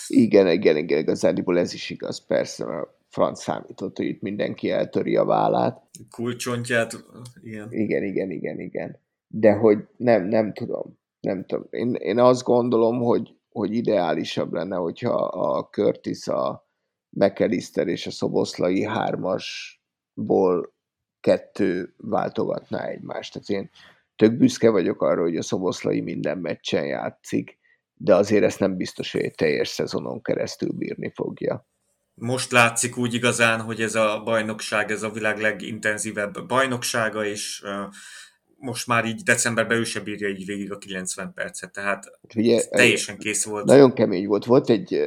Igen, 0.06 0.48
igen, 0.48 0.76
igen, 0.76 0.98
igazából 0.98 1.58
ez 1.58 1.72
is 1.72 1.90
igaz, 1.90 2.26
persze, 2.26 2.64
a 2.64 2.98
franc 3.08 3.42
számított, 3.42 3.96
hogy 3.96 4.06
itt 4.06 4.20
mindenki 4.20 4.70
eltöri 4.70 5.16
a 5.16 5.24
vállát. 5.24 5.82
Kulcsontját, 6.10 7.04
igen. 7.42 7.72
Igen, 7.72 8.02
igen, 8.02 8.30
igen, 8.30 8.60
igen. 8.60 9.04
De 9.26 9.52
hogy 9.52 9.78
nem, 9.96 10.24
nem 10.24 10.52
tudom, 10.52 10.98
nem 11.20 11.44
tudom. 11.44 11.66
Én, 11.70 11.94
én 11.94 12.18
azt 12.18 12.42
gondolom, 12.42 12.98
hogy, 12.98 13.34
hogy 13.48 13.74
ideálisabb 13.74 14.52
lenne, 14.52 14.76
hogyha 14.76 15.14
a 15.24 15.68
Curtis, 15.68 16.28
a 16.28 16.68
McAllister 17.08 17.86
és 17.86 18.06
a 18.06 18.10
Szoboszlai 18.10 18.84
hármasból 18.84 20.74
kettő 21.20 21.94
váltogatná 21.96 22.84
egymást. 22.84 23.32
Tehát 23.32 23.48
én 23.48 23.70
tök 24.16 24.36
büszke 24.36 24.70
vagyok 24.70 25.02
arra, 25.02 25.22
hogy 25.22 25.36
a 25.36 25.42
Szoboszlai 25.42 26.00
minden 26.00 26.38
meccsen 26.38 26.86
játszik, 26.86 27.58
de 27.94 28.14
azért 28.14 28.44
ezt 28.44 28.60
nem 28.60 28.76
biztos, 28.76 29.12
hogy 29.12 29.20
egy 29.20 29.34
teljes 29.34 29.68
szezonon 29.68 30.22
keresztül 30.22 30.72
bírni 30.72 31.12
fogja. 31.14 31.66
Most 32.14 32.50
látszik 32.50 32.96
úgy 32.96 33.14
igazán, 33.14 33.60
hogy 33.60 33.80
ez 33.80 33.94
a 33.94 34.22
bajnokság, 34.24 34.90
ez 34.90 35.02
a 35.02 35.10
világ 35.10 35.38
legintenzívebb 35.38 36.46
bajnoksága, 36.46 37.24
és 37.24 37.64
most 38.58 38.86
már 38.86 39.04
így 39.04 39.22
decemberben 39.22 39.78
ő 39.78 39.84
se 39.84 40.00
bírja 40.00 40.28
így 40.28 40.46
végig 40.46 40.72
a 40.72 40.78
90 40.78 41.32
percet, 41.34 41.72
tehát 41.72 42.04
hát 42.04 42.36
Ugye, 42.36 42.64
teljesen 42.68 43.18
kész 43.18 43.44
volt. 43.44 43.64
Nagyon 43.64 43.92
kemény 43.92 44.26
volt. 44.26 44.44
Volt 44.44 44.70
egy 44.70 45.00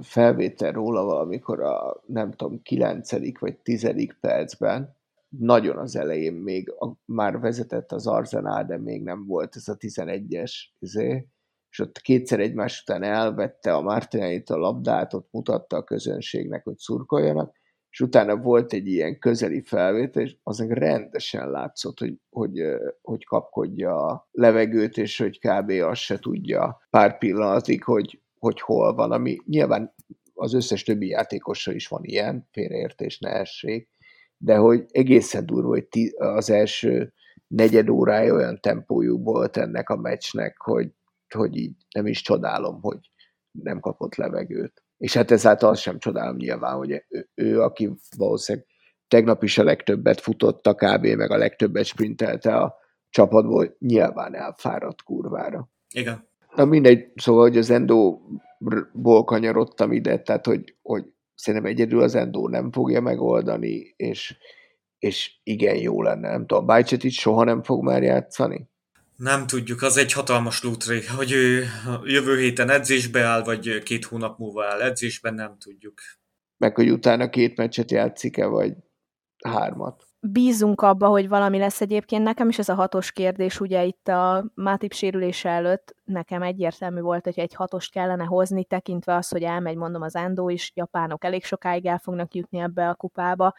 felvétel 0.00 0.72
róla 0.72 1.04
valamikor 1.04 1.60
a 1.62 2.02
nem 2.06 2.32
tudom, 2.32 2.62
9. 2.62 3.38
vagy 3.38 3.56
10. 3.56 3.92
percben, 4.20 4.96
nagyon 5.28 5.78
az 5.78 5.96
elején 5.96 6.32
még 6.32 6.70
a, 6.78 6.92
már 7.04 7.38
vezetett 7.38 7.92
az 7.92 8.06
Arzenál, 8.06 8.64
de 8.64 8.78
még 8.78 9.02
nem 9.02 9.26
volt 9.26 9.56
ez 9.56 9.68
a 9.68 9.76
11-es 9.76 10.52
izé, 10.78 11.28
és 11.70 11.78
ott 11.78 12.00
kétszer 12.00 12.40
egymás 12.40 12.80
után 12.80 13.02
elvette 13.02 13.74
a 13.74 13.80
Martinellit 13.80 14.50
a 14.50 14.56
labdát, 14.56 15.14
ott 15.14 15.28
mutatta 15.30 15.76
a 15.76 15.84
közönségnek, 15.84 16.64
hogy 16.64 16.78
szurkoljanak, 16.78 17.56
és 17.94 18.00
utána 18.00 18.36
volt 18.36 18.72
egy 18.72 18.86
ilyen 18.86 19.18
közeli 19.18 19.62
felvétel, 19.62 20.22
és 20.22 20.36
az 20.42 20.66
rendesen 20.68 21.50
látszott, 21.50 21.98
hogy, 21.98 22.14
hogy, 22.30 22.62
hogy 23.02 23.24
kapkodja 23.24 24.06
a 24.06 24.28
levegőt, 24.30 24.96
és 24.96 25.18
hogy 25.18 25.38
kb. 25.38 25.70
azt 25.70 26.00
se 26.00 26.18
tudja 26.18 26.80
pár 26.90 27.18
pillanatig, 27.18 27.84
hogy, 27.84 28.20
hogy 28.38 28.60
hol 28.60 28.94
van, 28.94 29.12
ami 29.12 29.38
nyilván 29.46 29.94
az 30.34 30.54
összes 30.54 30.82
többi 30.82 31.08
játékosra 31.08 31.72
is 31.72 31.88
van 31.88 32.04
ilyen, 32.04 32.48
félreértés 32.52 33.18
ne 33.18 33.30
essék, 33.30 33.88
de 34.36 34.56
hogy 34.56 34.84
egészen 34.90 35.46
durva, 35.46 35.68
hogy 35.68 35.88
az 36.16 36.50
első 36.50 37.12
negyed 37.46 37.88
órája 37.88 38.34
olyan 38.34 38.60
tempójú 38.60 39.22
volt 39.22 39.56
ennek 39.56 39.88
a 39.88 39.96
meccsnek, 39.96 40.60
hogy, 40.60 40.92
hogy 41.34 41.56
így 41.56 41.76
nem 41.94 42.06
is 42.06 42.22
csodálom, 42.22 42.80
hogy 42.80 43.10
nem 43.50 43.80
kapott 43.80 44.14
levegőt. 44.14 44.83
És 45.04 45.14
hát 45.14 45.30
ezáltal 45.30 45.74
sem 45.74 45.98
csodálom 45.98 46.36
nyilván, 46.36 46.76
hogy 46.76 46.90
ő, 47.08 47.28
ő 47.34 47.60
aki 47.60 47.90
valószínűleg 48.16 48.66
tegnap 49.08 49.42
is 49.42 49.58
a 49.58 49.64
legtöbbet 49.64 50.20
futott 50.20 50.66
a 50.66 50.74
kb. 50.74 51.06
meg 51.06 51.30
a 51.30 51.36
legtöbbet 51.36 51.84
sprintelte 51.84 52.56
a 52.56 52.74
csapatból, 53.10 53.76
nyilván 53.78 54.34
elfáradt 54.34 55.02
kurvára. 55.02 55.68
Igen. 55.94 56.28
Na 56.54 56.64
mindegy, 56.64 57.12
szóval, 57.14 57.42
hogy 57.42 57.56
az 57.56 57.70
endóból 57.70 59.24
kanyarodtam 59.24 59.92
ide, 59.92 60.18
tehát 60.18 60.46
hogy, 60.46 60.76
hogy 60.82 61.04
szerintem 61.34 61.70
egyedül 61.70 62.02
az 62.02 62.14
Endo 62.14 62.48
nem 62.48 62.72
fogja 62.72 63.00
megoldani, 63.00 63.94
és, 63.96 64.36
és 64.98 65.40
igen 65.42 65.76
jó 65.76 66.02
lenne. 66.02 66.30
Nem 66.30 66.46
tudom, 66.46 66.66
Bajcset 66.66 67.04
itt 67.04 67.12
soha 67.12 67.44
nem 67.44 67.62
fog 67.62 67.84
már 67.84 68.02
játszani? 68.02 68.68
Nem 69.16 69.46
tudjuk, 69.46 69.82
az 69.82 69.96
egy 69.96 70.12
hatalmas 70.12 70.62
lútré, 70.62 71.04
hogy 71.04 71.32
ő 71.32 71.64
jövő 72.04 72.38
héten 72.38 72.70
edzésbe 72.70 73.22
áll, 73.22 73.42
vagy 73.42 73.82
két 73.82 74.04
hónap 74.04 74.38
múlva 74.38 74.64
áll 74.64 74.80
edzésben, 74.80 75.34
nem 75.34 75.58
tudjuk. 75.58 76.00
Meg, 76.56 76.74
hogy 76.74 76.90
utána 76.90 77.30
két 77.30 77.56
meccset 77.56 77.90
játszik-e, 77.90 78.46
vagy 78.46 78.72
hármat 79.44 80.04
bízunk 80.32 80.80
abba, 80.80 81.08
hogy 81.08 81.28
valami 81.28 81.58
lesz 81.58 81.80
egyébként. 81.80 82.22
Nekem 82.22 82.48
is 82.48 82.58
ez 82.58 82.68
a 82.68 82.74
hatos 82.74 83.12
kérdés, 83.12 83.60
ugye 83.60 83.84
itt 83.84 84.08
a 84.08 84.44
Mátip 84.54 84.92
sérülése 84.92 85.48
előtt 85.48 85.94
nekem 86.04 86.42
egyértelmű 86.42 87.00
volt, 87.00 87.24
hogy 87.24 87.38
egy 87.38 87.54
hatost 87.54 87.92
kellene 87.92 88.24
hozni, 88.24 88.64
tekintve 88.64 89.14
az, 89.14 89.28
hogy 89.28 89.42
elmegy, 89.42 89.76
mondom, 89.76 90.02
az 90.02 90.16
Endo 90.16 90.48
is, 90.48 90.72
japánok 90.74 91.24
elég 91.24 91.44
sokáig 91.44 91.86
el 91.86 91.98
fognak 91.98 92.34
jutni 92.34 92.58
ebbe 92.58 92.88
a 92.88 92.94
kupába, 92.94 93.54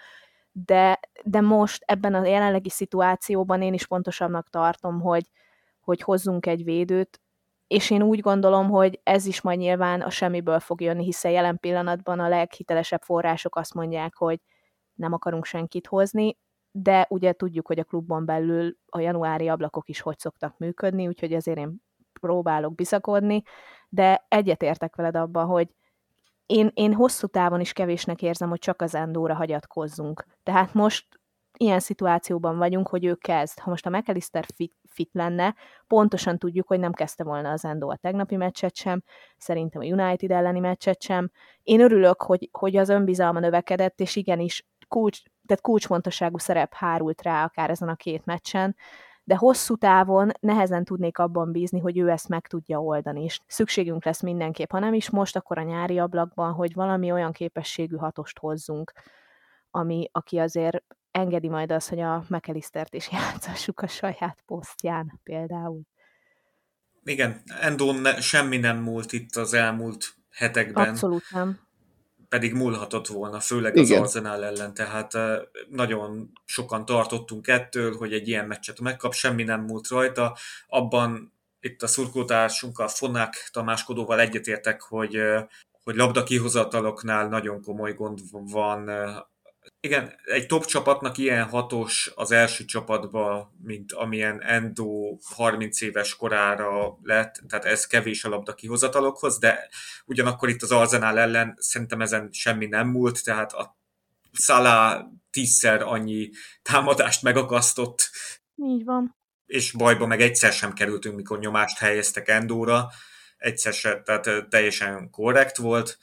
de, 0.51 0.99
de 1.23 1.41
most 1.41 1.83
ebben 1.85 2.13
a 2.13 2.25
jelenlegi 2.25 2.69
szituációban 2.69 3.61
én 3.61 3.73
is 3.73 3.87
pontosabbnak 3.87 4.49
tartom, 4.49 5.01
hogy, 5.01 5.23
hogy 5.85 6.01
hozzunk 6.01 6.45
egy 6.45 6.63
védőt, 6.63 7.19
és 7.67 7.89
én 7.89 8.01
úgy 8.01 8.19
gondolom, 8.19 8.69
hogy 8.69 8.99
ez 9.03 9.25
is 9.25 9.41
majd 9.41 9.59
nyilván 9.59 10.01
a 10.01 10.09
semmiből 10.09 10.59
fog 10.59 10.81
jönni, 10.81 11.03
hiszen 11.03 11.31
jelen 11.31 11.59
pillanatban 11.59 12.19
a 12.19 12.27
leghitelesebb 12.27 13.01
források 13.01 13.55
azt 13.55 13.73
mondják, 13.73 14.15
hogy 14.15 14.39
nem 14.93 15.13
akarunk 15.13 15.45
senkit 15.45 15.87
hozni, 15.87 16.37
de 16.71 17.05
ugye 17.09 17.33
tudjuk, 17.33 17.67
hogy 17.67 17.79
a 17.79 17.83
klubban 17.83 18.25
belül 18.25 18.77
a 18.85 18.99
januári 18.99 19.47
ablakok 19.47 19.89
is 19.89 20.01
hogy 20.01 20.19
szoktak 20.19 20.57
működni, 20.57 21.07
úgyhogy 21.07 21.33
ezért 21.33 21.57
én 21.57 21.81
próbálok 22.19 22.75
bizakodni, 22.75 23.43
de 23.89 24.25
egyetértek 24.27 24.95
veled 24.95 25.15
abban, 25.15 25.45
hogy 25.45 25.69
én, 26.45 26.71
én 26.73 26.93
hosszú 26.93 27.27
távon 27.27 27.59
is 27.59 27.73
kevésnek 27.73 28.21
érzem, 28.21 28.49
hogy 28.49 28.59
csak 28.59 28.81
az 28.81 28.95
Endóra 28.95 29.35
hagyatkozzunk. 29.35 30.25
Tehát 30.43 30.73
most 30.73 31.19
ilyen 31.57 31.79
szituációban 31.79 32.57
vagyunk, 32.57 32.87
hogy 32.87 33.05
ő 33.05 33.15
kezd. 33.15 33.59
Ha 33.59 33.69
most 33.69 33.85
a 33.85 33.89
McAllister 33.89 34.45
fit, 34.55 34.73
fit 34.95 35.09
lenne, 35.13 35.55
pontosan 35.87 36.37
tudjuk, 36.37 36.67
hogy 36.67 36.79
nem 36.79 36.93
kezdte 36.93 37.23
volna 37.23 37.51
az 37.51 37.65
Endo 37.65 37.89
a 37.89 37.95
tegnapi 37.95 38.35
meccset 38.35 38.75
sem, 38.75 39.03
szerintem 39.37 39.81
a 39.81 39.85
United 39.85 40.31
elleni 40.31 40.59
meccset 40.59 41.01
sem. 41.01 41.31
Én 41.63 41.81
örülök, 41.81 42.21
hogy, 42.21 42.49
hogy 42.51 42.75
az 42.75 42.89
önbizalma 42.89 43.39
növekedett, 43.39 43.99
és 43.99 44.15
igenis 44.15 44.65
kulcs, 44.87 45.21
tehát 45.45 45.63
kulcsfontosságú 45.63 46.37
szerep 46.37 46.73
hárult 46.73 47.21
rá 47.21 47.43
akár 47.43 47.69
ezen 47.69 47.89
a 47.89 47.95
két 47.95 48.25
meccsen, 48.25 48.75
de 49.23 49.35
hosszú 49.35 49.75
távon 49.75 50.31
nehezen 50.39 50.83
tudnék 50.83 51.17
abban 51.17 51.51
bízni, 51.51 51.79
hogy 51.79 51.97
ő 51.97 52.09
ezt 52.09 52.27
meg 52.27 52.47
tudja 52.47 52.81
oldani, 52.81 53.23
és 53.23 53.39
szükségünk 53.47 54.05
lesz 54.05 54.21
mindenképp, 54.21 54.71
ha 54.71 54.79
nem 54.79 54.93
is 54.93 55.09
most, 55.09 55.35
akkor 55.35 55.57
a 55.57 55.63
nyári 55.63 55.99
ablakban, 55.99 56.53
hogy 56.53 56.73
valami 56.73 57.11
olyan 57.11 57.31
képességű 57.31 57.95
hatost 57.95 58.39
hozzunk, 58.39 58.91
ami, 59.71 60.09
aki 60.11 60.37
azért 60.37 60.83
engedi 61.15 61.49
majd 61.49 61.71
az, 61.71 61.87
hogy 61.87 61.99
a 61.99 62.25
McAllistert 62.27 62.93
is 62.93 63.11
játszassuk 63.17 63.79
a 63.79 63.87
saját 63.87 64.37
posztján 64.45 65.19
például. 65.23 65.81
Igen, 67.03 67.41
Endon 67.61 67.95
ne, 67.95 68.21
semmi 68.21 68.57
nem 68.57 68.77
múlt 68.77 69.11
itt 69.11 69.35
az 69.35 69.53
elmúlt 69.53 70.15
hetekben. 70.29 70.89
Abszolút 70.89 71.23
nem 71.31 71.63
pedig 72.29 72.53
múlhatott 72.53 73.07
volna, 73.07 73.39
főleg 73.39 73.77
az 73.77 73.89
Igen. 73.89 74.01
Arsenal 74.01 74.43
ellen, 74.43 74.73
tehát 74.73 75.13
nagyon 75.69 76.31
sokan 76.45 76.85
tartottunk 76.85 77.47
ettől, 77.47 77.95
hogy 77.95 78.13
egy 78.13 78.27
ilyen 78.27 78.45
meccset 78.45 78.79
megkap, 78.79 79.13
semmi 79.13 79.43
nem 79.43 79.61
múlt 79.61 79.87
rajta. 79.87 80.37
Abban 80.67 81.33
itt 81.59 81.81
a 81.81 81.87
szurkótársunkkal, 81.87 82.87
Fonák 82.87 83.49
Tamáskodóval 83.51 84.19
egyetértek, 84.19 84.81
hogy, 84.81 85.21
hogy 85.83 85.95
labda 85.95 86.23
kihozataloknál 86.23 87.27
nagyon 87.27 87.61
komoly 87.61 87.93
gond 87.93 88.19
van 88.31 88.89
igen, 89.79 90.15
egy 90.23 90.45
top 90.45 90.65
csapatnak 90.65 91.17
ilyen 91.17 91.43
hatos 91.43 92.11
az 92.15 92.31
első 92.31 92.65
csapatba, 92.65 93.53
mint 93.63 93.91
amilyen 93.91 94.41
Endo 94.41 95.17
30 95.23 95.81
éves 95.81 96.15
korára 96.15 96.97
lett, 97.01 97.41
tehát 97.47 97.65
ez 97.65 97.87
kevés 97.87 98.23
a 98.23 98.29
labda 98.29 98.53
kihozatalokhoz, 98.53 99.37
de 99.37 99.69
ugyanakkor 100.05 100.49
itt 100.49 100.61
az 100.61 100.71
Arzenál 100.71 101.19
ellen 101.19 101.55
szerintem 101.59 102.01
ezen 102.01 102.29
semmi 102.31 102.65
nem 102.65 102.87
múlt, 102.87 103.23
tehát 103.23 103.53
a 103.53 103.77
Szalá 104.31 105.07
tízszer 105.31 105.81
annyi 105.81 106.29
támadást 106.61 107.21
megakasztott. 107.21 108.09
Így 108.55 108.83
van. 108.83 109.15
És 109.45 109.71
bajba 109.71 110.05
meg 110.05 110.21
egyszer 110.21 110.53
sem 110.53 110.73
kerültünk, 110.73 111.15
mikor 111.15 111.39
nyomást 111.39 111.77
helyeztek 111.77 112.27
Endóra. 112.27 112.89
Egyszer 113.37 113.73
sem, 113.73 114.03
tehát 114.03 114.49
teljesen 114.49 115.09
korrekt 115.09 115.57
volt. 115.57 115.97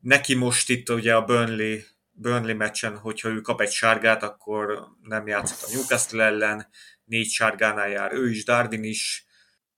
Neki 0.00 0.34
most 0.34 0.70
itt 0.70 0.88
ugye 0.88 1.14
a 1.14 1.24
Burnley, 1.24 1.78
Burnley 2.20 2.56
meccsen, 2.56 2.98
hogyha 2.98 3.28
ő 3.28 3.40
kap 3.40 3.60
egy 3.60 3.70
sárgát, 3.70 4.22
akkor 4.22 4.88
nem 5.02 5.26
játszott 5.26 5.68
a 5.68 5.72
Newcastle 5.74 6.24
ellen, 6.24 6.66
négy 7.04 7.28
sárgánál 7.28 7.88
jár 7.88 8.12
ő 8.12 8.30
is, 8.30 8.44
Darwin 8.44 8.84
is, 8.84 9.24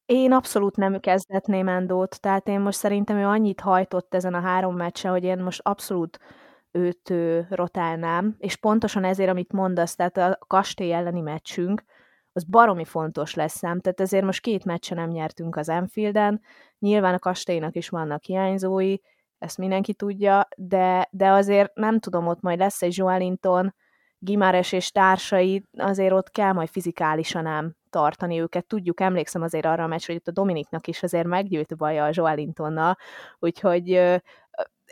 én 0.07 0.33
abszolút 0.33 0.77
nem 0.77 1.01
kezdetném 1.01 1.69
Endót, 1.69 2.21
tehát 2.21 2.49
én 2.49 2.61
most 2.61 2.79
szerintem 2.79 3.17
ő 3.17 3.27
annyit 3.27 3.61
hajtott 3.61 4.15
ezen 4.15 4.35
a 4.35 4.41
három 4.41 4.77
meccsen, 4.77 5.11
hogy 5.11 5.25
én 5.25 5.39
most 5.39 5.61
abszolút 5.63 6.19
őt 6.71 7.11
ő, 7.11 7.47
rotálnám, 7.51 8.37
és 8.39 8.57
pontosan 8.57 9.05
ezért, 9.05 9.31
amit 9.31 9.53
mondasz, 9.53 9.95
tehát 9.95 10.17
a 10.17 10.39
kastély 10.47 10.93
elleni 10.93 11.21
meccsünk, 11.21 11.85
az 12.33 12.45
baromi 12.45 12.85
fontos 12.85 13.35
lesz 13.35 13.57
szám, 13.57 13.81
tehát 13.81 14.01
ezért 14.01 14.25
most 14.25 14.41
két 14.41 14.65
meccsen 14.65 14.97
nem 14.97 15.11
nyertünk 15.11 15.57
az 15.57 15.69
Enfielden, 15.69 16.41
nyilván 16.79 17.15
a 17.15 17.19
kastélynak 17.19 17.77
is 17.77 17.89
vannak 17.89 18.25
hiányzói, 18.25 18.97
ezt 19.43 19.59
mindenki 19.59 19.95
tudja, 19.95 20.49
de, 20.57 21.09
de 21.11 21.31
azért 21.31 21.75
nem 21.75 21.99
tudom, 21.99 22.27
ott 22.27 22.41
majd 22.41 22.59
lesz 22.59 22.83
egy 22.83 22.97
Joelinton, 22.97 23.75
Gimares 24.19 24.73
és 24.73 24.91
társai, 24.91 25.65
azért 25.77 26.13
ott 26.13 26.31
kell 26.31 26.53
majd 26.53 26.69
fizikálisan 26.69 27.47
ám 27.47 27.77
tartani 27.91 28.41
őket. 28.41 28.67
Tudjuk, 28.67 29.01
emlékszem 29.01 29.43
azért 29.43 29.65
arra 29.65 29.85
a 29.85 29.87
meccs, 29.87 30.07
hogy 30.07 30.15
itt 30.15 30.29
a 30.29 30.33
Dominiknak 30.33 30.87
is 30.87 31.03
azért 31.03 31.27
meggyűlt 31.27 31.77
baja 31.77 32.05
a 32.05 32.11
Joelintonnal, 32.13 32.97
úgyhogy 33.39 33.89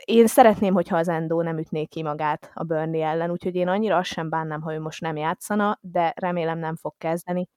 én 0.05 0.27
szeretném, 0.27 0.73
hogyha 0.73 0.97
az 0.97 1.07
Endo 1.07 1.41
nem 1.41 1.57
ütné 1.57 1.85
ki 1.85 2.03
magát 2.03 2.51
a 2.53 2.63
Burnley 2.63 3.01
ellen, 3.01 3.31
úgyhogy 3.31 3.55
én 3.55 3.67
annyira 3.67 3.97
azt 3.97 4.11
sem 4.11 4.29
bánnám, 4.29 4.61
ha 4.61 4.73
ő 4.73 4.79
most 4.79 5.01
nem 5.01 5.17
játszana, 5.17 5.79
de 5.81 6.13
remélem 6.15 6.59
nem 6.59 6.75
fog 6.75 6.93
kezdeni. 6.97 7.49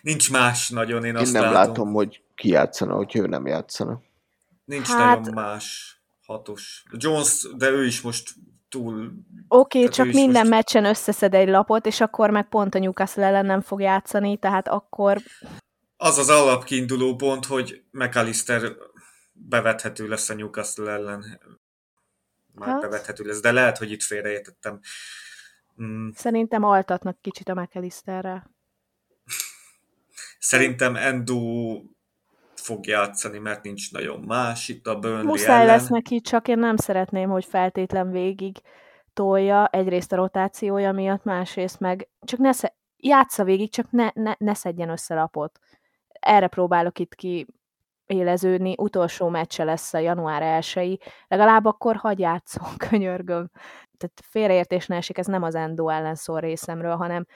Nincs 0.00 0.30
más 0.30 0.70
nagyon, 0.70 1.04
én, 1.04 1.14
én 1.14 1.16
azt 1.16 1.32
nem 1.32 1.42
látom. 1.42 1.56
látom, 1.56 1.92
hogy 1.92 2.22
ki 2.34 2.48
játszana, 2.48 2.94
hogy 2.94 3.16
ő 3.16 3.26
nem 3.26 3.46
játszana. 3.46 4.00
Nincs 4.64 4.88
hát... 4.88 5.18
nagyon 5.18 5.34
más 5.34 5.96
hatos. 6.26 6.84
Jones, 6.90 7.46
de 7.56 7.70
ő 7.70 7.84
is 7.84 8.00
most 8.00 8.34
túl... 8.68 9.12
Oké, 9.48 9.78
okay, 9.78 9.90
csak 9.90 10.06
minden 10.06 10.46
most... 10.46 10.50
meccsen 10.50 10.84
összeszed 10.84 11.34
egy 11.34 11.48
lapot, 11.48 11.86
és 11.86 12.00
akkor 12.00 12.30
meg 12.30 12.48
pont 12.48 12.74
a 12.74 12.78
Newcastle 12.78 13.26
ellen 13.26 13.46
nem 13.46 13.60
fog 13.60 13.80
játszani, 13.80 14.38
tehát 14.38 14.68
akkor... 14.68 15.22
Az 15.96 16.18
az 16.18 16.28
alapkiinduló 16.28 17.14
pont, 17.14 17.46
hogy 17.46 17.82
McAllister 17.90 18.72
bevethető 19.32 20.08
lesz 20.08 20.28
a 20.28 20.34
Newcastle 20.34 20.90
ellen. 20.90 21.40
Már 22.52 22.68
hát. 22.68 22.80
bevethető 22.80 23.24
lesz, 23.24 23.40
de 23.40 23.52
lehet, 23.52 23.78
hogy 23.78 23.90
itt 23.90 24.02
félreértettem. 24.02 24.80
Mm. 25.82 26.08
Szerintem 26.14 26.62
altatnak 26.62 27.20
kicsit 27.20 27.48
a 27.48 27.54
McAllisterrel. 27.54 28.50
Szerintem 30.38 30.96
Endo 30.96 31.82
fog 32.66 32.86
játszani, 32.86 33.38
mert 33.38 33.62
nincs 33.62 33.92
nagyon 33.92 34.20
más 34.20 34.68
itt 34.68 34.86
a 34.86 34.98
Burnley 34.98 35.24
Muszáj 35.24 35.54
ellen. 35.54 35.66
lesz 35.66 35.88
neki, 35.88 36.20
csak 36.20 36.48
én 36.48 36.58
nem 36.58 36.76
szeretném, 36.76 37.30
hogy 37.30 37.44
feltétlen 37.44 38.10
végig 38.10 38.56
tolja, 39.12 39.66
egyrészt 39.66 40.12
a 40.12 40.16
rotációja 40.16 40.92
miatt, 40.92 41.24
másrészt 41.24 41.80
meg 41.80 42.08
csak 42.20 42.38
ne 42.38 42.52
sze- 42.52 42.76
játsza 42.96 43.44
végig, 43.44 43.70
csak 43.70 43.90
ne, 43.90 44.10
ne, 44.14 44.34
ne 44.38 44.54
szedjen 44.54 44.88
össze 44.88 45.14
lapot. 45.14 45.58
Erre 46.20 46.46
próbálok 46.46 46.98
itt 46.98 47.14
ki 47.14 47.46
éleződni, 48.06 48.74
utolsó 48.78 49.28
meccse 49.28 49.64
lesz 49.64 49.94
a 49.94 49.98
január 49.98 50.42
1 50.74 51.00
legalább 51.28 51.64
akkor 51.64 51.96
hagy 51.96 52.18
játszon, 52.18 52.76
könyörgöm. 52.88 53.50
Tehát 53.98 54.20
félreértés 54.22 54.86
ne 54.86 54.96
esik, 54.96 55.18
ez 55.18 55.26
nem 55.26 55.42
az 55.42 55.54
Endo 55.54 55.88
ellen 55.88 56.14
szól 56.14 56.40
részemről, 56.40 56.96
hanem 56.96 57.26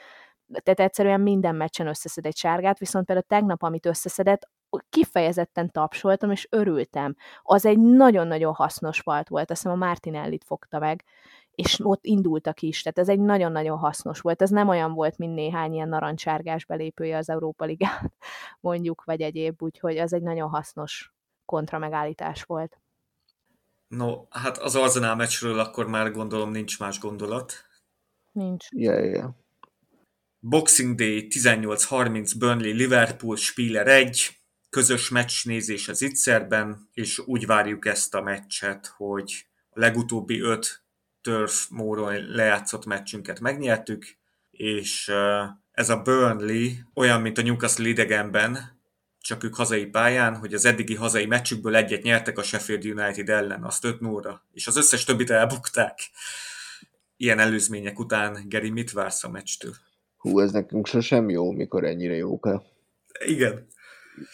tehát 0.62 0.80
egyszerűen 0.80 1.20
minden 1.20 1.55
meccsen 1.55 1.86
összeszed 1.86 2.26
egy 2.26 2.36
sárgát, 2.36 2.78
viszont 2.78 3.07
például 3.07 3.26
tegnap, 3.28 3.62
amit 3.62 3.86
összeszedett, 3.86 4.48
kifejezetten 4.88 5.70
tapsoltam, 5.70 6.30
és 6.30 6.46
örültem. 6.51 7.16
Az 7.42 7.66
egy 7.66 7.78
nagyon-nagyon 7.78 8.55
hasznos 8.55 9.01
volt 9.01 9.28
volt, 9.28 9.51
azt 9.51 9.62
hiszem 9.62 9.82
a 9.82 9.86
Martinellit 9.86 10.44
fogta 10.44 10.78
meg, 10.78 11.05
és 11.51 11.80
ott 11.82 12.05
indultak 12.05 12.61
is, 12.61 12.82
tehát 12.82 12.98
ez 12.98 13.09
egy 13.09 13.20
nagyon-nagyon 13.20 13.78
hasznos 13.78 14.20
volt. 14.20 14.42
Ez 14.42 14.51
nem 14.51 14.68
olyan 14.68 14.92
volt, 14.92 15.18
mint 15.18 15.34
néhány 15.34 15.72
ilyen 15.72 15.88
narancsárgás 15.88 16.64
belépője 16.64 17.16
az 17.16 17.28
Európa 17.28 17.64
Ligán, 17.64 18.12
mondjuk, 18.61 19.05
vagy 19.05 19.20
egyéb, 19.20 19.62
úgyhogy 19.62 19.96
ez 19.96 20.12
egy 20.12 20.22
nagyon 20.22 20.48
hasznos 20.48 21.12
kontra 21.44 21.78
megállítás 21.78 22.42
volt. 22.42 22.80
No, 23.88 24.24
hát 24.30 24.59
az 24.59 24.76
Arsenal 24.76 25.14
meccsről 25.14 25.59
akkor 25.59 25.86
már 25.86 26.12
gondolom 26.12 26.51
nincs 26.51 26.78
más 26.78 26.98
gondolat. 26.98 27.53
Nincs. 28.32 28.66
Yeah, 28.70 29.05
yeah. 29.05 29.30
Boxing 30.43 30.95
Day 30.95 31.26
18.30 31.30 32.32
Burnley 32.38 32.72
Liverpool 32.72 33.36
Spieler 33.36 33.86
1 33.86 34.38
közös 34.70 35.09
meccs 35.09 35.45
nézés 35.45 35.88
az 35.88 36.03
Itzerben, 36.03 36.88
és 36.93 37.18
úgy 37.18 37.47
várjuk 37.47 37.86
ezt 37.86 38.14
a 38.14 38.22
meccset, 38.22 38.86
hogy 38.97 39.47
a 39.70 39.80
legutóbbi 39.80 40.41
öt 40.41 40.82
Turf 41.20 41.66
móron 41.70 42.14
lejátszott 42.14 42.84
meccsünket 42.84 43.41
megnyertük, 43.41 44.16
és 44.51 45.12
ez 45.72 45.91
a 45.91 46.03
Burnley 46.03 46.70
olyan, 46.95 47.20
mint 47.20 47.38
a 47.38 47.43
Newcastle 47.43 47.88
idegenben, 47.88 48.80
csak 49.20 49.45
ők 49.45 49.55
hazai 49.55 49.86
pályán, 49.86 50.36
hogy 50.36 50.55
az 50.55 50.64
eddigi 50.64 50.95
hazai 50.95 51.26
meccsükből 51.26 51.76
egyet 51.76 52.03
nyertek 52.03 52.38
a 52.38 52.43
Sheffield 52.43 52.84
United 52.84 53.28
ellen, 53.28 53.64
azt 53.64 53.84
5 53.84 54.01
0 54.01 54.47
és 54.53 54.66
az 54.66 54.76
összes 54.76 55.05
többit 55.05 55.30
elbukták. 55.30 56.11
Ilyen 57.16 57.38
előzmények 57.38 57.99
után, 57.99 58.49
Geri, 58.49 58.70
mit 58.70 58.93
vársz 58.93 59.24
a 59.24 59.30
meccstől? 59.30 59.74
Hú, 60.21 60.41
ez 60.41 60.53
nekünk 60.53 60.87
sosem 60.87 61.29
jó, 61.29 61.51
mikor 61.51 61.85
ennyire 61.85 62.14
jók 62.14 62.47
a... 62.47 62.62
Igen 63.27 63.68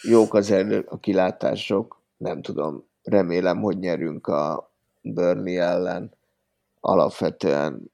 jók 0.01 0.33
az 0.33 0.51
elő, 0.51 0.85
a 0.89 0.99
kilátások, 0.99 2.01
nem 2.17 2.41
tudom, 2.41 2.87
remélem, 3.03 3.61
hogy 3.61 3.77
nyerünk 3.77 4.27
a 4.27 4.71
Burnley 5.01 5.59
ellen. 5.59 6.15
Alapvetően 6.79 7.91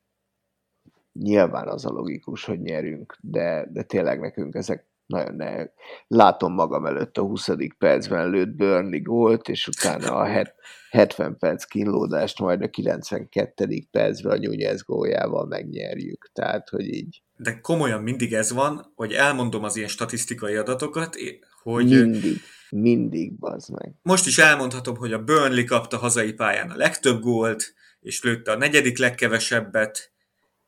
nyilván 1.14 1.68
az 1.68 1.86
a 1.86 1.91
logikus, 1.91 2.46
hogy 2.46 2.62
nyerünk, 2.62 3.18
de, 3.22 3.68
de 3.72 3.84
tényleg 3.84 4.20
nekünk 4.20 4.56
ezek 4.56 4.88
nagyon 5.06 5.36
ne. 5.36 5.66
Látom 6.08 6.54
magam 6.54 6.86
előtt 6.86 7.18
a 7.18 7.22
20. 7.22 7.50
percben 7.78 8.30
lőtt 8.30 8.56
Burnley 8.56 9.02
gólt, 9.02 9.48
és 9.48 9.68
utána 9.68 10.16
a 10.16 10.48
70 10.89 11.38
perc 11.38 11.64
kínlódást 11.64 12.39
majd 12.39 12.62
a 12.62 12.70
92. 12.70 13.84
percben 13.91 14.32
a 14.32 14.39
Nunez 14.39 14.82
góljával 14.82 15.46
megnyerjük. 15.46 16.30
Tehát, 16.34 16.70
hogy 16.70 16.88
így. 16.88 17.22
De 17.38 17.59
komolyan 17.61 18.01
mindig 18.01 18.34
ez 18.34 18.51
van, 18.51 18.91
hogy 18.95 19.11
elmondom 19.11 19.63
az 19.63 19.75
ilyen 19.75 19.88
statisztikai 19.88 20.55
adatokat, 20.55 21.15
hogy... 21.61 21.86
Mindig, 21.86 22.41
mindig, 22.69 23.39
bazd 23.39 23.69
meg. 23.71 23.93
Most 24.01 24.25
is 24.25 24.38
elmondhatom, 24.38 24.95
hogy 24.95 25.13
a 25.13 25.23
Burnley 25.23 25.65
kapta 25.65 25.97
hazai 25.97 26.34
pályán 26.34 26.69
a 26.69 26.75
legtöbb 26.75 27.21
gólt, 27.21 27.73
és 27.99 28.23
lőtte 28.23 28.51
a 28.51 28.57
negyedik 28.57 28.97
legkevesebbet, 28.97 30.11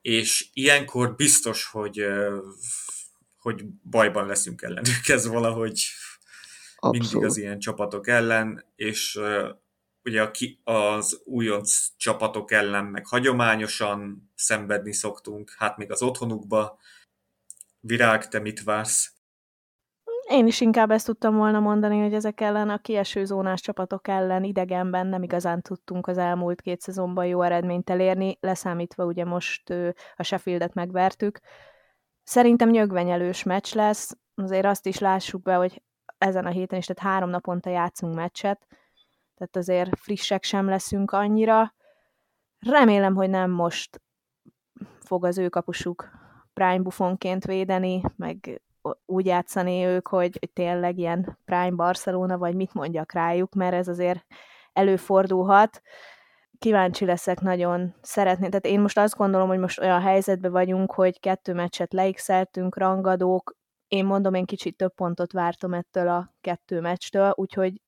és 0.01 0.49
ilyenkor 0.53 1.15
biztos, 1.15 1.65
hogy, 1.65 2.05
hogy 3.37 3.65
bajban 3.89 4.27
leszünk 4.27 4.61
ellenük. 4.61 5.07
Ez 5.07 5.27
valahogy 5.27 5.85
Abszolút. 6.75 7.11
mindig 7.11 7.29
az 7.29 7.37
ilyen 7.37 7.59
csapatok 7.59 8.07
ellen, 8.07 8.65
és 8.75 9.19
ugye 10.05 10.31
az 10.63 11.21
újonc 11.25 11.87
csapatok 11.97 12.51
ellen 12.51 12.85
meg 12.85 13.07
hagyományosan 13.07 14.31
szenvedni 14.35 14.93
szoktunk, 14.93 15.51
hát 15.57 15.77
még 15.77 15.91
az 15.91 16.01
otthonukba. 16.01 16.77
Virág, 17.79 18.27
te 18.27 18.39
mit 18.39 18.63
vársz? 18.63 19.13
Én 20.29 20.47
is 20.47 20.61
inkább 20.61 20.91
ezt 20.91 21.05
tudtam 21.05 21.35
volna 21.35 21.59
mondani, 21.59 22.01
hogy 22.01 22.13
ezek 22.13 22.41
ellen 22.41 22.69
a 22.69 22.77
kieső 22.77 23.25
zónás 23.25 23.61
csapatok 23.61 24.07
ellen 24.07 24.43
idegenben 24.43 25.07
nem 25.07 25.23
igazán 25.23 25.61
tudtunk 25.61 26.07
az 26.07 26.17
elmúlt 26.17 26.61
két 26.61 26.81
szezonban 26.81 27.25
jó 27.25 27.41
eredményt 27.41 27.89
elérni, 27.89 28.37
leszámítva 28.39 29.05
ugye 29.05 29.25
most 29.25 29.69
a 30.15 30.23
Sheffieldet 30.23 30.73
megvertük. 30.73 31.39
Szerintem 32.23 32.69
nyögvenyelős 32.69 33.43
meccs 33.43 33.73
lesz, 33.73 34.17
azért 34.35 34.65
azt 34.65 34.85
is 34.85 34.99
lássuk 34.99 35.41
be, 35.41 35.55
hogy 35.55 35.81
ezen 36.17 36.45
a 36.45 36.49
héten 36.49 36.79
is, 36.79 36.85
tehát 36.85 37.11
három 37.11 37.29
naponta 37.29 37.69
játszunk 37.69 38.15
meccset, 38.15 38.67
tehát 39.35 39.55
azért 39.55 39.99
frissek 39.99 40.43
sem 40.43 40.69
leszünk 40.69 41.11
annyira. 41.11 41.73
Remélem, 42.59 43.15
hogy 43.15 43.29
nem 43.29 43.51
most 43.51 44.01
fog 44.99 45.25
az 45.25 45.37
ő 45.37 45.49
kapusuk 45.49 46.09
Prime 46.53 46.79
Buffonként 46.79 47.45
védeni, 47.45 48.01
meg 48.15 48.61
úgy 49.05 49.25
játszani 49.25 49.85
ők, 49.85 50.07
hogy, 50.07 50.37
hogy 50.39 50.51
tényleg 50.53 50.97
ilyen 50.97 51.37
Prime 51.45 51.75
Barcelona, 51.75 52.37
vagy 52.37 52.55
mit 52.55 52.73
mondjak 52.73 53.11
rájuk, 53.11 53.53
mert 53.53 53.73
ez 53.73 53.87
azért 53.87 54.25
előfordulhat. 54.73 55.81
Kíváncsi 56.57 57.05
leszek 57.05 57.39
nagyon, 57.39 57.95
szeretném. 58.01 58.49
Tehát 58.49 58.65
én 58.65 58.79
most 58.79 58.97
azt 58.97 59.15
gondolom, 59.15 59.47
hogy 59.47 59.59
most 59.59 59.79
olyan 59.79 60.01
helyzetben 60.01 60.51
vagyunk, 60.51 60.93
hogy 60.93 61.19
kettő 61.19 61.53
meccset 61.53 61.93
leixeltünk, 61.93 62.77
rangadók, 62.77 63.55
én 63.87 64.05
mondom, 64.05 64.33
én 64.33 64.45
kicsit 64.45 64.77
több 64.77 64.93
pontot 64.93 65.31
vártam 65.31 65.73
ettől 65.73 66.07
a 66.07 66.33
kettő 66.41 66.81
meccstől, 66.81 67.33
úgyhogy 67.35 67.81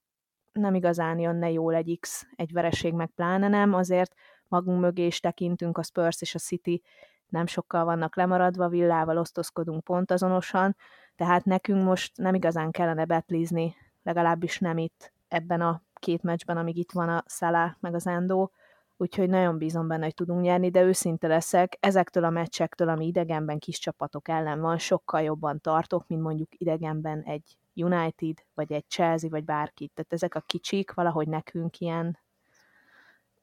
nem 0.60 0.76
igazán 0.76 1.20
jönne 1.20 1.52
jól 1.52 1.76
egy 1.76 1.98
X, 2.00 2.28
egy 2.36 2.52
vereség 2.52 2.94
meg 2.94 3.10
pláne 3.16 3.48
nem, 3.48 3.74
azért 3.74 4.14
magunk 4.48 4.80
mögé 4.80 5.06
is 5.06 5.20
tekintünk, 5.20 5.78
a 5.78 5.84
Spurs 5.84 6.22
és 6.22 6.36
a 6.36 6.40
City 6.40 6.82
nem 7.28 7.46
sokkal 7.46 7.86
vannak 7.86 8.16
lemaradva, 8.16 8.68
villával 8.68 9.18
osztozkodunk 9.18 9.84
pontazonosan, 9.84 10.76
tehát 11.16 11.46
nekünk 11.46 11.84
most 11.84 12.18
nem 12.18 12.34
igazán 12.34 12.72
kellene 12.72 13.06
betlizni, 13.06 13.76
legalábbis 14.04 14.60
nem 14.60 14.78
itt 14.78 15.14
ebben 15.28 15.62
a 15.62 15.82
két 15.94 16.24
meccsben, 16.24 16.58
amíg 16.58 16.78
itt 16.78 16.92
van 16.92 17.10
a 17.10 17.24
Szalá 17.26 17.78
meg 17.80 17.94
az 17.94 18.08
Endo, 18.08 18.50
úgyhogy 18.98 19.30
nagyon 19.30 19.58
bízom 19.58 19.88
benne, 19.88 20.04
hogy 20.04 20.14
tudunk 20.14 20.42
nyerni, 20.42 20.70
de 20.70 20.82
őszinte 20.82 21.28
leszek, 21.28 21.78
ezektől 21.80 22.24
a 22.24 22.30
meccsektől, 22.30 22.90
ami 22.90 23.06
idegenben 23.06 23.60
kis 23.60 23.80
csapatok 23.80 24.28
ellen 24.28 24.60
van, 24.60 24.78
sokkal 24.78 25.22
jobban 25.22 25.62
tartok, 25.62 26.08
mint 26.08 26.22
mondjuk 26.22 26.50
idegenben 26.52 27.22
egy 27.22 27.58
United, 27.84 28.46
vagy 28.54 28.72
egy 28.72 28.86
Chelsea, 28.88 29.30
vagy 29.30 29.44
bárki. 29.44 29.92
Tehát 29.94 30.14
ezek 30.14 30.36
a 30.36 30.44
kicsik 30.46 30.94
valahogy 30.94 31.28
nekünk 31.28 31.80
ilyen, 31.80 32.20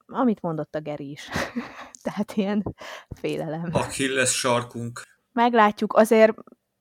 amit 0.06 0.40
mondott 0.40 0.74
a 0.74 0.80
Geri 0.80 1.10
is. 1.10 1.28
Tehát 2.02 2.32
ilyen 2.34 2.74
félelem. 3.08 3.68
Achilles 3.72 4.38
sarkunk. 4.38 5.02
Meglátjuk, 5.32 5.92
azért 5.92 6.34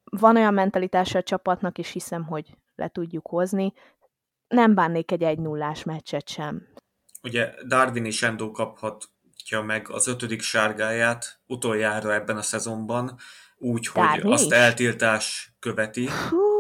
van 0.03 0.35
olyan 0.35 0.53
mentalitása 0.53 1.17
a 1.17 1.23
csapatnak, 1.23 1.77
és 1.77 1.91
hiszem, 1.91 2.23
hogy 2.23 2.57
le 2.75 2.87
tudjuk 2.87 3.27
hozni. 3.27 3.73
Nem 4.47 4.73
bánnék 4.73 5.11
egy 5.11 5.23
1 5.23 5.39
0 5.39 5.75
meccset 5.85 6.27
sem. 6.27 6.67
Ugye 7.23 7.53
Darwin 7.67 8.05
és 8.05 8.23
Endo 8.23 8.51
kaphatja 8.51 9.61
meg 9.61 9.89
az 9.89 10.07
ötödik 10.07 10.41
sárgáját 10.41 11.41
utoljára 11.47 12.13
ebben 12.13 12.37
a 12.37 12.41
szezonban, 12.41 13.17
úgy, 13.57 13.87
hogy 13.87 14.03
Darwin 14.03 14.31
azt 14.31 14.51
eltiltás 14.51 15.53
követi. 15.59 16.09
Hú, 16.29 16.52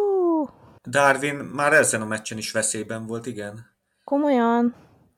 Darwin 0.87 1.35
már 1.35 1.73
ezen 1.73 2.01
a 2.01 2.05
meccsen 2.05 2.37
is 2.37 2.51
veszélyben 2.51 3.05
volt, 3.05 3.25
igen. 3.25 3.71
Komolyan? 4.03 4.75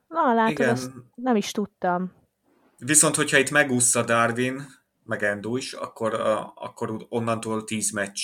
Na, 0.08 0.34
látod, 0.34 0.50
igen. 0.50 0.68
azt 0.68 0.90
nem 1.14 1.36
is 1.36 1.50
tudtam. 1.50 2.12
Viszont, 2.78 3.16
hogyha 3.16 3.38
itt 3.38 3.50
megúszza 3.50 4.02
Darwin, 4.02 4.66
meg 5.04 5.22
Endo 5.22 5.56
is, 5.56 5.72
akkor, 5.72 6.14
akkor 6.54 7.06
onnantól 7.08 7.64
10 7.64 7.90
meccs 7.90 8.20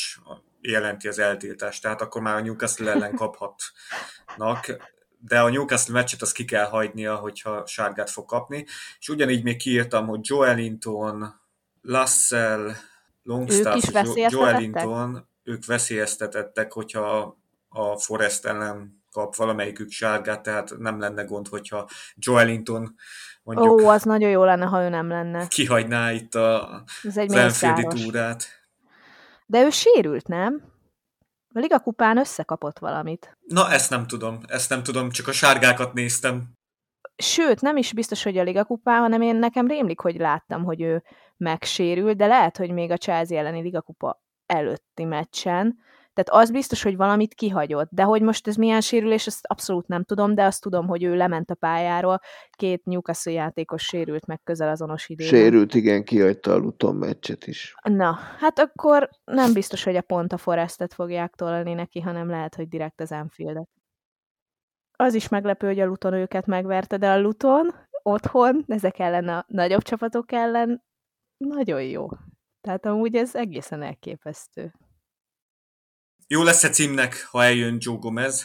jelenti 0.61 1.09
az 1.09 1.19
eltiltást, 1.19 1.83
tehát 1.83 2.01
akkor 2.01 2.23
már 2.23 2.37
a 2.37 2.41
Newcastle 2.41 2.91
ellen 2.91 3.15
kaphatnak, 3.15 4.77
de 5.19 5.41
a 5.41 5.51
Newcastle 5.51 5.95
meccset 5.95 6.23
azt 6.23 6.35
ki 6.35 6.45
kell 6.45 6.67
hagynia, 6.67 7.17
hogyha 7.17 7.67
sárgát 7.67 8.11
fog 8.11 8.25
kapni, 8.25 8.67
és 8.99 9.09
ugyanígy 9.09 9.43
még 9.43 9.57
kiírtam, 9.57 10.07
hogy 10.07 10.21
Joelinton, 10.23 11.41
Lassell, 11.83 12.73
Longstaff, 13.23 13.91
Joelinton, 14.15 15.29
ők 15.43 15.67
veszélyeztetettek, 15.67 16.73
hogyha 16.73 17.37
a 17.69 17.97
Forest 17.97 18.47
ellen 18.47 19.03
kap 19.11 19.37
valamelyikük 19.37 19.91
sárgát, 19.91 20.43
tehát 20.43 20.75
nem 20.79 21.01
lenne 21.01 21.25
gond, 21.25 21.49
hogyha 21.49 21.89
Joelinton 22.15 22.95
mondjuk... 23.43 23.81
Ó, 23.81 23.89
az 23.89 24.03
nagyon 24.03 24.31
jó 24.31 24.45
lenne, 24.45 24.65
ha 24.65 24.83
ő 24.83 24.89
nem 24.89 25.09
lenne. 25.09 25.47
Kihagyná 25.47 26.13
itt 26.13 26.35
a, 26.35 26.83
Enfieldi 27.15 27.87
túrát. 27.87 28.45
De 29.47 29.65
ő 29.65 29.71
sérült, 29.71 30.27
nem? 30.27 30.63
A 31.55 31.59
Liga 31.59 31.79
kupán 31.79 32.19
összekapott 32.19 32.79
valamit. 32.79 33.37
Na, 33.47 33.71
ezt 33.71 33.91
nem 33.91 34.07
tudom. 34.07 34.39
Ezt 34.47 34.71
nem 34.71 34.83
tudom, 34.83 35.11
csak 35.11 35.29
a 35.29 35.33
sárgákat 35.33 35.93
néztem. 35.93 36.43
Sőt, 37.17 37.61
nem 37.61 37.77
is 37.77 37.93
biztos, 37.93 38.23
hogy 38.23 38.39
a 38.39 38.43
Liga 38.43 38.65
kupán, 38.65 39.01
hanem 39.01 39.23
én 39.23 39.37
nekem 39.37 39.67
rémlik, 39.67 40.01
hogy 40.01 40.17
láttam, 40.17 40.65
hogy 40.65 40.81
ő 40.81 41.03
megsérült, 41.37 42.17
de 42.17 42.27
lehet, 42.27 42.57
hogy 42.57 42.71
még 42.71 42.91
a 42.91 42.97
Chelsea 42.97 43.39
elleni 43.39 43.63
Liga 43.63 43.81
kupa 43.81 44.23
előtti 44.53 45.05
meccsen. 45.05 45.77
Tehát 46.15 46.43
az 46.43 46.51
biztos, 46.51 46.83
hogy 46.83 46.97
valamit 46.97 47.35
kihagyott, 47.35 47.89
de 47.91 48.03
hogy 48.03 48.23
most 48.23 48.49
ez 48.49 48.57
milyen 48.57 48.81
sérülés, 48.81 49.27
azt 49.27 49.47
abszolút 49.47 49.87
nem 49.87 50.05
tudom, 50.05 50.35
de 50.35 50.45
azt 50.45 50.63
tudom, 50.63 50.87
hogy 50.87 51.03
ő 51.03 51.17
lement 51.17 51.51
a 51.51 51.55
pályáról, 51.55 52.21
két 52.51 52.85
Newcastle 52.85 53.33
játékos 53.33 53.83
sérült 53.83 54.27
meg 54.27 54.41
közel 54.45 54.69
azonos 54.69 55.09
időben. 55.09 55.35
Sérült, 55.35 55.75
igen, 55.75 56.05
kihagyta 56.05 56.53
a 56.53 56.57
Luton 56.57 56.95
meccset 56.95 57.47
is. 57.47 57.75
Na, 57.83 58.19
hát 58.39 58.59
akkor 58.59 59.09
nem 59.25 59.53
biztos, 59.53 59.85
hogy 59.85 59.97
a 59.97 60.03
pont 60.03 60.33
a 60.33 60.37
Forestet 60.37 60.95
fogják 60.95 61.35
tolni 61.35 61.73
neki, 61.73 62.01
hanem 62.01 62.29
lehet, 62.29 62.55
hogy 62.55 62.69
direkt 62.69 63.01
az 63.01 63.13
Enfieldet. 63.13 63.69
Az 64.97 65.15
is 65.15 65.29
meglepő, 65.29 65.67
hogy 65.67 65.81
a 65.81 65.87
Luton 65.87 66.13
őket 66.13 66.47
megverte, 66.47 66.97
de 66.97 67.11
a 67.11 67.21
Luton 67.21 67.75
otthon, 68.03 68.65
ezek 68.67 68.99
ellen 68.99 69.29
a 69.29 69.45
nagyobb 69.49 69.83
csapatok 69.83 70.33
ellen 70.33 70.83
nagyon 71.37 71.83
jó. 71.83 72.09
Tehát 72.63 72.87
amúgy 72.87 73.17
ez 73.17 73.35
egészen 73.35 73.83
elképesztő. 73.83 74.73
Jó 76.27 76.43
lesz-e 76.43 76.69
címnek, 76.69 77.29
ha 77.31 77.45
eljön 77.45 77.77
Joe 77.81 77.97
Gomez? 77.97 78.45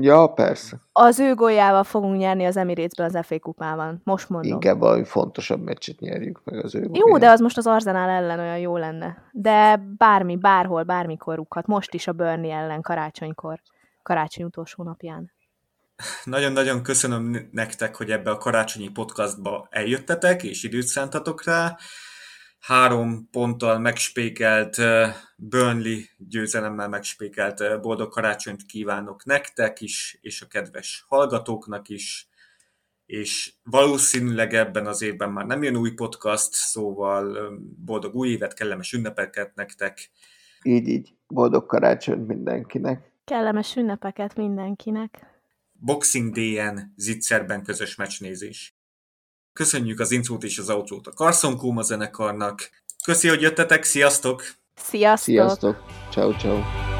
Ja, 0.00 0.26
persze. 0.26 0.80
Az 0.92 1.18
ő 1.18 1.34
góljával 1.34 1.84
fogunk 1.84 2.18
nyerni 2.18 2.44
az 2.44 2.56
Emirates-ben 2.56 3.14
az 3.14 3.26
FA 3.26 3.38
kupában. 3.38 4.00
Most 4.04 4.28
mondom. 4.28 4.52
Inkább 4.52 4.78
valami 4.78 5.04
fontosabb 5.04 5.62
meccset 5.62 6.00
nyerjük 6.00 6.44
meg 6.44 6.64
az 6.64 6.74
ő 6.74 6.78
góljával. 6.78 7.10
Jó, 7.10 7.18
de 7.18 7.30
az 7.30 7.40
most 7.40 7.56
az 7.56 7.66
Arzenál 7.66 8.08
ellen 8.08 8.38
olyan 8.38 8.58
jó 8.58 8.76
lenne. 8.76 9.28
De 9.32 9.76
bármi, 9.96 10.36
bárhol, 10.36 10.82
bármikor 10.82 11.36
rúghat. 11.36 11.66
Most 11.66 11.94
is 11.94 12.06
a 12.06 12.12
Burnley 12.12 12.50
ellen 12.50 12.80
karácsonykor. 12.80 13.60
Karácsony 14.02 14.44
utolsó 14.44 14.82
napján. 14.82 15.32
Nagyon-nagyon 16.24 16.82
köszönöm 16.82 17.48
nektek, 17.50 17.96
hogy 17.96 18.10
ebbe 18.10 18.30
a 18.30 18.38
karácsonyi 18.38 18.88
podcastba 18.88 19.66
eljöttetek, 19.70 20.42
és 20.42 20.62
időt 20.62 20.86
szántatok 20.86 21.44
rá 21.44 21.76
három 22.66 23.28
ponttal 23.30 23.78
megspékelt 23.78 24.76
Burnley 25.36 26.00
győzelemmel 26.18 26.88
megspékelt 26.88 27.80
boldog 27.80 28.10
karácsonyt 28.10 28.66
kívánok 28.66 29.24
nektek 29.24 29.80
is, 29.80 30.18
és 30.20 30.42
a 30.42 30.46
kedves 30.46 31.04
hallgatóknak 31.08 31.88
is, 31.88 32.28
és 33.06 33.52
valószínűleg 33.62 34.54
ebben 34.54 34.86
az 34.86 35.02
évben 35.02 35.32
már 35.32 35.46
nem 35.46 35.62
jön 35.62 35.76
új 35.76 35.90
podcast, 35.90 36.52
szóval 36.52 37.52
boldog 37.84 38.14
új 38.14 38.28
évet, 38.28 38.54
kellemes 38.54 38.92
ünnepeket 38.92 39.54
nektek. 39.54 40.10
Így, 40.62 40.88
így. 40.88 41.14
Boldog 41.28 41.66
karácsonyt 41.66 42.26
mindenkinek. 42.26 43.12
Kellemes 43.24 43.76
ünnepeket 43.76 44.36
mindenkinek. 44.36 45.26
Boxing 45.72 46.34
Day-en 46.34 46.92
Zitzerben 46.96 47.62
közös 47.62 47.94
meccsnézés. 47.94 48.73
Köszönjük 49.54 50.00
az 50.00 50.10
intrót 50.10 50.44
és 50.44 50.58
az 50.58 50.70
outrót 50.70 51.06
a 51.06 51.10
Carson 51.10 51.56
Kuma 51.56 51.82
zenekarnak. 51.82 52.70
Köszi, 53.04 53.28
hogy 53.28 53.40
jöttetek, 53.40 53.84
sziasztok! 53.84 54.42
Sziasztok! 54.74 55.34
Sziasztok! 55.34 55.82
Ciao, 56.10 56.32
ciao! 56.36 56.93